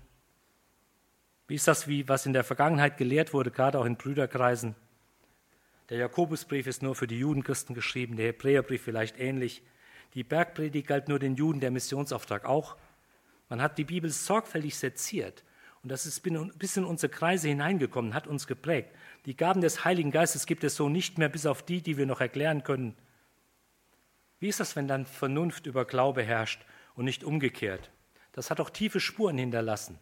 Wie 1.48 1.56
ist 1.56 1.68
das, 1.68 1.88
wie, 1.88 2.08
was 2.08 2.26
in 2.26 2.34
der 2.34 2.44
Vergangenheit 2.44 2.98
gelehrt 2.98 3.34
wurde, 3.34 3.52
gerade 3.52 3.80
auch 3.80 3.86
in 3.86 3.98
Brüderkreisen? 3.98 4.76
Der 5.90 5.98
Jakobusbrief 5.98 6.68
ist 6.68 6.82
nur 6.82 6.96
für 6.96 7.08
die 7.08 7.20
Judenchristen 7.20 7.76
geschrieben, 7.76 8.16
der 8.16 8.28
Hebräerbrief 8.28 8.82
vielleicht 8.82 9.20
ähnlich. 9.20 9.62
Die 10.14 10.24
Bergpredigt 10.24 10.88
galt 10.88 11.10
nur 11.10 11.20
den 11.20 11.36
Juden, 11.36 11.60
der 11.60 11.72
Missionsauftrag 11.72 12.46
auch. 12.46 12.78
Man 13.50 13.62
hat 13.62 13.78
die 13.78 13.84
Bibel 13.84 14.10
sorgfältig 14.10 14.76
seziert 14.78 15.44
und 15.84 15.90
das 15.90 16.06
ist 16.06 16.22
bis 16.22 16.78
in 16.78 16.86
unsere 16.86 17.12
Kreise 17.12 17.50
hineingekommen, 17.50 18.14
hat 18.14 18.26
uns 18.26 18.48
geprägt. 18.48 18.96
Die 19.26 19.36
Gaben 19.36 19.62
des 19.62 19.84
Heiligen 19.84 20.12
Geistes 20.12 20.46
gibt 20.46 20.64
es 20.64 20.76
so 20.76 20.88
nicht 20.88 21.18
mehr, 21.18 21.30
bis 21.30 21.46
auf 21.46 21.62
die, 21.64 21.82
die 21.82 21.98
wir 21.98 22.06
noch 22.06 22.22
erklären 22.22 22.64
können. 22.64 22.96
Wie 24.40 24.48
ist 24.48 24.60
das, 24.60 24.76
wenn 24.76 24.88
dann 24.88 25.06
Vernunft 25.06 25.66
über 25.66 25.86
Glaube 25.86 26.24
herrscht 26.24 26.66
und 26.96 27.06
nicht 27.06 27.24
umgekehrt? 27.24 27.92
Das 28.32 28.50
hat 28.50 28.60
auch 28.60 28.70
tiefe 28.70 29.00
Spuren 29.00 29.38
hinterlassen. 29.38 30.00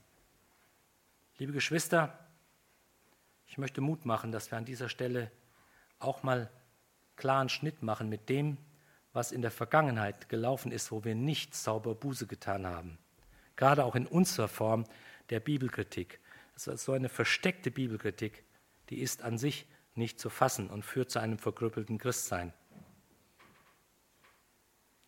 Liebe 1.37 1.51
Geschwister, 1.51 2.17
ich 3.47 3.57
möchte 3.57 3.81
Mut 3.81 4.05
machen, 4.05 4.31
dass 4.31 4.51
wir 4.51 4.57
an 4.57 4.65
dieser 4.65 4.87
Stelle 4.87 5.31
auch 5.99 6.23
mal 6.23 6.49
klaren 7.15 7.49
Schnitt 7.49 7.83
machen 7.83 8.07
mit 8.07 8.29
dem, 8.29 8.57
was 9.13 9.31
in 9.31 9.41
der 9.41 9.51
Vergangenheit 9.51 10.29
gelaufen 10.29 10.71
ist, 10.71 10.91
wo 10.91 11.03
wir 11.03 11.15
nicht 11.15 11.55
sauber 11.55 11.95
Buße 11.95 12.27
getan 12.27 12.65
haben. 12.65 12.97
Gerade 13.61 13.85
auch 13.85 13.93
in 13.93 14.07
unserer 14.07 14.47
Form 14.47 14.85
der 15.29 15.39
Bibelkritik. 15.39 16.19
Das 16.55 16.65
ist 16.65 16.83
so 16.83 16.93
eine 16.93 17.09
versteckte 17.09 17.69
Bibelkritik, 17.69 18.43
die 18.89 19.01
ist 19.01 19.21
an 19.21 19.37
sich 19.37 19.67
nicht 19.93 20.19
zu 20.19 20.31
fassen 20.31 20.67
und 20.67 20.83
führt 20.83 21.11
zu 21.11 21.19
einem 21.19 21.37
verkrüppelten 21.37 21.99
Christsein. 21.99 22.53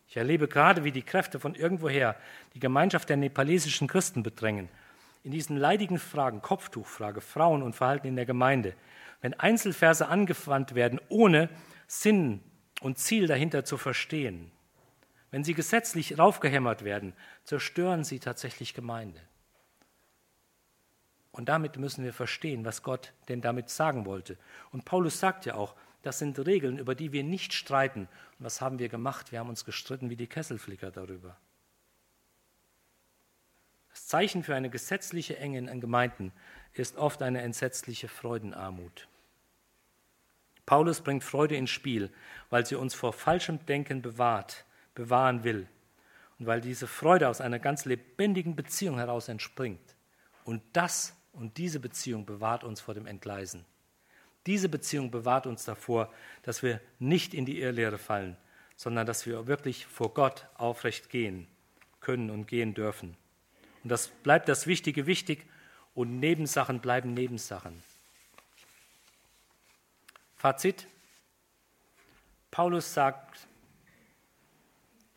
Ich 0.06 0.16
erlebe 0.16 0.46
gerade, 0.46 0.84
wie 0.84 0.92
die 0.92 1.02
Kräfte 1.02 1.40
von 1.40 1.56
irgendwoher 1.56 2.14
die 2.54 2.60
Gemeinschaft 2.60 3.08
der 3.08 3.16
nepalesischen 3.16 3.88
Christen 3.88 4.22
bedrängen. 4.22 4.68
In 5.24 5.32
diesen 5.32 5.56
leidigen 5.56 5.98
Fragen, 5.98 6.40
Kopftuchfrage, 6.40 7.22
Frauen 7.22 7.60
und 7.60 7.74
Verhalten 7.74 8.06
in 8.06 8.14
der 8.14 8.24
Gemeinde, 8.24 8.76
wenn 9.20 9.34
Einzelverse 9.34 10.06
angewandt 10.06 10.76
werden, 10.76 11.00
ohne 11.08 11.50
Sinn 11.88 12.40
und 12.82 12.98
Ziel 12.98 13.26
dahinter 13.26 13.64
zu 13.64 13.78
verstehen, 13.78 14.52
wenn 15.34 15.42
sie 15.42 15.54
gesetzlich 15.54 16.16
raufgehämmert 16.16 16.84
werden, 16.84 17.12
zerstören 17.42 18.04
sie 18.04 18.20
tatsächlich 18.20 18.72
Gemeinde. 18.72 19.20
Und 21.32 21.48
damit 21.48 21.76
müssen 21.76 22.04
wir 22.04 22.12
verstehen, 22.12 22.64
was 22.64 22.84
Gott 22.84 23.12
denn 23.28 23.40
damit 23.40 23.68
sagen 23.68 24.06
wollte. 24.06 24.38
Und 24.70 24.84
Paulus 24.84 25.18
sagt 25.18 25.44
ja 25.44 25.56
auch, 25.56 25.74
das 26.02 26.20
sind 26.20 26.38
Regeln, 26.38 26.78
über 26.78 26.94
die 26.94 27.10
wir 27.10 27.24
nicht 27.24 27.52
streiten. 27.52 28.02
Und 28.38 28.44
was 28.44 28.60
haben 28.60 28.78
wir 28.78 28.88
gemacht? 28.88 29.32
Wir 29.32 29.40
haben 29.40 29.48
uns 29.48 29.64
gestritten 29.64 30.08
wie 30.08 30.14
die 30.14 30.28
Kesselflicker 30.28 30.92
darüber. 30.92 31.36
Das 33.90 34.06
Zeichen 34.06 34.44
für 34.44 34.54
eine 34.54 34.70
gesetzliche 34.70 35.36
Enge 35.38 35.68
in 35.68 35.80
Gemeinden 35.80 36.30
ist 36.74 36.96
oft 36.96 37.22
eine 37.22 37.42
entsetzliche 37.42 38.06
Freudenarmut. 38.06 39.08
Paulus 40.64 41.00
bringt 41.00 41.24
Freude 41.24 41.56
ins 41.56 41.70
Spiel, 41.70 42.12
weil 42.50 42.64
sie 42.64 42.76
uns 42.76 42.94
vor 42.94 43.12
falschem 43.12 43.66
Denken 43.66 44.00
bewahrt, 44.00 44.64
bewahren 44.94 45.44
will 45.44 45.66
und 46.38 46.46
weil 46.46 46.60
diese 46.60 46.86
Freude 46.86 47.28
aus 47.28 47.40
einer 47.40 47.58
ganz 47.58 47.84
lebendigen 47.84 48.56
Beziehung 48.56 48.98
heraus 48.98 49.28
entspringt. 49.28 49.94
Und 50.44 50.62
das 50.72 51.14
und 51.32 51.56
diese 51.56 51.80
Beziehung 51.80 52.26
bewahrt 52.26 52.64
uns 52.64 52.80
vor 52.80 52.94
dem 52.94 53.06
Entgleisen. 53.06 53.64
Diese 54.46 54.68
Beziehung 54.68 55.10
bewahrt 55.10 55.46
uns 55.46 55.64
davor, 55.64 56.12
dass 56.42 56.62
wir 56.62 56.80
nicht 56.98 57.34
in 57.34 57.46
die 57.46 57.60
Irrlehre 57.60 57.98
fallen, 57.98 58.36
sondern 58.76 59.06
dass 59.06 59.26
wir 59.26 59.46
wirklich 59.46 59.86
vor 59.86 60.12
Gott 60.12 60.46
aufrecht 60.54 61.08
gehen 61.08 61.46
können 62.00 62.30
und 62.30 62.46
gehen 62.46 62.74
dürfen. 62.74 63.16
Und 63.82 63.90
das 63.90 64.08
bleibt 64.08 64.48
das 64.48 64.66
Wichtige 64.66 65.06
wichtig 65.06 65.46
und 65.94 66.20
Nebensachen 66.20 66.80
bleiben 66.80 67.14
Nebensachen. 67.14 67.82
Fazit. 70.36 70.86
Paulus 72.50 72.92
sagt, 72.92 73.48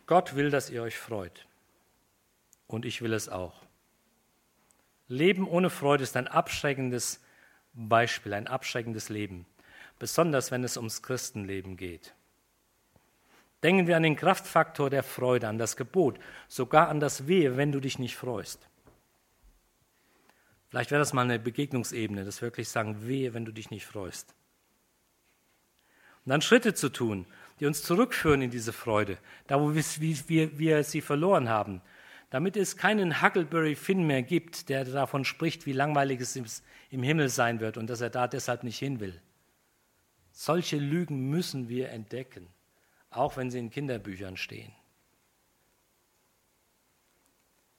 Gott 0.08 0.36
will, 0.36 0.50
dass 0.50 0.70
ihr 0.70 0.82
euch 0.82 0.98
freut. 0.98 1.46
Und 2.66 2.86
ich 2.86 3.02
will 3.02 3.14
es 3.14 3.30
auch. 3.30 3.62
Leben 5.08 5.48
ohne 5.48 5.70
Freude 5.70 6.04
ist 6.04 6.18
ein 6.18 6.28
abschreckendes 6.28 7.22
Beispiel, 7.74 8.34
ein 8.34 8.48
abschreckendes 8.48 9.10
Leben, 9.10 9.46
besonders 10.00 10.52
wenn 10.52 10.64
es 10.64 10.78
ums 10.78 11.02
Christenleben 11.04 11.78
geht. 11.78 12.14
Denken 13.64 13.88
wir 13.88 13.98
an 13.98 14.04
den 14.04 14.16
Kraftfaktor 14.16 14.90
der 14.90 15.04
Freude, 15.04 15.48
an 15.48 15.58
das 15.58 15.78
Gebot, 15.78 16.20
sogar 16.48 16.90
an 16.90 17.00
das 17.00 17.28
Wehe, 17.28 17.58
wenn 17.58 17.72
du 17.72 17.80
dich 17.80 18.00
nicht 18.00 18.16
freust. 18.16 18.68
Vielleicht 20.70 20.92
wäre 20.92 21.00
das 21.00 21.14
mal 21.14 21.24
eine 21.24 21.40
Begegnungsebene, 21.40 22.26
das 22.26 22.42
wirklich 22.42 22.70
sagen, 22.70 23.08
wehe, 23.08 23.34
wenn 23.34 23.46
du 23.46 23.52
dich 23.52 23.72
nicht 23.72 23.86
freust. 23.86 24.34
Und 26.26 26.32
dann 26.32 26.42
Schritte 26.42 26.74
zu 26.74 26.90
tun, 26.90 27.26
die 27.60 27.66
uns 27.66 27.84
zurückführen 27.84 28.42
in 28.42 28.52
diese 28.52 28.74
Freude, 28.74 29.18
da 29.48 29.60
wo 29.60 29.74
wir, 29.74 29.84
wir, 30.28 30.60
wir 30.60 30.84
sie 30.84 31.02
verloren 31.02 31.50
haben, 31.50 31.82
damit 32.30 32.58
es 32.58 32.78
keinen 32.78 33.22
Huckleberry 33.22 33.76
Finn 33.76 34.06
mehr 34.06 34.22
gibt, 34.22 34.70
der 34.70 34.86
davon 34.86 35.26
spricht, 35.26 35.66
wie 35.66 35.72
langweilig 35.72 36.20
es 36.20 36.64
im 36.90 37.04
Himmel 37.04 37.30
sein 37.30 37.60
wird 37.60 37.78
und 37.78 37.88
dass 37.90 38.02
er 38.02 38.10
da 38.10 38.28
deshalb 38.28 38.64
nicht 38.64 38.80
hin 38.80 39.00
will. 39.00 39.22
Solche 40.32 40.78
Lügen 40.78 41.30
müssen 41.30 41.70
wir 41.70 41.90
entdecken, 41.90 42.48
auch 43.10 43.38
wenn 43.38 43.50
sie 43.50 43.60
in 43.60 43.70
Kinderbüchern 43.70 44.38
stehen. 44.38 44.72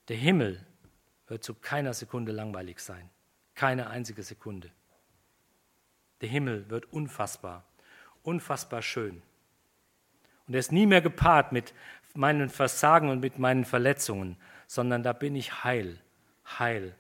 Der 0.09 0.17
Himmel 0.17 0.65
wird 1.27 1.45
zu 1.45 1.55
keiner 1.55 1.93
Sekunde 1.93 2.33
langweilig 2.33 2.81
sein, 2.81 3.11
keine 3.55 3.89
einzige 3.91 4.23
Sekunde. 4.23 4.71
Der 6.23 6.29
Himmel 6.31 6.69
wird 6.71 6.91
unfassbar, 6.93 7.65
unfassbar 8.23 8.83
schön. 8.83 9.23
Und 10.49 10.55
er 10.55 10.61
ist 10.61 10.73
nie 10.73 10.87
mehr 10.87 11.03
gepaart 11.03 11.53
mit 11.53 11.75
meinen 12.15 12.49
Versagen 12.49 13.11
und 13.11 13.21
mit 13.21 13.39
meinen 13.39 13.65
Verletzungen, 13.65 14.37
sondern 14.67 15.03
da 15.03 15.13
bin 15.13 15.37
ich 15.37 15.63
heil, 15.63 16.01
heil. 16.59 16.95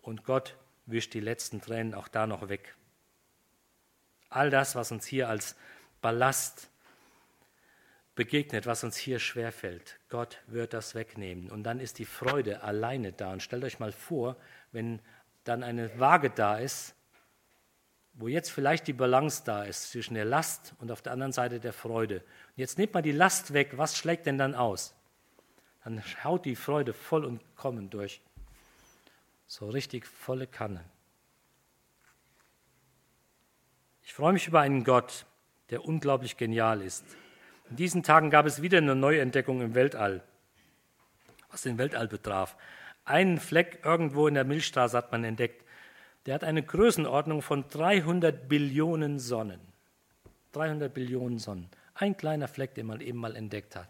Und 0.00 0.24
Gott 0.24 0.56
wischt 0.86 1.12
die 1.14 1.20
letzten 1.20 1.60
Tränen 1.60 1.94
auch 1.94 2.08
da 2.08 2.26
noch 2.26 2.48
weg. 2.48 2.74
All 4.30 4.50
das, 4.50 4.74
was 4.76 4.92
uns 4.92 5.04
hier 5.04 5.28
als 5.28 5.56
Ballast 6.00 6.70
begegnet, 8.14 8.66
was 8.66 8.84
uns 8.84 8.96
hier 8.96 9.18
schwerfällt, 9.18 9.98
Gott 10.08 10.40
wird 10.46 10.72
das 10.72 10.94
wegnehmen. 10.94 11.50
Und 11.50 11.64
dann 11.64 11.80
ist 11.80 11.98
die 11.98 12.04
Freude 12.04 12.62
alleine 12.62 13.12
da. 13.12 13.32
Und 13.32 13.42
stellt 13.42 13.64
euch 13.64 13.78
mal 13.78 13.92
vor, 13.92 14.36
wenn 14.70 15.00
dann 15.44 15.62
eine 15.62 15.98
Waage 15.98 16.30
da 16.30 16.58
ist, 16.58 16.94
wo 18.14 18.28
jetzt 18.28 18.50
vielleicht 18.50 18.86
die 18.86 18.92
Balance 18.92 19.42
da 19.44 19.64
ist 19.64 19.90
zwischen 19.90 20.14
der 20.14 20.24
Last 20.24 20.74
und 20.78 20.90
auf 20.90 21.02
der 21.02 21.12
anderen 21.12 21.32
Seite 21.32 21.60
der 21.60 21.72
Freude. 21.72 22.16
Und 22.16 22.56
jetzt 22.56 22.78
nehmt 22.78 22.94
mal 22.94 23.02
die 23.02 23.12
Last 23.12 23.52
weg, 23.52 23.78
was 23.78 23.96
schlägt 23.96 24.26
denn 24.26 24.38
dann 24.38 24.54
aus? 24.54 24.94
Dann 25.84 26.02
haut 26.22 26.44
die 26.44 26.56
Freude 26.56 26.92
voll 26.92 27.24
und 27.24 27.40
kommen 27.56 27.90
durch. 27.90 28.20
So 29.46 29.68
richtig 29.68 30.06
volle 30.06 30.46
Kanne. 30.46 30.84
Ich 34.02 34.14
freue 34.14 34.32
mich 34.32 34.46
über 34.46 34.60
einen 34.60 34.84
Gott, 34.84 35.26
der 35.70 35.84
unglaublich 35.84 36.36
genial 36.36 36.82
ist. 36.82 37.04
In 37.70 37.76
diesen 37.76 38.02
Tagen 38.02 38.30
gab 38.30 38.46
es 38.46 38.60
wieder 38.60 38.78
eine 38.78 38.94
Neuentdeckung 38.94 39.62
im 39.62 39.74
Weltall, 39.74 40.22
was 41.50 41.62
den 41.62 41.78
Weltall 41.78 42.08
betraf. 42.08 42.56
Einen 43.04 43.40
Fleck 43.40 43.80
irgendwo 43.84 44.28
in 44.28 44.34
der 44.34 44.44
Milchstraße 44.44 44.96
hat 44.96 45.10
man 45.12 45.24
entdeckt 45.24 45.64
der 46.26 46.34
hat 46.34 46.44
eine 46.44 46.62
Größenordnung 46.62 47.42
von 47.42 47.68
300 47.68 48.48
Billionen 48.48 49.18
Sonnen. 49.18 49.60
300 50.52 50.92
Billionen 50.92 51.38
Sonnen. 51.38 51.68
Ein 51.94 52.16
kleiner 52.16 52.48
Fleck, 52.48 52.74
den 52.74 52.86
man 52.86 53.00
eben 53.00 53.18
mal 53.18 53.36
entdeckt 53.36 53.76
hat. 53.76 53.88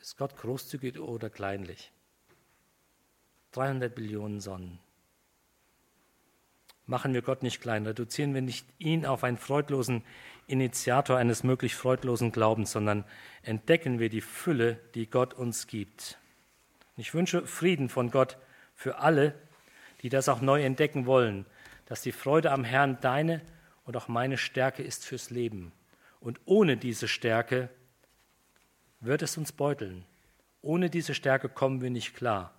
Ist 0.00 0.18
Gott 0.18 0.36
großzügig 0.36 0.98
oder 0.98 1.30
kleinlich? 1.30 1.90
300 3.52 3.94
Billionen 3.94 4.40
Sonnen. 4.40 4.78
Machen 6.88 7.14
wir 7.14 7.22
Gott 7.22 7.42
nicht 7.42 7.60
klein, 7.60 7.84
reduzieren 7.84 8.32
wir 8.34 8.42
nicht 8.42 8.66
ihn 8.78 9.06
auf 9.06 9.24
einen 9.24 9.38
freudlosen 9.38 10.04
Initiator 10.46 11.16
eines 11.16 11.42
möglich 11.42 11.74
freudlosen 11.74 12.30
Glaubens, 12.30 12.70
sondern 12.70 13.04
entdecken 13.42 13.98
wir 13.98 14.08
die 14.08 14.20
Fülle, 14.20 14.78
die 14.94 15.10
Gott 15.10 15.34
uns 15.34 15.66
gibt. 15.66 16.18
Ich 16.96 17.12
wünsche 17.12 17.46
Frieden 17.46 17.88
von 17.88 18.12
Gott 18.12 18.38
für 18.74 18.98
alle, 18.98 19.34
die 20.02 20.08
das 20.08 20.28
auch 20.28 20.40
neu 20.40 20.62
entdecken 20.62 21.06
wollen, 21.06 21.46
dass 21.86 22.02
die 22.02 22.12
Freude 22.12 22.50
am 22.50 22.64
Herrn 22.64 22.98
deine 23.00 23.40
und 23.84 23.96
auch 23.96 24.08
meine 24.08 24.38
Stärke 24.38 24.82
ist 24.82 25.04
fürs 25.04 25.30
Leben. 25.30 25.72
Und 26.20 26.40
ohne 26.44 26.76
diese 26.76 27.08
Stärke 27.08 27.68
wird 29.00 29.22
es 29.22 29.36
uns 29.36 29.52
beuteln. 29.52 30.04
Ohne 30.62 30.90
diese 30.90 31.14
Stärke 31.14 31.48
kommen 31.48 31.80
wir 31.80 31.90
nicht 31.90 32.14
klar. 32.14 32.52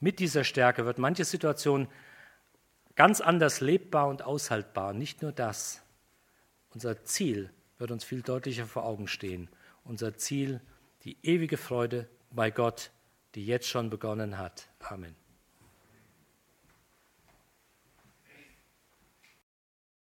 Mit 0.00 0.20
dieser 0.20 0.44
Stärke 0.44 0.84
wird 0.84 0.98
manche 0.98 1.24
Situation 1.24 1.88
ganz 2.94 3.20
anders 3.20 3.60
lebbar 3.60 4.08
und 4.08 4.22
aushaltbar. 4.22 4.92
Nicht 4.92 5.22
nur 5.22 5.32
das. 5.32 5.82
Unser 6.70 7.04
Ziel 7.04 7.50
wird 7.78 7.90
uns 7.90 8.04
viel 8.04 8.22
deutlicher 8.22 8.66
vor 8.66 8.84
Augen 8.84 9.08
stehen. 9.08 9.48
Unser 9.82 10.16
Ziel, 10.16 10.60
die 11.02 11.16
ewige 11.22 11.56
Freude 11.56 12.08
bei 12.30 12.50
Gott, 12.50 12.90
die 13.34 13.44
jetzt 13.44 13.68
schon 13.68 13.90
begonnen 13.90 14.38
hat. 14.38 14.68
Amen. 14.80 15.23